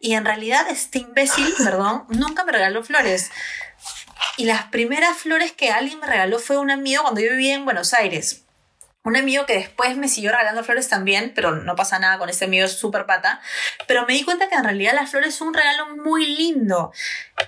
Y 0.00 0.14
en 0.14 0.24
realidad 0.24 0.66
este 0.68 0.98
imbécil, 0.98 1.54
perdón, 1.58 2.06
nunca 2.08 2.44
me 2.44 2.50
regaló 2.50 2.82
flores. 2.82 3.30
Y 4.36 4.46
las 4.46 4.64
primeras 4.64 5.16
flores 5.16 5.52
que 5.52 5.70
alguien 5.70 6.00
me 6.00 6.06
regaló 6.06 6.40
fue 6.40 6.58
un 6.58 6.72
amigo 6.72 7.02
cuando 7.02 7.20
yo 7.20 7.30
vivía 7.30 7.54
en 7.54 7.64
Buenos 7.64 7.94
Aires 7.94 8.45
un 9.06 9.16
amigo 9.16 9.46
que 9.46 9.54
después 9.54 9.96
me 9.96 10.08
siguió 10.08 10.32
regalando 10.32 10.64
flores 10.64 10.88
también, 10.88 11.32
pero 11.32 11.54
no 11.54 11.76
pasa 11.76 12.00
nada 12.00 12.18
con 12.18 12.28
ese 12.28 12.46
amigo, 12.46 12.64
es 12.64 12.72
súper 12.72 13.06
pata. 13.06 13.40
Pero 13.86 14.04
me 14.04 14.14
di 14.14 14.24
cuenta 14.24 14.48
que 14.48 14.56
en 14.56 14.64
realidad 14.64 14.94
las 14.94 15.10
flores 15.10 15.32
son 15.32 15.48
un 15.48 15.54
regalo 15.54 15.96
muy 15.96 16.26
lindo 16.26 16.92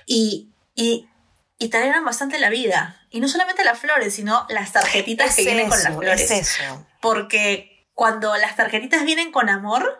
y, 0.05 0.47
y, 0.73 1.09
y 1.57 1.67
te 1.67 1.77
alegran 1.77 2.05
bastante 2.05 2.39
la 2.39 2.49
vida. 2.49 3.01
Y 3.09 3.19
no 3.19 3.27
solamente 3.27 3.65
las 3.65 3.77
flores, 3.77 4.15
sino 4.15 4.47
las 4.47 4.71
tarjetitas 4.71 5.35
que 5.35 5.43
vienen 5.43 5.67
con 5.67 5.83
las 5.83 5.93
flores. 5.93 6.31
Es 6.31 6.59
eso. 6.59 6.87
Porque 7.01 7.89
cuando 7.93 8.37
las 8.37 8.55
tarjetitas 8.55 9.03
vienen 9.03 9.33
con 9.33 9.49
amor, 9.49 9.97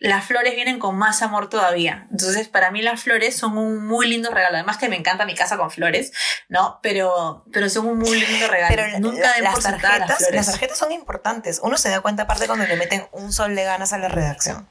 las 0.00 0.24
flores 0.24 0.54
vienen 0.54 0.78
con 0.78 0.96
más 0.96 1.20
amor 1.20 1.50
todavía. 1.50 2.06
Entonces, 2.10 2.48
para 2.48 2.70
mí 2.70 2.80
las 2.80 3.02
flores 3.02 3.36
son 3.36 3.58
un 3.58 3.86
muy 3.86 4.06
lindo 4.06 4.30
regalo. 4.30 4.56
Además 4.56 4.78
que 4.78 4.88
me 4.88 4.96
encanta 4.96 5.26
mi 5.26 5.34
casa 5.34 5.58
con 5.58 5.70
flores, 5.70 6.12
¿no? 6.48 6.80
Pero, 6.82 7.44
pero 7.52 7.68
son 7.68 7.86
un 7.86 7.98
muy 7.98 8.18
lindo 8.18 8.48
regalo. 8.48 8.74
Pero 8.74 8.98
Nunca 8.98 9.38
las 9.40 9.60
tarjetas, 9.60 10.28
las, 10.32 10.46
tarjetas 10.46 10.78
son 10.78 10.90
importantes. 10.92 11.60
Uno 11.62 11.76
se 11.76 11.90
da 11.90 12.00
cuenta 12.00 12.22
aparte 12.22 12.46
cuando 12.46 12.66
le 12.66 12.76
meten 12.76 13.06
un 13.12 13.32
sol 13.32 13.54
de 13.54 13.62
ganas 13.64 13.92
a 13.92 13.98
la 13.98 14.08
redacción. 14.08 14.66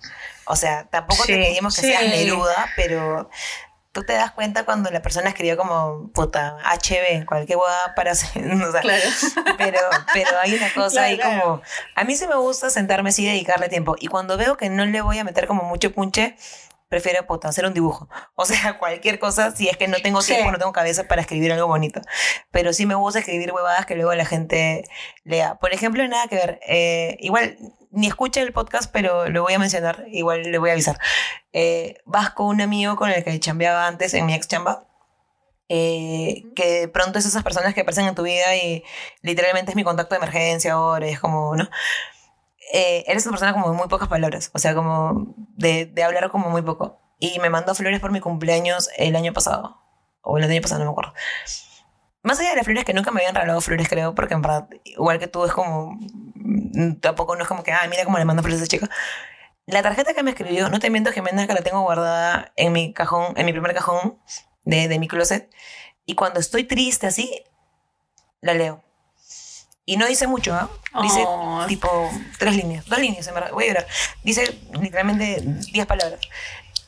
O 0.46 0.56
sea, 0.56 0.88
tampoco 0.90 1.26
te 1.26 1.36
pedimos 1.36 1.76
que 1.76 1.82
seas 1.82 2.04
neruda, 2.04 2.68
pero 2.76 3.30
tú 3.92 4.04
te 4.04 4.14
das 4.14 4.32
cuenta 4.32 4.66
cuando 4.66 4.92
la 4.92 5.02
persona 5.02 5.30
escribió 5.30 5.58
como 5.58 6.12
puta 6.14 6.58
HB, 6.64 7.26
cualquier 7.26 7.58
hueá 7.58 7.94
para 7.96 8.12
hacer, 8.12 8.44
o 8.64 8.72
sea, 8.72 8.82
claro. 8.82 9.04
pero, 9.58 9.80
pero 10.14 10.40
hay 10.42 10.54
una 10.54 10.72
cosa 10.74 11.04
ahí 11.04 11.20
como, 11.20 11.62
a 11.96 12.04
mí 12.04 12.16
sí 12.16 12.28
me 12.28 12.36
gusta 12.36 12.70
sentarme 12.70 13.10
así 13.10 13.24
y 13.24 13.28
dedicarle 13.28 13.70
tiempo, 13.70 13.96
y 14.00 14.08
cuando 14.08 14.38
veo 14.38 14.58
que 14.58 14.70
no 14.70 14.86
le 14.86 15.02
voy 15.02 15.18
a 15.18 15.24
meter 15.24 15.48
como 15.48 15.64
mucho 15.64 15.92
punche, 15.92 16.36
prefiero 16.90 17.26
puta, 17.28 17.48
hacer 17.48 17.66
un 17.66 17.74
dibujo. 17.74 18.10
O 18.36 18.46
sea, 18.46 18.78
cualquier 18.80 19.20
cosa, 19.20 19.52
si 19.56 19.70
es 19.70 19.78
que 19.78 19.88
no 19.88 19.98
tengo 20.02 20.22
tiempo, 20.22 20.52
no 20.52 20.58
tengo 20.58 20.74
cabeza 20.74 21.08
para 21.08 21.22
escribir 21.22 21.54
algo 21.54 21.68
bonito. 21.68 22.02
Pero 22.52 22.74
sí 22.74 22.86
me 22.86 22.96
gusta 22.96 23.20
escribir 23.20 23.54
huevadas 23.54 23.86
que 23.86 23.96
luego 23.96 24.14
la 24.16 24.26
gente 24.26 24.84
lea. 25.24 25.56
Por 25.56 25.72
ejemplo, 25.72 26.06
nada 26.08 26.28
que 26.28 26.36
ver. 26.36 26.60
Eh, 26.68 27.18
igual, 27.20 27.58
ni 27.92 28.08
escucha 28.08 28.42
el 28.42 28.54
podcast, 28.54 28.92
pero 28.92 29.30
lo 29.30 29.44
voy 29.44 29.54
a 29.54 29.60
mencionar, 29.60 30.06
igual 30.10 30.44
le 30.44 30.58
voy 30.58 30.70
a 30.70 30.74
avisar. 30.74 31.00
Eh, 31.54 31.98
vas 32.06 32.32
con 32.32 32.48
un 32.48 32.62
amigo 32.62 32.96
con 32.96 33.10
el 33.10 33.24
que 33.24 33.40
chambeaba 33.40 33.88
antes 33.88 34.14
en 34.14 34.26
mi 34.26 34.34
ex 34.34 34.48
chamba. 34.48 34.86
Eh, 35.72 36.46
que 36.56 36.80
de 36.82 36.88
pronto 36.88 37.20
es 37.20 37.26
esas 37.28 37.44
personas 37.44 37.76
que 37.76 37.82
aparecen 37.82 38.08
en 38.08 38.16
tu 38.16 38.24
vida 38.24 38.56
y 38.56 38.84
literalmente 39.22 39.72
es 39.72 39.76
mi 39.76 39.84
contacto 39.84 40.16
de 40.16 40.18
emergencia 40.18 40.74
ahora, 40.74 41.08
y 41.08 41.12
es 41.12 41.20
como, 41.20 41.56
¿no? 41.56 41.70
eh, 42.72 43.04
eres 43.08 43.26
una 43.26 43.34
persona 43.34 43.54
como 43.54 43.72
de 43.72 43.78
muy 43.78 43.88
pocas 43.88 44.08
palabras, 44.08 44.52
o 44.54 44.60
sea, 44.60 44.76
como 44.76 45.34
de, 45.56 45.86
de, 45.86 46.04
hablar 46.04 46.30
como 46.30 46.50
muy 46.50 46.62
poco. 46.62 47.00
Y 47.20 47.40
me 47.40 47.50
mandó 47.50 47.76
flores 47.76 48.00
por 48.00 48.12
mi 48.12 48.20
cumpleaños 48.20 48.90
el 48.98 49.16
año 49.16 49.34
pasado, 49.34 49.78
o 50.22 50.38
el 50.38 50.44
año 50.44 50.62
pasado, 50.62 50.80
no 50.80 50.86
me 50.86 50.92
acuerdo. 50.92 51.14
Más 52.22 52.39
allá 52.39 52.49
de 52.49 52.55
las 52.57 52.65
flores 52.65 52.84
que 52.86 52.93
nunca 52.93 53.11
me 53.11 53.22
habían 53.22 53.36
regalado 53.36 53.61
flores, 53.61 53.88
creo, 53.88 54.13
porque 54.13 54.34
en 54.34 54.41
verdad, 54.41 54.67
igual 54.84 55.20
que 55.20 55.28
tú, 55.28 55.45
es 55.45 55.53
como. 55.53 55.97
Tampoco 57.01 57.36
no 57.36 57.43
es 57.43 57.47
como 57.47 57.63
que, 57.63 57.72
ah, 57.72 57.82
mira 57.89 58.03
cómo 58.03 58.17
le 58.17 58.26
mando 58.26 58.41
flores 58.43 58.59
a 58.61 58.63
esa 58.63 58.70
chica. 58.70 58.89
La 59.65 59.82
tarjeta 59.84 60.13
que 60.13 60.24
me 60.24 60.32
escribió, 60.32 60.70
no 60.70 60.80
te 60.80 60.89
miento, 60.89 61.11
Jimena, 61.11 61.47
que 61.47 61.53
la 61.53 61.61
tengo 61.61 61.82
guardada 61.82 62.51
en 62.55 62.74
mi 62.74 62.91
cajón, 62.93 63.34
en 63.38 63.45
mi 63.45 63.51
primer 63.53 63.74
cajón 63.74 64.17
de, 64.63 64.88
de 64.88 64.99
mi 64.99 65.07
closet. 65.07 65.49
Y 66.05 66.15
cuando 66.15 66.39
estoy 66.39 66.63
triste 66.63 67.07
así, 67.07 67.43
la 68.41 68.53
leo. 68.53 68.84
Y 69.86 69.97
no 69.97 70.05
dice 70.07 70.28
mucho, 70.28 70.53
¿ah? 70.53 70.70
Dice 71.01 71.24
Oh. 71.26 71.65
tipo 71.67 72.09
tres 72.38 72.55
líneas, 72.55 72.86
dos 72.86 72.99
líneas, 72.99 73.28
en 73.28 73.34
verdad. 73.34 73.51
Voy 73.51 73.63
a 73.65 73.67
llorar. 73.67 73.88
Dice 74.24 74.59
literalmente 74.80 75.41
diez 75.72 75.86
palabras. 75.86 76.20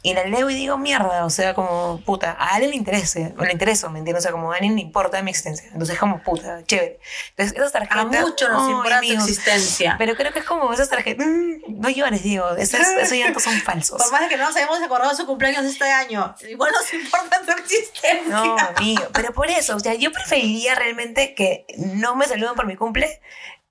Y 0.04 0.16
la 0.16 0.24
leo 0.24 0.50
y 0.50 0.56
digo, 0.56 0.78
mierda, 0.78 1.26
o 1.26 1.30
sea, 1.30 1.54
como, 1.54 2.02
puta, 2.04 2.32
a 2.32 2.56
alguien 2.56 2.72
le 2.72 2.78
interese, 2.78 3.36
o 3.38 3.44
le 3.44 3.52
intereso, 3.52 3.90
¿me 3.92 4.00
entiendes? 4.00 4.24
O 4.24 4.24
sea, 4.24 4.32
como 4.32 4.52
a 4.52 4.56
alguien 4.56 4.76
le 4.76 4.82
importa 4.82 5.22
mi 5.22 5.30
existencia. 5.30 5.70
Entonces, 5.72 6.00
como, 6.00 6.24
puta, 6.24 6.64
chévere. 6.64 7.00
Entonces, 7.30 7.56
esas 7.56 7.72
tarjetas... 7.72 8.00
A 8.00 8.22
mucho 8.22 8.50
nos 8.50 8.68
importa 8.68 8.90
tu 8.90 8.96
amigos, 8.96 9.30
existencia. 9.30 9.96
Pero 10.00 10.16
creo 10.16 10.34
que 10.34 10.40
es 10.40 10.46
como 10.46 10.74
esas 10.74 10.90
tarjetas, 10.90 11.28
mm, 11.28 11.80
no 11.80 11.90
llores, 11.90 12.24
digo, 12.24 12.50
esos, 12.58 12.80
esos 13.00 13.16
llantos 13.16 13.44
son 13.44 13.60
falsos. 13.62 14.02
Por 14.02 14.12
más 14.12 14.22
de 14.22 14.30
que 14.30 14.38
no 14.38 14.46
nos 14.46 14.56
hayamos 14.56 14.82
acordado 14.82 15.12
de 15.12 15.18
su 15.18 15.28
cumpleaños 15.28 15.66
este 15.66 15.86
año, 15.86 16.34
igual 16.50 16.72
nos 16.72 16.92
importa 16.94 17.42
tu 17.46 17.52
existencia. 17.52 18.24
No, 18.28 18.58
amigo, 18.76 19.04
pero 19.14 19.34
por 19.34 19.50
eso, 19.50 19.76
o 19.76 19.80
sea, 19.80 19.94
yo 19.94 20.12
preferiría 20.12 20.74
realmente 20.74 21.36
que 21.36 21.68
no 21.78 22.16
me 22.16 22.26
saluden 22.26 22.56
por 22.56 22.66
mi 22.66 22.76
cumple 22.76 23.22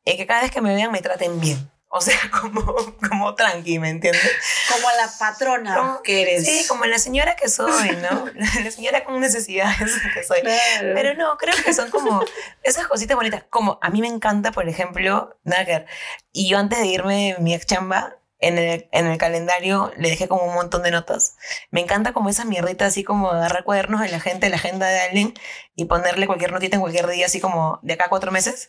y 0.05 0.16
que 0.16 0.26
cada 0.26 0.43
vez 0.43 0.53
que 0.53 0.61
me 0.61 0.74
vean 0.74 0.93
me 0.93 1.01
traten 1.01 1.41
bien. 1.41 1.70
O 1.93 2.01
sea, 2.01 2.14
como, 2.41 2.64
como 3.09 3.34
tranqui, 3.34 3.80
¿me 3.80 3.91
entiendes? 3.91 4.30
Como 4.72 4.86
la 4.97 5.11
patrona 5.18 5.76
Como- 5.76 6.03
que 6.03 6.22
eres. 6.22 6.45
Sí, 6.47 6.64
como 6.68 6.84
la 6.86 6.99
señora 7.01 7.34
que 7.34 7.49
soy, 7.49 7.97
¿no? 7.97 8.26
La 8.64 8.70
señora 8.70 9.05
con 9.05 9.20
necesidades 9.20 9.93
que 10.14 10.22
soy. 10.22 10.41
Claro. 10.41 10.93
Pero 10.95 11.14
no, 11.14 11.36
creo 11.36 11.55
que 11.64 11.74
son 11.74 11.91
como 11.91 12.24
esas 12.62 12.86
cositas 12.86 13.16
bonitas. 13.16 13.45
Como 13.51 13.78
a 13.82 13.91
mí 13.91 14.01
me 14.01 14.09
encanta, 14.09 14.53
por 14.53 14.68
ejemplo, 14.68 15.36
ver. 15.43 15.86
Y 16.32 16.49
yo 16.49 16.59
antes 16.59 16.78
de 16.78 16.86
irme 16.86 17.36
mi 17.41 17.55
ex 17.55 17.66
chamba, 17.66 18.16
en 18.38 18.57
el, 18.57 18.88
en 18.93 19.07
el 19.07 19.18
calendario 19.18 19.93
le 19.97 20.11
dejé 20.11 20.28
como 20.28 20.45
un 20.45 20.55
montón 20.55 20.82
de 20.84 20.93
notas. 20.93 21.36
Me 21.72 21.80
encanta 21.80 22.12
como 22.12 22.28
esa 22.28 22.45
mierdita, 22.45 22.86
así 22.86 23.03
como 23.05 23.30
agarrar 23.30 23.64
cuadernos 23.64 24.01
de 24.01 24.09
la 24.09 24.20
gente, 24.20 24.49
la 24.49 24.57
agenda 24.57 24.86
de 24.86 25.01
alguien 25.01 25.34
y 25.74 25.86
ponerle 25.86 26.26
cualquier 26.26 26.53
notita 26.53 26.76
en 26.76 26.80
cualquier 26.80 27.07
día, 27.09 27.26
así 27.26 27.41
como 27.41 27.80
de 27.82 27.95
acá 27.95 28.05
a 28.07 28.09
cuatro 28.09 28.30
meses 28.30 28.68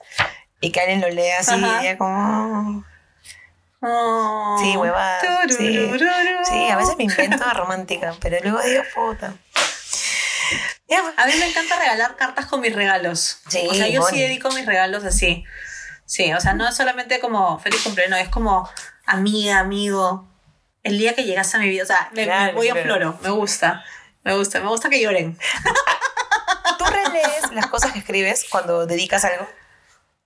y 0.59 0.71
que 0.71 0.81
alguien 0.81 1.01
lo 1.01 1.09
lea 1.09 1.39
así 1.39 1.53
y 1.55 1.79
diga 1.79 1.97
como... 1.97 2.83
Oh. 3.81 4.57
Sí, 4.61 4.77
huevada. 4.77 5.19
Sí. 5.49 6.69
A 6.69 6.77
veces 6.77 6.97
me 6.97 7.05
invento 7.05 7.37
una 7.37 7.53
romántica, 7.53 8.13
pero 8.21 8.37
luego 8.41 8.61
digo, 8.61 8.83
puta. 8.93 9.33
Pues. 9.53 9.71
A 11.17 11.25
mí 11.25 11.33
me 11.39 11.49
encanta 11.49 11.79
regalar 11.79 12.15
cartas 12.15 12.45
con 12.47 12.61
mis 12.61 12.75
regalos. 12.75 13.39
Sí, 13.47 13.65
o 13.69 13.73
sea, 13.73 13.87
yo 13.87 14.03
sí 14.03 14.19
dedico 14.19 14.51
mis 14.51 14.65
regalos 14.65 15.03
así. 15.05 15.45
Sí, 16.05 16.33
o 16.33 16.41
sea, 16.41 16.53
no 16.53 16.67
es 16.67 16.75
solamente 16.75 17.19
como 17.19 17.57
feliz 17.59 17.81
cumpleaños, 17.81 18.19
es 18.19 18.29
como 18.29 18.69
amiga, 19.05 19.59
amigo. 19.59 20.27
El 20.83 20.97
día 20.97 21.15
que 21.15 21.23
llegas 21.23 21.53
a 21.55 21.59
mi 21.59 21.69
vida, 21.69 21.83
o 21.83 21.85
sea, 21.85 22.09
me, 22.13 22.53
voy 22.53 22.69
a 22.69 22.75
floro, 22.75 23.17
me 23.21 23.29
gusta. 23.29 23.83
Me 24.23 24.35
gusta, 24.35 24.59
me 24.59 24.67
gusta 24.67 24.89
que 24.89 25.01
lloren. 25.01 25.37
¿Tú 26.77 26.85
relees 26.85 27.51
las 27.53 27.67
cosas 27.67 27.93
que 27.93 27.99
escribes 27.99 28.45
cuando 28.49 28.85
dedicas 28.85 29.23
algo? 29.23 29.47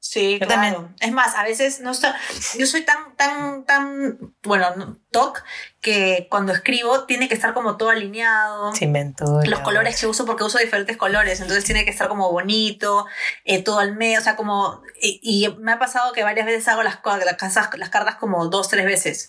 Sí, 0.07 0.33
Yo 0.39 0.45
claro. 0.45 0.61
también. 0.61 0.95
Es 0.99 1.11
más, 1.11 1.33
a 1.35 1.41
veces 1.43 1.79
no 1.79 1.89
estoy, 1.89 2.11
yo 2.59 2.67
soy 2.67 2.83
tan, 2.85 3.15
tan, 3.15 3.65
tan, 3.65 4.35
bueno, 4.43 4.67
no- 4.75 4.97
toc, 5.11 5.43
que 5.81 6.27
cuando 6.29 6.53
escribo 6.53 7.05
tiene 7.05 7.27
que 7.27 7.33
estar 7.33 7.55
como 7.55 7.75
todo 7.75 7.89
alineado. 7.89 8.71
Inventó. 8.79 9.41
los 9.45 9.59
colores 9.61 9.99
que 9.99 10.05
uso 10.05 10.25
porque 10.27 10.43
uso 10.43 10.59
diferentes 10.59 10.95
colores, 10.95 11.41
entonces 11.41 11.63
tiene 11.65 11.85
que 11.85 11.89
estar 11.91 12.07
como 12.07 12.31
bonito, 12.31 13.07
eh, 13.45 13.63
todo 13.63 13.79
al 13.79 13.95
medio, 13.95 14.19
o 14.19 14.21
sea, 14.23 14.35
como, 14.35 14.83
y, 15.01 15.19
y 15.23 15.49
me 15.57 15.71
ha 15.71 15.79
pasado 15.79 16.13
que 16.13 16.23
varias 16.23 16.45
veces 16.45 16.67
hago 16.67 16.83
las, 16.83 16.99
las, 17.03 17.77
las 17.77 17.89
cartas 17.89 18.15
como 18.17 18.45
dos, 18.47 18.69
tres 18.69 18.85
veces, 18.85 19.27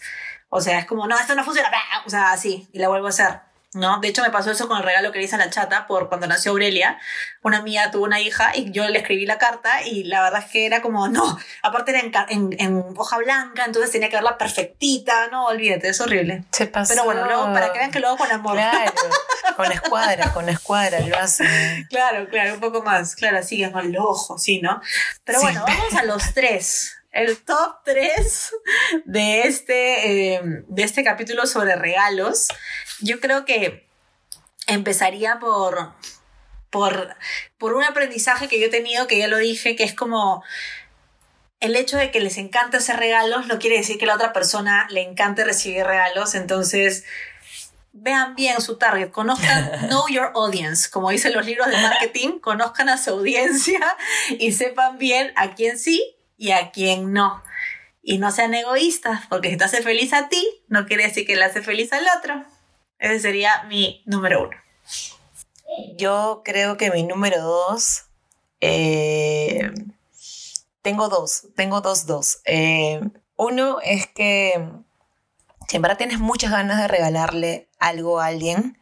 o 0.50 0.60
sea, 0.60 0.78
es 0.78 0.84
como, 0.84 1.06
no, 1.06 1.18
esto 1.18 1.34
no 1.34 1.42
funciona, 1.44 1.70
o 2.04 2.10
sea, 2.10 2.32
así, 2.32 2.68
y 2.72 2.78
la 2.80 2.88
vuelvo 2.88 3.06
a 3.06 3.10
hacer, 3.10 3.40
¿no? 3.76 4.00
De 4.00 4.08
hecho, 4.08 4.22
me 4.22 4.30
pasó 4.30 4.50
eso 4.50 4.66
con 4.68 4.78
el 4.78 4.82
regalo 4.82 5.12
que 5.12 5.18
le 5.18 5.24
hice 5.24 5.36
a 5.36 5.38
la 5.38 5.50
chata 5.50 5.86
por 5.86 6.08
cuando 6.08 6.26
nació 6.26 6.52
Aurelia, 6.52 6.98
una 7.42 7.58
amiga 7.58 7.90
tuvo 7.90 8.04
una 8.04 8.20
hija 8.20 8.52
y 8.56 8.70
yo 8.72 8.88
le 8.88 8.98
escribí 8.98 9.26
la 9.26 9.38
carta 9.38 9.82
y 9.84 10.04
la 10.04 10.22
verdad 10.22 10.42
es 10.44 10.50
que 10.50 10.66
era 10.66 10.82
como, 10.82 11.06
no, 11.08 11.38
aparte 11.62 11.92
era 11.92 12.00
en, 12.00 12.12
en, 12.28 12.56
en 12.60 12.84
hoja 12.96 13.18
blanca, 13.18 13.64
entonces 13.64 13.92
tenía 13.92 14.08
que 14.08 14.16
verla 14.16 14.36
perfectita, 14.38 15.28
no, 15.28 15.46
olvídate, 15.46 15.88
es 15.88 16.00
horrible. 16.00 16.44
Se 16.50 16.66
pasó. 16.66 16.92
Pero 16.92 17.04
bueno, 17.04 17.24
luego, 17.26 17.44
para 17.52 17.72
que 17.72 17.78
vean 17.78 17.90
que 17.90 18.00
lo 18.00 18.08
hago 18.08 18.16
con 18.16 18.30
amor. 18.32 18.54
Claro, 18.54 18.92
con 19.56 19.70
escuadra, 19.70 20.32
con 20.32 20.48
escuadra 20.48 21.00
lo 21.00 21.16
hace. 21.18 21.44
Claro, 21.90 22.28
claro, 22.28 22.54
un 22.54 22.60
poco 22.60 22.82
más. 22.82 23.14
Claro, 23.14 23.38
así 23.38 23.62
es 23.62 23.72
el 23.74 23.96
ojo, 23.98 24.38
sí, 24.38 24.60
¿no? 24.60 24.80
Pero 25.24 25.38
Sí. 25.38 25.44
bueno, 25.44 25.64
vamos 25.66 25.94
a 25.94 26.02
los 26.04 26.34
tres. 26.34 26.95
El 27.16 27.38
top 27.38 27.76
tres 27.82 28.52
de 29.06 29.42
este, 29.42 30.34
eh, 30.34 30.40
de 30.68 30.82
este 30.82 31.02
capítulo 31.02 31.46
sobre 31.46 31.74
regalos. 31.74 32.48
Yo 33.00 33.20
creo 33.20 33.46
que 33.46 33.88
empezaría 34.66 35.38
por, 35.38 35.94
por, 36.68 37.16
por 37.56 37.72
un 37.72 37.84
aprendizaje 37.84 38.48
que 38.48 38.60
yo 38.60 38.66
he 38.66 38.70
tenido, 38.70 39.06
que 39.06 39.16
ya 39.16 39.28
lo 39.28 39.38
dije, 39.38 39.76
que 39.76 39.84
es 39.84 39.94
como 39.94 40.44
el 41.60 41.74
hecho 41.74 41.96
de 41.96 42.10
que 42.10 42.20
les 42.20 42.36
encanta 42.36 42.76
hacer 42.76 42.98
regalos 42.98 43.46
no 43.46 43.58
quiere 43.58 43.78
decir 43.78 43.96
que 43.96 44.04
a 44.04 44.08
la 44.08 44.16
otra 44.16 44.34
persona 44.34 44.86
le 44.90 45.00
encante 45.00 45.42
recibir 45.42 45.86
regalos. 45.86 46.34
Entonces, 46.34 47.04
vean 47.94 48.34
bien 48.34 48.60
su 48.60 48.76
target, 48.76 49.10
conozcan, 49.10 49.88
know 49.88 50.06
your 50.10 50.32
audience, 50.34 50.90
como 50.90 51.08
dicen 51.08 51.32
los 51.32 51.46
libros 51.46 51.68
de 51.68 51.78
marketing, 51.78 52.40
conozcan 52.40 52.90
a 52.90 52.98
su 52.98 53.08
audiencia 53.08 53.80
y 54.38 54.52
sepan 54.52 54.98
bien 54.98 55.32
a 55.34 55.54
quién 55.54 55.78
sí 55.78 56.15
y 56.36 56.50
a 56.52 56.70
quién 56.70 57.12
no. 57.12 57.42
Y 58.02 58.18
no 58.18 58.30
sean 58.30 58.54
egoístas, 58.54 59.26
porque 59.28 59.50
si 59.50 59.56
te 59.56 59.64
hace 59.64 59.82
feliz 59.82 60.12
a 60.12 60.28
ti, 60.28 60.46
no 60.68 60.86
quiere 60.86 61.04
decir 61.04 61.26
que 61.26 61.36
le 61.36 61.44
hace 61.44 61.62
feliz 61.62 61.92
al 61.92 62.06
otro. 62.18 62.44
Ese 62.98 63.20
sería 63.20 63.64
mi 63.64 64.02
número 64.06 64.44
uno. 64.44 64.56
Yo 65.96 66.42
creo 66.44 66.76
que 66.76 66.90
mi 66.90 67.02
número 67.02 67.42
dos. 67.42 68.04
eh, 68.60 69.72
tengo 70.82 71.08
dos, 71.08 71.48
tengo 71.56 71.80
dos, 71.80 72.06
dos. 72.06 72.40
Eh, 72.44 73.00
uno 73.36 73.78
es 73.82 74.06
que 74.06 74.70
si 75.68 75.76
en 75.76 75.96
tienes 75.96 76.20
muchas 76.20 76.52
ganas 76.52 76.80
de 76.80 76.88
regalarle 76.88 77.68
algo 77.78 78.20
a 78.20 78.26
alguien, 78.26 78.78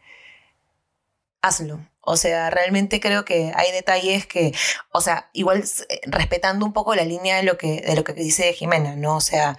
hazlo. 1.40 1.80
O 2.06 2.16
sea, 2.16 2.50
realmente 2.50 3.00
creo 3.00 3.24
que 3.24 3.52
hay 3.54 3.72
detalles 3.72 4.26
que, 4.26 4.52
o 4.92 5.00
sea, 5.00 5.30
igual 5.32 5.64
eh, 5.88 6.00
respetando 6.06 6.66
un 6.66 6.72
poco 6.72 6.94
la 6.94 7.04
línea 7.04 7.36
de 7.36 7.42
lo 7.44 7.56
que, 7.58 7.80
de 7.80 7.94
lo 7.96 8.04
que 8.04 8.12
dice 8.12 8.52
Jimena, 8.52 8.94
¿no? 8.96 9.16
O 9.16 9.20
sea, 9.20 9.56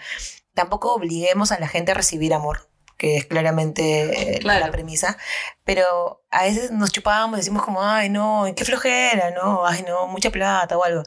tampoco 0.53 0.93
obliguemos 0.93 1.51
a 1.51 1.59
la 1.59 1.67
gente 1.67 1.91
a 1.91 1.95
recibir 1.95 2.33
amor, 2.33 2.69
que 2.97 3.17
es 3.17 3.25
claramente 3.25 4.35
eh, 4.35 4.39
Claro. 4.39 4.65
la 4.65 4.71
premisa, 4.71 5.17
pero 5.63 6.23
a 6.31 6.43
veces 6.43 6.71
nos 6.71 6.91
chupábamos, 6.91 7.37
decimos 7.39 7.63
como, 7.63 7.81
ay, 7.83 8.09
no, 8.09 8.45
qué 8.55 8.63
flojera, 8.65 9.31
¿no? 9.31 9.65
Ay, 9.65 9.83
no, 9.87 10.07
mucha 10.07 10.29
plata 10.29 10.77
o 10.77 10.83
algo. 10.83 11.03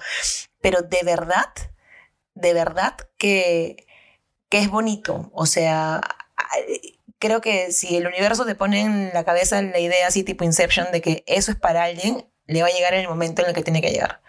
Pero 0.61 0.83
de 0.83 1.01
verdad, 1.05 1.53
de 2.35 2.53
verdad 2.53 2.95
que, 3.17 3.87
que 4.51 4.59
es 4.59 4.69
bonito. 4.71 5.31
O 5.33 5.47
sea, 5.47 6.01
creo 7.19 7.41
que 7.41 7.73
si 7.73 7.97
el 7.97 8.07
universo 8.07 8.45
te 8.45 8.55
pone 8.55 8.81
en 8.81 9.11
la 9.13 9.25
cabeza 9.25 9.61
la 9.63 9.79
idea 9.79 10.07
así 10.07 10.23
tipo 10.23 10.45
Inception 10.45 10.91
de 10.93 11.01
que 11.01 11.25
eso 11.27 11.51
es 11.51 11.57
para 11.57 11.85
alguien, 11.85 12.27
le 12.47 12.63
va 12.63 12.69
a 12.69 12.73
llegar 12.73 12.95
en 12.95 13.01
el 13.01 13.09
momento 13.09 13.43
en 13.43 13.49
el 13.49 13.55
que 13.55 13.63
tiene 13.63 13.81
que 13.81 13.91
llegar. 13.91 14.21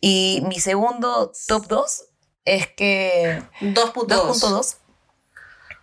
Y 0.00 0.42
mi 0.46 0.60
segundo 0.60 1.32
top 1.46 1.66
2 1.66 2.04
es 2.44 2.66
que 2.68 3.42
2.2. 3.60 4.06
2.2 4.06 4.76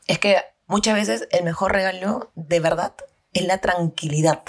es 0.07 0.19
que 0.19 0.41
muchas 0.67 0.95
veces 0.95 1.27
el 1.31 1.43
mejor 1.43 1.73
regalo 1.73 2.31
de 2.35 2.59
verdad 2.59 2.93
es 3.33 3.43
la 3.43 3.59
tranquilidad. 3.59 4.43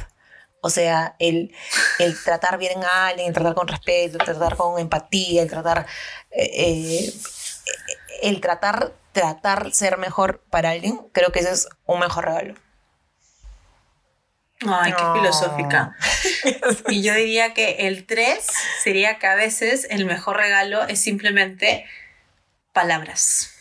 O 0.62 0.70
sea, 0.70 1.14
el, 1.18 1.54
el 1.98 2.22
tratar 2.22 2.58
bien 2.58 2.82
a 2.82 3.08
alguien, 3.08 3.28
el 3.28 3.34
tratar 3.34 3.54
con 3.54 3.68
respeto, 3.68 4.18
el 4.18 4.24
tratar 4.24 4.56
con 4.56 4.80
empatía, 4.80 5.42
el 5.42 5.50
tratar, 5.50 5.86
eh, 6.30 6.50
eh, 6.54 7.14
el 8.22 8.40
tratar, 8.40 8.92
tratar 9.20 9.72
ser 9.72 9.96
mejor 9.96 10.42
para 10.50 10.70
alguien, 10.70 10.98
creo 11.12 11.32
que 11.32 11.38
ese 11.38 11.50
es 11.52 11.68
un 11.86 12.00
mejor 12.00 12.26
regalo. 12.26 12.54
Ay, 14.66 14.92
qué 14.92 15.02
No. 15.04 15.12
filosófica. 15.14 15.96
Y 16.88 17.02
yo 17.02 17.14
diría 17.14 17.54
que 17.54 17.86
el 17.88 18.06
3 18.06 18.44
sería 18.82 19.18
que 19.18 19.26
a 19.26 19.34
veces 19.34 19.86
el 19.90 20.04
mejor 20.04 20.36
regalo 20.36 20.84
es 20.84 21.00
simplemente 21.00 21.86
palabras. 22.72 23.52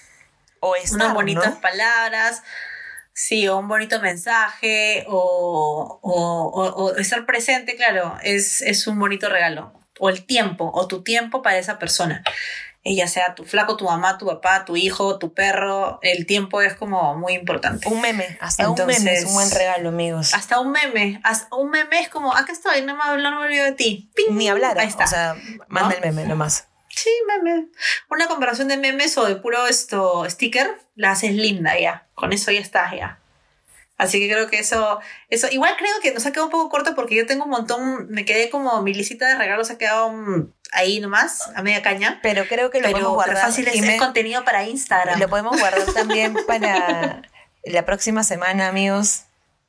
O 0.59 0.75
estar, 0.75 0.95
unas 0.95 1.13
bonitas 1.13 1.55
¿no? 1.55 1.61
palabras, 1.61 2.43
sí, 3.13 3.47
o 3.47 3.57
un 3.57 3.67
bonito 3.69 4.01
mensaje, 4.01 5.05
o, 5.07 5.99
o- 6.01 6.49
o- 6.61 6.85
o 6.85 6.95
estar 6.97 7.25
presente, 7.25 7.75
claro, 7.77 8.17
es, 8.23 8.61
es 8.61 8.87
un 8.87 8.99
bonito 8.99 9.29
regalo. 9.29 9.73
O 9.99 10.09
el 10.09 10.25
tiempo, 10.25 10.69
o 10.73 10.87
tu 10.87 11.01
tiempo 11.03 11.41
para 11.41 11.57
esa 11.57 11.79
persona. 11.79 12.23
Ya 12.87 13.07
sea 13.07 13.33
tu 13.33 13.45
flaco, 13.45 13.77
tu 13.77 13.85
mamá, 13.85 14.19
tu 14.19 14.27
papá, 14.27 14.63
tu 14.63 14.75
hijo, 14.75 15.17
tu 15.17 15.33
perro, 15.33 15.97
el 16.03 16.27
tiempo 16.27 16.61
es 16.61 16.75
como 16.75 17.15
muy 17.15 17.33
importante. 17.33 17.87
Un 17.89 17.99
meme, 17.99 18.37
hasta 18.39 18.69
un 18.69 18.75
meme 18.77 18.93
es 18.93 18.99
Entonces- 18.99 19.25
un 19.25 19.33
buen 19.33 19.49
regalo, 19.51 19.89
amigos. 19.89 20.33
Hasta 20.35 20.59
un 20.59 20.71
meme, 20.71 21.19
hasta 21.23 21.55
un 21.55 21.71
meme 21.71 21.99
es 21.99 22.09
como, 22.09 22.35
acá 22.35 22.53
estoy, 22.53 22.83
no 22.83 22.95
me, 22.95 23.21
no 23.23 23.31
me 23.39 23.45
olvido 23.45 23.65
de 23.65 23.71
ti. 23.71 24.11
¡Ping! 24.15 24.37
Ni 24.37 24.49
hablar, 24.49 24.77
Ahí 24.77 24.87
está. 24.87 25.05
o 25.05 25.07
sea, 25.07 25.35
manda 25.67 25.89
¿No? 25.89 25.95
el 25.95 26.01
meme 26.01 26.25
nomás. 26.27 26.67
Sí, 26.89 27.09
meme. 27.27 27.69
Una 28.09 28.27
comparación 28.27 28.67
de 28.67 28.77
memes 28.77 29.17
o 29.17 29.25
de 29.25 29.35
puro 29.35 29.65
esto 29.67 30.23
sticker, 30.29 30.79
la 30.95 31.11
haces 31.11 31.33
linda 31.33 31.77
ya. 31.79 32.07
Con 32.13 32.33
eso 32.33 32.51
ya 32.51 32.59
estás 32.61 32.93
ya. 32.95 33.19
Así 33.97 34.19
que 34.19 34.29
creo 34.31 34.49
que 34.49 34.59
eso, 34.59 34.99
eso, 35.29 35.47
igual 35.51 35.75
creo 35.77 35.93
que 36.01 36.13
nos 36.13 36.25
ha 36.25 36.31
quedado 36.31 36.45
un 36.47 36.51
poco 36.51 36.69
corto 36.69 36.95
porque 36.95 37.15
yo 37.15 37.25
tengo 37.25 37.45
un 37.45 37.49
montón, 37.49 38.07
me 38.09 38.25
quedé 38.25 38.49
como 38.49 38.81
mi 38.81 38.93
lista 38.93 39.27
de 39.27 39.35
regalos 39.35 39.71
ha 39.71 39.77
quedado 39.77 40.11
mm, 40.11 40.51
ahí 40.73 40.99
nomás, 40.99 41.49
a 41.55 41.61
media 41.61 41.81
caña. 41.81 42.19
Pero 42.21 42.45
creo 42.47 42.69
que 42.71 42.79
lo 42.79 42.87
Pero, 42.87 42.97
podemos 42.97 43.23
pero 43.23 43.33
guardar. 43.33 43.45
fácil 43.45 43.67
es, 43.67 43.73
Jimé. 43.73 43.95
es 43.95 44.01
contenido 44.01 44.43
para 44.43 44.65
Instagram. 44.67 45.19
Lo 45.19 45.29
podemos 45.29 45.57
guardar 45.59 45.85
también 45.93 46.35
para 46.45 47.21
la 47.63 47.85
próxima 47.85 48.23
semana, 48.23 48.67
amigos. 48.67 49.24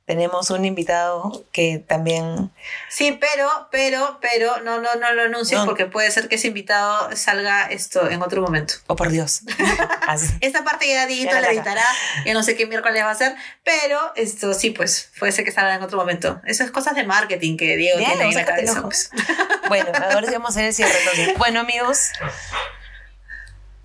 Tenemos 0.06 0.50
un 0.50 0.64
invitado 0.64 1.44
que 1.50 1.78
también. 1.84 2.52
Sí, 2.88 3.18
pero, 3.20 3.50
pero, 3.72 4.18
pero, 4.20 4.60
no, 4.60 4.80
no, 4.80 4.94
no 4.94 5.12
lo 5.12 5.22
anuncies 5.22 5.58
No. 5.58 5.66
porque 5.66 5.86
puede 5.86 6.12
ser 6.12 6.28
que 6.28 6.36
ese 6.36 6.46
invitado 6.46 7.14
salga 7.16 7.66
esto 7.66 8.08
en 8.08 8.22
otro 8.22 8.40
momento. 8.40 8.74
Oh, 8.86 8.94
por 8.94 9.08
Dios. 9.10 9.40
Esta 10.40 10.62
parte 10.62 10.86
ya 10.86 11.06
la 11.06 11.50
editará, 11.50 11.82
ya 12.24 12.34
no 12.34 12.44
sé 12.44 12.54
qué 12.56 12.66
miércoles 12.66 13.02
va 13.02 13.10
a 13.10 13.14
ser, 13.16 13.34
pero 13.64 14.12
esto 14.14 14.54
sí, 14.54 14.70
pues 14.70 15.10
puede 15.18 15.32
ser 15.32 15.44
que 15.44 15.50
salga 15.50 15.74
en 15.74 15.82
otro 15.82 15.98
momento. 15.98 16.40
Eso 16.44 16.62
es 16.62 16.70
cosas 16.70 16.94
de 16.94 17.02
marketing 17.02 17.56
que 17.56 17.76
Diego 17.76 17.98
Bien, 17.98 18.12
tiene 18.12 18.28
en 18.30 18.34
la 18.36 18.44
cabeza. 18.44 18.82
pues. 18.82 19.10
Bueno, 19.66 19.90
ahora 20.12 20.24
sí 20.28 20.32
vamos 20.32 20.50
a 20.50 20.52
hacer 20.52 20.64
el 20.66 20.74
cierre 20.74 20.96
entonces. 21.00 21.36
Bueno, 21.38 21.58
amigos. 21.60 22.10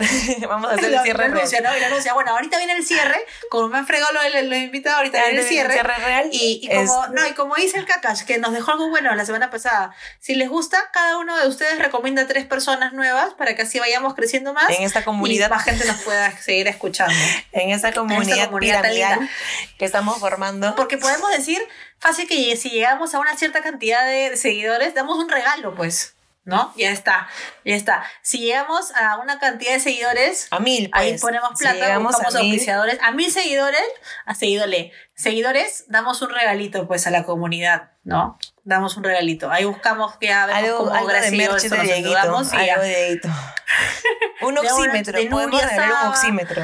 Vamos 0.48 0.72
a 0.72 0.76
hacer 0.76 0.94
el 0.94 1.00
cierre 1.02 1.18
real. 1.28 1.38
anuncia, 1.38 1.62
¿no? 1.62 1.78
Y 1.78 1.84
anuncia, 1.84 2.14
bueno, 2.14 2.32
ahorita 2.32 2.58
viene 2.58 2.74
el 2.74 2.86
cierre, 2.86 3.20
como 3.50 3.68
me 3.70 3.78
han 3.78 3.88
fregado 3.88 4.12
los, 4.14 4.44
los 4.44 4.58
invitados, 4.60 4.98
ahorita 4.98 5.24
viene 5.26 5.42
el 5.42 5.48
cierre. 5.48 5.82
real. 5.84 6.30
Y, 6.32 6.60
y 6.64 6.68
como, 6.70 6.82
es- 6.82 7.10
no, 7.12 7.28
y 7.28 7.32
como 7.34 7.56
dice 7.56 7.78
el 7.78 7.86
Kakash, 7.86 8.24
que 8.24 8.38
nos 8.38 8.54
dejó 8.54 8.72
algo 8.72 8.90
bueno 8.90 9.14
la 9.16 9.26
semana 9.26 9.50
pasada, 9.50 9.94
si 10.20 10.36
les 10.36 10.50
gusta, 10.50 10.90
cada 10.94 11.18
uno 11.18 11.38
de 11.38 11.48
ustedes 11.48 11.80
recomienda 11.80 12.28
tres 12.28 12.46
personas 12.46 12.94
nuevas 12.94 13.34
para 13.34 13.56
que 13.56 13.64
así 13.64 13.80
vayamos 13.80 14.14
creciendo 14.16 14.54
más 14.54 14.70
en 14.70 14.84
esta 14.84 15.02
y 15.02 15.04
comunidad, 15.04 15.50
más 15.50 15.64
gente 15.64 15.86
nos 15.86 15.98
pueda 16.02 16.32
seguir 16.40 16.68
escuchando. 16.68 17.14
en 17.52 17.70
esta 17.72 17.92
comunidad, 17.94 18.46
comunidad 18.46 18.82
tan 18.82 18.92
piramidal 18.92 19.20
linda. 19.20 19.34
que 19.78 19.86
estamos 19.86 20.18
formando. 20.20 20.76
Porque 20.76 20.98
podemos 20.98 21.30
decir 21.32 21.60
fácil 22.00 22.28
que 22.28 22.56
si 22.58 22.70
llegamos 22.70 23.14
a 23.14 23.20
una 23.20 23.36
cierta 23.38 23.62
cantidad 23.62 24.06
de 24.06 24.36
seguidores, 24.38 24.94
damos 24.94 25.18
un 25.18 25.30
regalo, 25.30 25.76
pues, 25.76 26.14
¿no? 26.44 26.74
Ya 26.76 26.92
está, 26.92 27.28
ya 27.64 27.76
está. 27.76 28.04
Si 28.22 28.40
llegamos 28.40 28.92
a 28.96 29.18
una 29.18 29.40
cantidad 29.40 29.74
de 29.74 29.80
seguidores, 29.80 30.48
A 30.52 30.60
mil, 30.60 30.90
pues. 30.90 31.02
Ahí 31.02 31.18
ponemos 31.20 31.52
Si 31.56 31.64
plata, 31.64 31.76
llegamos 31.80 32.14
buscamos 32.14 32.36
a 32.36 32.40
mil, 32.40 32.52
auspiciadores. 32.52 33.00
A 33.02 33.12
mil 33.12 33.32
seguidores, 33.32 33.84
a 34.26 34.34
seguidores, 34.34 34.92
seguidores, 35.16 35.86
damos 35.88 36.22
un 36.22 36.30
regalito 36.32 36.88
pues 36.88 37.06
a 37.08 37.12
la 37.12 37.24
comunidad, 37.24 37.92
¿no? 38.04 38.40
Damos 38.64 38.98
un 38.98 39.04
regalito. 39.04 39.52
Ahí 39.52 39.66
buscamos 39.66 40.18
que 40.18 40.32
algo, 40.32 40.78
como 40.78 40.94
algo 40.94 41.10
de 41.10 41.32
merch 41.32 41.62
de 41.62 41.82
Dieguito. 41.82 42.10
y 42.10 42.66
ya. 42.66 42.74
Algo 42.74 42.84
de. 42.84 43.22
Un 44.42 44.58
oxímetro. 44.58 45.20
de 45.20 45.28
Podemos 45.28 45.62
regalar 45.62 46.04
un 46.06 46.10
oxímetro. 46.10 46.64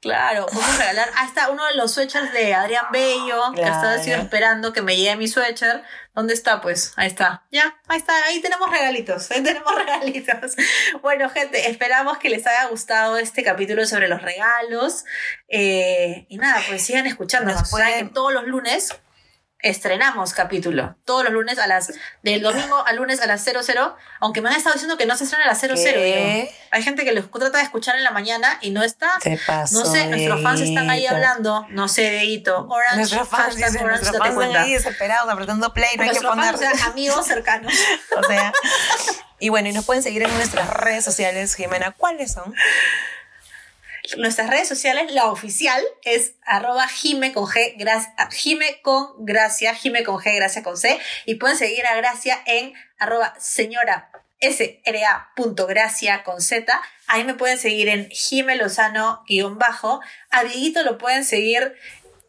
Claro, 0.00 0.46
podemos 0.46 0.78
regalar. 0.78 1.10
Está 1.26 1.50
uno 1.50 1.64
de 1.66 1.74
los 1.74 1.92
sweatshirts 1.92 2.32
de 2.32 2.54
Adrián 2.54 2.86
Bello, 2.90 3.52
que 3.54 3.62
estaba 3.62 3.94
así 3.94 4.10
esperando 4.12 4.72
que 4.72 4.80
me 4.80 4.96
llegue 4.96 5.16
mi 5.16 5.28
sweatshirt. 5.28 5.82
¿Dónde 6.20 6.34
está? 6.34 6.60
Pues 6.60 6.92
ahí 6.96 7.06
está. 7.06 7.44
Ya, 7.50 7.80
ahí 7.88 7.96
está. 7.96 8.12
Ahí 8.26 8.42
tenemos 8.42 8.70
regalitos. 8.70 9.30
Ahí 9.30 9.42
tenemos 9.42 9.74
regalitos. 9.86 10.54
Bueno, 11.00 11.30
gente, 11.30 11.70
esperamos 11.70 12.18
que 12.18 12.28
les 12.28 12.46
haya 12.46 12.66
gustado 12.66 13.16
este 13.16 13.42
capítulo 13.42 13.86
sobre 13.86 14.06
los 14.06 14.20
regalos. 14.20 15.06
Eh, 15.48 16.26
y 16.28 16.36
nada, 16.36 16.60
pues 16.68 16.82
sigan 16.84 17.06
escuchándonos. 17.06 17.62
Nos 17.62 17.70
pueden- 17.70 18.08
que 18.08 18.12
todos 18.14 18.34
los 18.34 18.44
lunes 18.44 18.94
estrenamos 19.62 20.32
capítulo. 20.34 20.96
Todos 21.04 21.24
los 21.24 21.32
lunes 21.32 21.58
a 21.58 21.66
las. 21.66 21.92
Del 22.22 22.42
domingo 22.42 22.84
al 22.86 22.96
lunes 22.96 23.20
a 23.20 23.26
las 23.26 23.44
00. 23.44 23.96
Aunque 24.20 24.40
me 24.40 24.48
han 24.48 24.56
estado 24.56 24.74
diciendo 24.74 24.96
que 24.96 25.06
no 25.06 25.16
se 25.16 25.24
estrena 25.24 25.44
a 25.44 25.48
las 25.48 25.60
00. 25.60 25.74
¿Qué? 25.76 26.44
digo. 26.44 26.50
Hay 26.70 26.82
gente 26.82 27.04
que 27.04 27.12
los 27.12 27.30
trata 27.30 27.58
de 27.58 27.64
escuchar 27.64 27.96
en 27.96 28.04
la 28.04 28.10
mañana 28.10 28.58
y 28.60 28.70
no 28.70 28.82
está. 28.82 29.10
Se 29.22 29.38
pasó. 29.46 29.78
No 29.78 29.84
sé, 29.84 30.06
nuestros 30.06 30.42
fans 30.42 30.60
están 30.60 30.90
ahí 30.90 31.06
hablando. 31.06 31.66
No 31.70 31.88
sé, 31.88 32.02
Deito. 32.10 32.66
Orange, 32.68 32.96
Nuestros 32.96 33.28
fans, 33.28 33.56
dicen, 33.56 33.82
Orange, 33.82 34.02
nuestros 34.02 34.18
fans 34.18 34.34
están 34.40 34.56
ahí 34.56 34.72
desesperados 34.74 35.30
apretando 35.30 35.72
play, 35.72 35.96
no 35.96 36.02
hay 36.04 36.10
que 36.10 36.20
poner. 36.20 36.56
fans, 36.56 36.56
o 36.56 36.58
sea, 36.76 36.86
amigos 36.86 37.26
cercanos. 37.26 37.72
O 38.16 38.22
sea, 38.24 38.52
y 39.38 39.48
bueno, 39.48 39.68
y 39.68 39.72
nos 39.72 39.84
pueden 39.84 40.02
seguir 40.02 40.22
en 40.22 40.34
nuestras 40.34 40.68
redes 40.68 41.04
sociales, 41.04 41.54
Jimena. 41.54 41.92
¿Cuáles 41.92 42.32
son? 42.32 42.54
Nuestras 44.16 44.50
redes 44.50 44.68
sociales, 44.68 45.12
la 45.12 45.26
oficial 45.26 45.82
es 46.02 46.34
arroba 46.44 46.88
Jime 46.88 47.32
con 47.32 47.46
G, 47.46 47.74
gracia, 47.76 48.14
Jime 48.30 48.80
con 48.82 49.24
Gracia, 49.24 49.74
Jime 49.74 50.02
con 50.02 50.16
G, 50.16 50.34
Gracia 50.36 50.62
con 50.62 50.76
C. 50.76 50.98
Y 51.26 51.36
pueden 51.36 51.56
seguir 51.56 51.86
a 51.86 51.94
Gracia 51.96 52.40
en 52.46 52.72
arroba 52.98 53.34
señora 53.38 54.10
sra.gracia 54.40 56.24
con 56.24 56.40
Z. 56.40 56.82
Ahí 57.06 57.24
me 57.24 57.34
pueden 57.34 57.58
seguir 57.58 57.88
en 57.88 58.08
Jime 58.10 58.56
Lozano 58.56 59.22
guion 59.28 59.58
bajo. 59.58 60.00
A 60.30 60.44
Dieguito 60.44 60.82
lo 60.82 60.98
pueden 60.98 61.24
seguir 61.24 61.76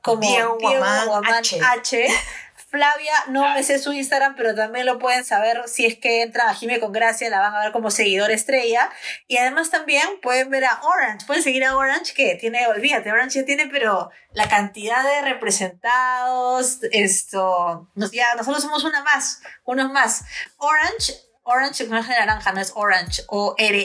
como 0.01 0.21
Diego 0.21 0.57
Guamán 0.59 1.07
Guamán 1.07 1.34
H. 1.36 1.59
H. 1.61 2.07
Flavia, 2.72 3.13
no 3.28 3.53
me 3.53 3.63
sé 3.63 3.78
su 3.80 3.91
Instagram, 3.91 4.36
pero 4.38 4.55
también 4.55 4.86
lo 4.86 4.97
pueden 4.97 5.26
saber 5.26 5.61
si 5.67 5.86
es 5.86 5.97
que 5.97 6.22
entran 6.22 6.47
a 6.47 6.53
Jime 6.53 6.80
con 6.80 6.93
Gracia, 6.93 7.30
la 7.30 7.41
van 7.41 7.53
a 7.53 7.59
ver 7.59 7.74
como 7.74 7.91
seguidor 7.91 8.32
estrella. 8.32 8.89
Y 9.28 9.36
además 9.36 9.69
también 9.72 10.07
pueden 10.22 10.49
ver 10.49 10.63
a 10.63 10.80
Orange, 10.82 11.26
pueden 11.26 11.43
seguir 11.43 11.65
a 11.65 11.76
Orange, 11.76 12.13
que 12.13 12.36
tiene, 12.36 12.65
olvídate, 12.67 13.11
Orange 13.11 13.41
ya 13.41 13.45
tiene, 13.45 13.67
pero 13.67 14.09
la 14.32 14.47
cantidad 14.47 15.03
de 15.03 15.22
representados, 15.22 16.80
esto, 16.93 17.89
nos, 17.93 18.11
ya, 18.11 18.36
nosotros 18.36 18.63
somos 18.63 18.86
una 18.86 19.03
más, 19.03 19.41
unos 19.65 19.91
más. 19.91 20.24
Orange, 20.55 21.13
Orange 21.43 21.88
no 21.88 21.97
es 21.97 22.07
de 22.07 22.13
naranja, 22.13 22.53
no 22.53 22.61
es 22.61 22.72
Orange, 22.74 23.24
O-R-A-N-C-H, 23.28 23.82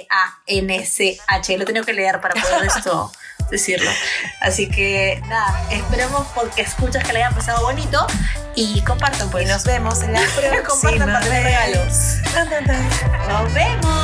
lo 1.57 1.63
he 1.65 1.67
tenido 1.67 1.85
que 1.85 1.93
leer 1.93 2.21
para 2.21 2.41
poder 2.41 2.67
esto 2.77 3.11
decirlo. 3.51 3.91
Así 4.41 4.69
que 4.69 5.23
nada, 5.29 5.63
esperemos 5.71 6.27
porque 6.35 6.63
escuchas 6.63 7.05
que 7.05 7.13
le 7.13 7.23
hayan 7.23 7.35
pasado 7.35 7.63
bonito 7.63 8.07
y 8.55 8.83
compartan 8.83 9.31
pues. 9.31 9.49
Nos 9.49 9.65
vemos 9.65 10.03
en 10.03 10.13
la 10.13 10.21
compartan 10.67 11.23
regalos. 11.23 12.17
Nos 13.29 13.53
vemos. 13.55 13.97